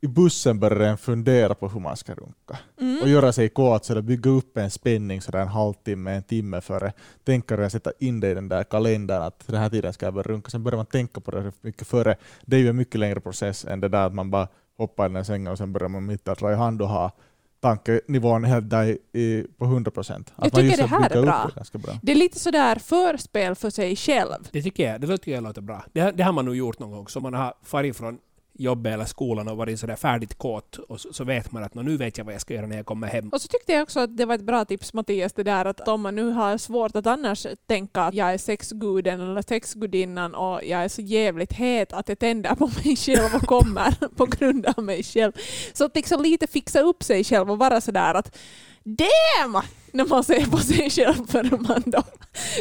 i 0.00 0.06
bussen 0.08 0.60
börja 0.60 0.78
redan 0.78 0.98
fundera 0.98 1.54
på 1.54 1.68
hur 1.68 1.80
man 1.80 1.96
ska 1.96 2.14
runka. 2.14 2.58
Mm. 2.80 3.02
Och 3.02 3.08
göra 3.08 3.32
sig 3.32 3.48
kåt, 3.48 3.84
så 3.84 4.02
bygga 4.02 4.30
upp 4.30 4.56
en 4.56 4.70
spänning 4.70 5.20
sådär 5.20 5.38
en 5.40 5.48
halvtimme, 5.48 6.10
en 6.10 6.22
timme 6.22 6.60
före. 6.60 6.92
Tänka 7.24 7.64
och 7.64 7.72
sätta 7.72 7.92
in 7.98 8.20
det 8.20 8.30
i 8.30 8.34
den 8.34 8.48
där 8.48 8.64
kalendern 8.64 9.22
att 9.22 9.46
den 9.46 9.60
här 9.60 9.70
tiden 9.70 9.92
ska 9.92 10.06
jag 10.06 10.14
börja 10.14 10.32
runka. 10.32 10.50
Sen 10.50 10.62
börjar 10.64 10.76
man 10.76 10.86
tänka 10.86 11.20
på 11.20 11.30
det 11.30 11.52
mycket 11.60 11.86
före. 11.88 12.16
Det 12.46 12.56
är 12.56 12.60
ju 12.60 12.68
en 12.68 12.76
mycket 12.76 13.00
längre 13.00 13.20
process 13.20 13.64
än 13.64 13.80
det 13.80 13.88
där 13.88 14.06
att 14.06 14.14
man 14.14 14.30
bara 14.30 14.48
hoppar 14.76 15.04
i 15.04 15.08
den 15.08 15.16
här 15.16 15.22
sängen 15.22 15.52
och 15.52 15.58
sen 15.58 15.72
börjar 15.72 15.88
man 15.88 16.06
mitt 16.06 16.28
att 16.28 16.38
dra 16.38 16.52
i 16.52 16.54
hand 16.54 16.82
och 16.82 16.88
ha 16.88 17.12
tankenivån 17.60 18.44
helt 18.44 18.70
där 18.70 18.98
i, 19.12 19.46
på 19.58 19.64
100 19.64 19.90
procent. 19.90 20.32
Jag 20.36 20.52
tycker 20.52 20.76
det 20.76 20.86
här 20.86 21.16
är 21.16 21.22
bra. 21.22 21.50
Bra. 21.72 21.98
Det 22.02 22.12
är 22.12 22.16
lite 22.16 22.38
sådär 22.38 22.76
förspel 22.76 23.54
för 23.54 23.70
sig 23.70 23.96
själv. 23.96 24.48
Det 24.52 24.62
tycker 24.62 24.92
jag, 24.92 25.00
det 25.00 25.18
tycker 25.18 25.32
jag 25.32 25.42
låter 25.42 25.60
bra. 25.60 25.84
Det, 25.92 26.10
det 26.10 26.22
har 26.22 26.32
man 26.32 26.44
nog 26.44 26.56
gjort 26.56 26.78
någon 26.78 26.90
gång, 26.90 27.08
så 27.08 27.20
man 27.20 27.34
har 27.34 27.54
farit 27.62 27.96
från 27.96 28.18
jobbet 28.58 28.92
eller 28.92 29.04
skolan 29.04 29.48
och 29.48 29.56
varit 29.56 29.80
sådär 29.80 29.96
färdigt 29.96 30.38
kåt 30.38 30.78
och 30.78 31.00
så, 31.00 31.12
så 31.12 31.24
vet 31.24 31.52
man 31.52 31.64
att 31.64 31.74
nu 31.74 31.96
vet 31.96 32.18
jag 32.18 32.24
vad 32.24 32.34
jag 32.34 32.40
ska 32.40 32.54
göra 32.54 32.66
när 32.66 32.76
jag 32.76 32.86
kommer 32.86 33.06
hem. 33.06 33.28
Och 33.28 33.40
så 33.40 33.48
tyckte 33.48 33.72
jag 33.72 33.82
också 33.82 34.00
att 34.00 34.16
det 34.16 34.24
var 34.24 34.34
ett 34.34 34.44
bra 34.44 34.64
tips 34.64 34.94
Mattias 34.94 35.32
det 35.32 35.42
där 35.42 35.64
att 35.64 35.88
om 35.88 36.00
man 36.00 36.14
nu 36.14 36.30
har 36.30 36.58
svårt 36.58 36.96
att 36.96 37.06
annars 37.06 37.46
tänka 37.66 38.02
att 38.02 38.14
jag 38.14 38.32
är 38.32 38.38
sexguden 38.38 39.20
eller 39.20 39.42
sexgudinnan 39.42 40.34
och 40.34 40.64
jag 40.64 40.84
är 40.84 40.88
så 40.88 41.02
jävligt 41.02 41.52
het 41.52 41.92
att 41.92 42.08
jag 42.08 42.18
tänder 42.18 42.54
på 42.54 42.66
mig 42.66 42.96
själv 42.96 43.34
och 43.34 43.42
kommer 43.42 44.08
på 44.16 44.26
grund 44.26 44.66
av 44.66 44.84
mig 44.84 45.02
själv. 45.02 45.32
Så 45.72 45.84
att 45.84 45.96
liksom 45.96 46.22
lite 46.22 46.46
fixa 46.46 46.80
upp 46.80 47.02
sig 47.02 47.24
själv 47.24 47.50
och 47.50 47.58
vara 47.58 47.80
sådär 47.80 48.14
att 48.14 48.38
damn! 48.84 49.62
När 49.92 50.04
man 50.04 50.24
ser 50.24 50.50
på 50.50 50.58
sig 50.58 50.90
själv 50.90 51.26
för 51.26 51.58
man 51.68 51.82
då 51.86 52.02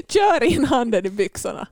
kör 0.08 0.44
in 0.44 0.66
handen 0.66 1.06
i 1.06 1.10
byxorna. 1.10 1.68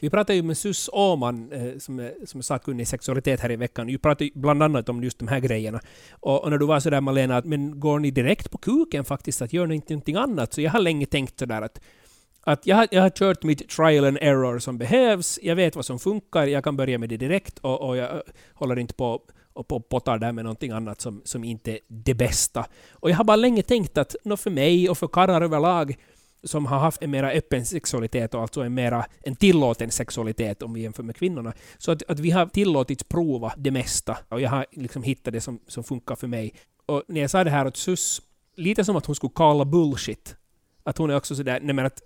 Vi 0.00 0.10
pratade 0.10 0.34
ju 0.34 0.42
med 0.42 0.56
Sus 0.56 0.90
Åman, 0.92 1.52
eh, 1.52 1.78
som 1.78 1.98
är, 1.98 2.14
som 2.26 2.38
är 2.38 2.42
sakkunnig 2.42 2.82
i 2.82 2.86
sexualitet 2.86 3.40
här 3.40 3.50
i 3.50 3.56
veckan. 3.56 3.86
Vi 3.86 3.98
pratade 3.98 4.24
ju 4.24 4.30
bland 4.34 4.62
annat 4.62 4.88
om 4.88 5.04
just 5.04 5.18
de 5.18 5.28
här 5.28 5.40
grejerna. 5.40 5.80
Och, 6.12 6.44
och 6.44 6.50
när 6.50 6.58
du 6.58 6.66
var 6.66 6.80
sådär 6.80 7.00
Malena, 7.00 7.36
att 7.36 7.44
men 7.44 7.80
går 7.80 7.98
ni 7.98 8.10
direkt 8.10 8.50
på 8.50 8.58
kuken 8.58 9.04
faktiskt, 9.04 9.42
att 9.42 9.52
gör 9.52 9.66
ni 9.66 9.74
inte 9.74 9.92
någonting 9.92 10.16
annat? 10.16 10.52
Så 10.52 10.60
jag 10.60 10.70
har 10.70 10.80
länge 10.80 11.06
tänkt 11.06 11.38
sådär 11.38 11.62
att 11.62 11.80
att 12.46 12.66
jag, 12.66 12.76
har, 12.76 12.88
jag 12.90 13.02
har 13.02 13.10
kört 13.10 13.42
mitt 13.42 13.68
trial 13.68 14.04
and 14.04 14.18
error 14.20 14.58
som 14.58 14.78
behövs, 14.78 15.38
jag 15.42 15.56
vet 15.56 15.76
vad 15.76 15.84
som 15.84 15.98
funkar, 15.98 16.46
jag 16.46 16.64
kan 16.64 16.76
börja 16.76 16.98
med 16.98 17.08
det 17.08 17.16
direkt 17.16 17.58
och, 17.58 17.88
och 17.88 17.96
jag 17.96 18.14
eh, 18.14 18.20
håller 18.54 18.78
inte 18.78 18.94
på 18.94 19.22
och 19.52 19.68
på 19.68 19.80
pottar 19.80 20.18
där 20.18 20.32
med 20.32 20.44
någonting 20.44 20.70
annat 20.70 21.00
som, 21.00 21.22
som 21.24 21.44
inte 21.44 21.72
är 21.72 21.78
det 21.88 22.14
bästa. 22.14 22.66
Och 22.90 23.10
jag 23.10 23.16
har 23.16 23.24
bara 23.24 23.36
länge 23.36 23.62
tänkt 23.62 23.98
att 23.98 24.16
nå 24.24 24.36
för 24.36 24.50
mig 24.50 24.90
och 24.90 24.98
för 24.98 25.06
karlar 25.06 25.42
överlag 25.42 25.96
som 26.44 26.66
har 26.66 26.78
haft 26.78 27.02
en 27.02 27.10
mera 27.10 27.30
öppen 27.30 27.66
sexualitet 27.66 28.34
och 28.34 28.40
alltså 28.40 28.60
en 28.60 28.74
mera 28.74 29.06
en 29.22 29.36
tillåten 29.36 29.90
sexualitet 29.90 30.62
om 30.62 30.72
vi 30.74 30.80
jämför 30.80 31.02
med 31.02 31.16
kvinnorna. 31.16 31.52
Så 31.78 31.92
att, 31.92 32.02
att 32.08 32.20
vi 32.20 32.30
har 32.30 32.46
tillåtits 32.46 33.04
prova 33.04 33.52
det 33.56 33.70
mesta 33.70 34.18
och 34.28 34.40
jag 34.40 34.50
har 34.50 34.66
liksom 34.72 35.02
hittat 35.02 35.32
det 35.32 35.40
som, 35.40 35.60
som 35.66 35.84
funkar 35.84 36.14
för 36.14 36.26
mig. 36.26 36.54
Och 36.86 37.02
när 37.08 37.20
jag 37.20 37.30
sa 37.30 37.44
det 37.44 37.50
här 37.50 37.66
åt 37.66 37.76
Sus, 37.76 38.22
lite 38.56 38.84
som 38.84 38.96
att 38.96 39.06
hon 39.06 39.14
skulle 39.14 39.32
kalla 39.36 39.64
bullshit. 39.64 40.36
Att 40.84 40.98
hon 40.98 41.10
är 41.10 41.16
också 41.16 41.34
sådär, 41.36 41.60
nej 41.62 41.74
men 41.74 41.86
att 41.86 42.02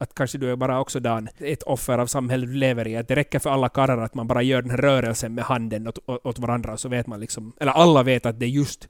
att 0.00 0.14
kanske 0.14 0.38
du 0.38 0.50
är 0.52 0.56
bara 0.56 0.80
också 0.80 1.00
Dan, 1.00 1.28
ett 1.38 1.62
offer 1.62 1.98
av 1.98 2.06
samhället 2.06 2.48
du 2.48 2.54
lever 2.54 2.88
i. 2.88 2.96
Att 2.96 3.08
det 3.08 3.16
räcker 3.16 3.38
för 3.38 3.50
alla 3.50 3.68
karlar 3.68 3.98
att 3.98 4.14
man 4.14 4.26
bara 4.26 4.42
gör 4.42 4.62
den 4.62 4.70
här 4.70 4.78
rörelsen 4.78 5.34
med 5.34 5.44
handen 5.44 5.88
åt, 5.88 5.98
åt, 6.06 6.26
åt 6.26 6.38
varandra 6.38 6.76
så 6.76 6.88
vet 6.88 7.06
man 7.06 7.20
liksom, 7.20 7.52
eller 7.60 7.72
alla 7.72 8.02
vet 8.02 8.26
att 8.26 8.40
det 8.40 8.46
är 8.46 8.50
just 8.50 8.88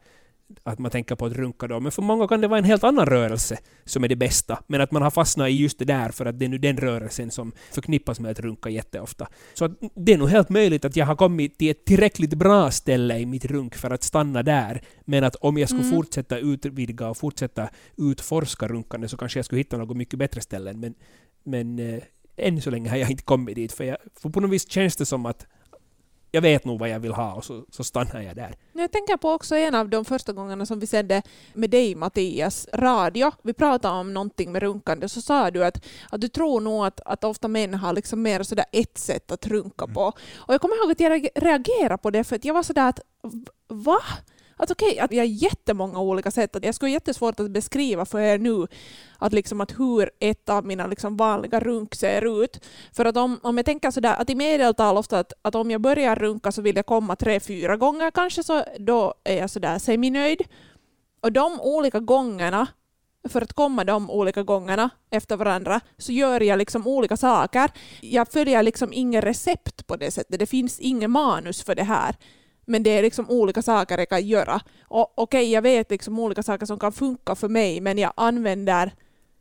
att 0.63 0.79
man 0.79 0.91
tänker 0.91 1.15
på 1.15 1.27
att 1.27 1.33
runka 1.33 1.67
då. 1.67 1.81
Men 1.81 1.93
för 1.93 2.03
många 2.03 2.29
kan 2.29 2.41
det 2.41 2.49
vara 2.49 2.59
en 2.59 2.65
helt 2.65 2.85
annan 2.85 3.07
rörelse 3.07 3.59
som 3.85 4.05
är 4.05 4.09
det 4.09 4.17
bästa. 4.17 4.63
Men 4.67 4.81
att 4.81 4.93
man 4.93 5.03
har 5.03 5.11
fastnat 5.11 5.49
i 5.49 5.53
just 5.53 5.79
det 5.79 5.85
där 5.85 6.09
för 6.09 6.27
att 6.27 6.39
det 6.39 6.45
är 6.45 6.49
nu 6.49 6.59
den 6.59 6.77
rörelsen 6.77 7.31
som 7.31 7.53
förknippas 7.73 8.21
med 8.21 8.31
att 8.31 8.41
runka 8.41 8.71
jätteofta. 8.71 9.29
Så 9.55 9.65
att 9.65 9.73
det 9.95 10.13
är 10.13 10.19
nog 10.19 10.29
helt 10.29 10.49
möjligt 10.49 10.85
att 10.85 10.97
jag 10.97 11.07
har 11.07 11.17
kommit 11.17 11.59
till 11.59 11.71
ett 11.71 11.85
tillräckligt 11.85 12.35
bra 12.35 12.71
ställe 12.71 13.19
i 13.19 13.27
mitt 13.27 13.45
runk 13.45 13.75
för 13.75 13.91
att 13.91 14.03
stanna 14.03 14.43
där. 14.43 14.83
Men 15.05 15.25
att 15.25 15.37
om 15.37 15.59
jag 15.59 15.69
skulle 15.69 15.85
Mm. 15.85 15.97
fortsätta 15.97 16.39
utvidga 16.39 17.09
och 17.09 17.17
fortsätta 17.17 17.69
utforska 17.97 18.69
runkande 18.69 19.09
så 19.09 19.17
kanske 19.17 19.39
jag 19.39 19.45
skulle 19.47 19.61
hitta 19.61 19.77
något 19.77 19.97
mycket 19.97 20.19
bättre 20.19 20.41
ställen. 20.41 20.81
Men, 20.81 20.95
men 21.45 21.79
eh, 21.79 22.03
än 22.37 22.61
så 22.63 22.71
länge 22.71 22.91
har 22.91 22.97
jag 22.97 23.11
inte 23.11 23.23
kommit 23.23 23.55
dit. 23.55 23.73
För, 23.73 23.85
jag, 23.85 23.97
för 24.23 24.29
på 24.29 24.41
något 24.41 24.51
vis 24.51 24.71
känns 24.71 24.97
det 24.97 25.07
som 25.07 25.27
att 25.27 25.47
jag 26.31 26.43
vet 26.43 26.64
nog 26.64 26.79
vad 26.79 26.88
jag 26.88 27.01
vill 27.01 27.12
ha 27.12 27.35
och 27.35 27.45
så, 27.45 27.64
så 27.71 27.85
stannar 27.85 28.21
jag 28.23 28.37
där. 28.37 28.55
Jag 28.73 28.93
tänker 28.93 29.16
på 29.16 29.31
också 29.31 29.57
en 29.57 29.75
av 29.75 29.88
de 29.88 30.05
första 30.05 30.33
gångerna 30.33 30.66
som 30.66 30.81
vi 30.81 30.87
sände 30.87 31.23
med 31.55 31.71
dig 31.71 31.95
Mattias, 31.95 32.69
radio. 32.73 33.33
Vi 33.43 33.53
pratade 33.53 33.95
om 33.95 34.14
någonting 34.14 34.53
med 34.53 34.62
runkande 34.62 35.09
så 35.09 35.21
sa 35.23 35.51
du 35.51 35.64
att, 35.64 35.85
att 36.11 36.21
du 36.21 36.29
tror 36.29 36.61
nog 36.61 36.87
att, 36.87 37.01
att 37.05 37.25
ofta 37.25 37.49
män 37.49 37.75
har 37.75 37.93
liksom 37.93 38.23
mer 38.23 38.43
sådär 38.43 38.64
ett 38.73 38.99
sätt 38.99 39.31
att 39.31 39.47
runka 39.47 39.87
på. 39.87 40.12
Och 40.37 40.55
jag 40.55 40.61
kommer 40.61 40.77
ihåg 40.83 40.93
att 40.93 41.01
jag 41.01 41.12
reage- 41.12 41.31
reagerade 41.35 41.99
på 41.99 42.11
det 42.11 42.25
för 42.25 42.37
att 42.37 42.45
jag 42.45 42.55
var 42.55 42.62
sådär 42.62 42.88
att 42.88 43.01
va? 43.69 43.99
Att 44.62 44.70
okej, 44.70 44.99
att 44.99 45.12
vi 45.12 45.18
har 45.18 45.25
jättemånga 45.25 46.01
olika 46.01 46.31
sätt. 46.31 46.57
Att 46.57 46.64
jag 46.64 46.75
skulle 46.75 46.90
ha 46.90 46.94
jättesvårt 46.94 47.40
att 47.40 47.51
beskriva 47.51 48.05
för 48.05 48.20
er 48.20 48.38
nu 48.38 48.66
att, 49.18 49.33
liksom 49.33 49.61
att 49.61 49.79
hur 49.79 50.11
ett 50.18 50.49
av 50.49 50.66
mina 50.66 50.87
liksom 50.87 51.16
vanliga 51.16 51.61
runk 51.61 51.94
ser 51.94 52.42
ut. 52.42 52.64
För 52.92 53.05
att 53.05 53.16
om, 53.16 53.40
om 53.42 53.57
jag 53.57 53.66
tänker 53.66 53.90
sådär 53.90 54.14
att 54.18 54.31
i 54.31 54.35
medeltal 54.35 54.96
ofta 54.96 55.18
att, 55.18 55.33
att 55.42 55.55
om 55.55 55.70
jag 55.70 55.81
börjar 55.81 56.16
runka 56.16 56.53
så 56.53 56.62
vill 56.62 56.77
jag 56.77 56.87
komma 56.87 57.16
tre, 57.16 57.40
fyra 57.40 57.77
gånger 57.77 58.11
kanske 58.11 58.42
så 58.42 58.64
då 58.79 59.14
är 59.25 59.37
jag 59.37 59.51
sådär 59.51 59.79
seminöjd. 59.79 60.42
Och 61.20 61.33
de 61.33 61.61
olika 61.61 62.01
gångerna, 62.01 62.66
för 63.29 63.42
att 63.42 63.53
komma 63.53 63.85
de 63.85 64.11
olika 64.11 64.42
gångerna 64.42 64.90
efter 65.11 65.37
varandra, 65.37 65.81
så 65.99 66.12
gör 66.12 66.40
jag 66.40 66.59
liksom 66.59 66.87
olika 66.87 67.16
saker. 67.16 67.70
Jag 68.01 68.29
följer 68.33 68.62
liksom 68.62 68.92
inget 68.92 69.25
recept 69.25 69.87
på 69.87 69.96
det 69.96 70.11
sättet. 70.11 70.38
Det 70.38 70.46
finns 70.46 70.81
inget 70.81 71.11
manus 71.11 71.62
för 71.62 71.75
det 71.75 71.85
här. 71.85 72.16
Men 72.71 72.83
det 72.83 72.91
är 72.91 73.03
liksom 73.03 73.31
olika 73.31 73.63
saker 73.63 73.99
jag 73.99 74.09
kan 74.09 74.27
göra. 74.27 74.61
Och 74.83 75.13
okej, 75.15 75.53
jag 75.53 75.63
vet 75.63 75.91
liksom 75.91 76.19
olika 76.19 76.43
saker 76.43 76.67
som 76.67 76.79
kan 76.79 76.93
funka 76.93 77.35
för 77.35 77.49
mig, 77.49 77.81
men 77.81 77.99
jag 77.99 78.13
använder... 78.17 78.93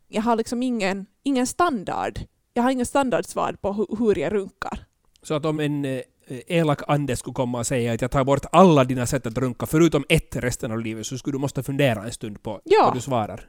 Jag 0.08 0.22
har 0.22 0.36
liksom 0.36 0.62
ingen, 0.62 1.06
ingen 1.22 1.46
standard. 1.46 2.18
Jag 2.54 2.62
har 2.62 2.70
ingen 2.70 2.86
standardsvar 2.86 3.52
på 3.60 3.68
hu- 3.72 3.98
hur 3.98 4.18
jag 4.18 4.32
runkar. 4.32 4.84
Så 5.22 5.34
att 5.34 5.44
om 5.44 5.60
en 5.60 5.84
eh, 5.84 6.00
elak 6.46 6.80
ande 6.88 7.16
skulle 7.16 7.34
komma 7.34 7.58
och 7.58 7.66
säga 7.66 7.92
att 7.92 8.00
jag 8.02 8.10
tar 8.10 8.24
bort 8.24 8.46
alla 8.52 8.84
dina 8.84 9.06
sätt 9.06 9.26
att 9.26 9.38
runka 9.38 9.66
förutom 9.66 10.04
ett 10.08 10.36
resten 10.36 10.72
av 10.72 10.80
livet 10.80 11.06
så 11.06 11.18
skulle 11.18 11.34
du 11.34 11.38
måste 11.38 11.62
fundera 11.62 12.04
en 12.04 12.12
stund 12.12 12.42
på 12.42 12.60
Ja. 12.64 12.84
vad 12.84 12.94
du 12.96 13.00
svarar. 13.00 13.48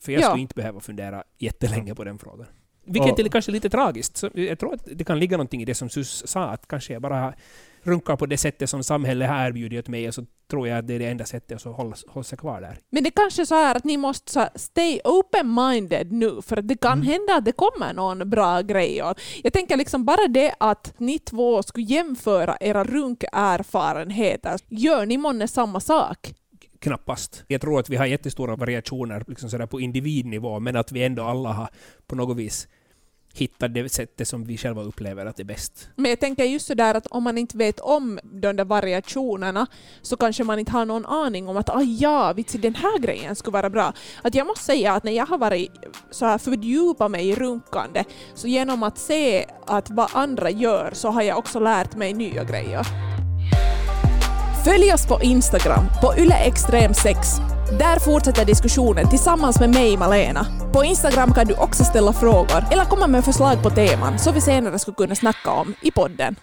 För 0.00 0.12
jag 0.12 0.22
Ja. 0.22 0.26
skulle 0.26 0.42
inte 0.42 0.54
behöva 0.54 0.80
fundera 0.80 1.22
jättelänge 1.38 1.94
på 1.94 2.04
den 2.04 2.18
frågan. 2.18 2.46
Vilket 2.84 3.12
Och- 3.12 3.20
är 3.20 3.28
kanske 3.28 3.52
lite 3.52 3.70
tragiskt. 3.70 4.16
Så 4.16 4.30
jag 4.34 4.58
tror 4.58 4.74
att 4.74 4.88
det 4.94 5.04
kan 5.04 5.18
ligga 5.18 5.36
någonting 5.36 5.62
i 5.62 5.64
det 5.64 5.74
som 5.74 5.88
Sus 5.90 6.26
sa, 6.26 6.42
att 6.44 6.68
kanske 6.68 6.92
jag 6.92 7.02
bara 7.02 7.34
runkar 7.82 8.16
på 8.16 8.26
det 8.26 8.36
sättet 8.36 8.70
som 8.70 8.84
samhället 8.84 9.28
har 9.28 9.46
erbjudit 9.46 9.88
mig 9.88 10.08
och 10.08 10.14
så 10.14 10.24
tror 10.50 10.68
jag 10.68 10.78
att 10.78 10.86
det 10.86 10.94
är 10.94 10.98
det 10.98 11.06
enda 11.06 11.24
sättet 11.24 11.54
och 11.54 11.60
så 11.60 11.72
hålls, 11.72 12.04
hålls 12.08 12.32
jag 12.32 12.38
kvar 12.38 12.60
där. 12.60 12.78
Men 12.90 13.04
det 13.04 13.10
kanske 13.10 13.46
så 13.46 13.54
är 13.54 13.74
att 13.74 13.84
ni 13.84 13.96
måste 13.96 14.32
så 14.32 14.40
här, 14.40 14.50
stay 14.54 15.00
open-minded 15.04 16.12
nu, 16.12 16.42
för 16.42 16.56
att 16.56 16.68
det 16.68 16.76
kan 16.76 17.02
hända 17.02 17.34
att 17.34 17.44
det 17.44 17.52
kommer 17.52 17.92
någon 17.92 18.30
bra 18.30 18.60
grej. 18.60 19.02
Jag 19.42 19.52
tänker 19.52 19.76
liksom 19.76 20.04
bara 20.04 20.28
det 20.28 20.54
att 20.60 20.94
ni 20.98 21.18
två 21.18 21.62
skulle 21.62 21.86
jämföra 21.86 22.56
era 22.60 22.84
runkerfarenheter. 22.84 24.60
Gör 24.68 25.06
ni 25.06 25.16
månne 25.16 25.48
samma 25.48 25.80
sak? 25.80 26.34
Knappast. 26.78 27.44
Jag 27.48 27.60
tror 27.60 27.80
att 27.80 27.90
vi 27.90 27.96
har 27.96 28.06
jättestora 28.06 28.56
variationer 28.56 29.24
liksom 29.26 29.50
sådär 29.50 29.66
på 29.66 29.80
individnivå, 29.80 30.60
men 30.60 30.76
att 30.76 30.92
vi 30.92 31.04
ändå 31.04 31.22
alla 31.22 31.52
har 31.52 31.68
på 32.06 32.16
något 32.16 32.36
vis 32.36 32.68
hittar 33.34 33.68
det 33.68 33.88
sättet 33.88 34.28
som 34.28 34.44
vi 34.44 34.56
själva 34.56 34.82
upplever 34.82 35.26
att 35.26 35.36
det 35.36 35.42
är 35.42 35.44
bäst. 35.44 35.88
Men 35.96 36.10
jag 36.10 36.20
tänker 36.20 36.44
just 36.44 36.66
sådär 36.66 36.94
att 36.94 37.06
om 37.06 37.22
man 37.22 37.38
inte 37.38 37.56
vet 37.56 37.80
om 37.80 38.18
de 38.22 38.56
där 38.56 38.64
variationerna 38.64 39.66
så 40.02 40.16
kanske 40.16 40.44
man 40.44 40.58
inte 40.58 40.72
har 40.72 40.84
någon 40.84 41.06
aning 41.06 41.48
om 41.48 41.56
att 41.56 41.70
ah, 41.70 41.82
ja, 41.82 42.32
vitsi, 42.32 42.58
den 42.58 42.74
här 42.74 42.98
grejen 42.98 43.36
skulle 43.36 43.52
vara 43.52 43.70
bra. 43.70 43.92
Att 44.22 44.34
jag 44.34 44.46
måste 44.46 44.64
säga 44.64 44.92
att 44.92 45.04
när 45.04 45.12
jag 45.12 45.26
har 45.26 45.38
varit 45.38 45.70
så 46.10 46.26
här 46.26 46.38
fördjupat 46.38 47.10
mig 47.10 47.28
i 47.28 47.34
runkande 47.34 48.04
så 48.34 48.48
genom 48.48 48.82
att 48.82 48.98
se 48.98 49.46
att 49.66 49.90
vad 49.90 50.10
andra 50.12 50.50
gör 50.50 50.90
så 50.92 51.08
har 51.08 51.22
jag 51.22 51.38
också 51.38 51.60
lärt 51.60 51.96
mig 51.96 52.12
nya 52.12 52.44
grejer. 52.44 53.09
Följ 54.64 54.92
oss 54.92 55.06
på 55.06 55.22
Instagram, 55.22 55.84
på 56.00 56.12
yleextrem6. 56.12 57.16
Där 57.78 57.98
fortsätter 57.98 58.44
diskussionen 58.44 59.08
tillsammans 59.08 59.60
med 59.60 59.70
mig, 59.70 59.96
Malena. 59.96 60.46
På 60.72 60.84
Instagram 60.84 61.32
kan 61.32 61.46
du 61.46 61.54
också 61.54 61.84
ställa 61.84 62.12
frågor 62.12 62.64
eller 62.72 62.84
komma 62.84 63.06
med 63.06 63.24
förslag 63.24 63.62
på 63.62 63.70
teman 63.70 64.18
som 64.18 64.34
vi 64.34 64.40
senare 64.40 64.78
skulle 64.78 64.94
kunna 64.94 65.14
snacka 65.14 65.50
om 65.50 65.74
i 65.80 65.90
podden. 65.90 66.36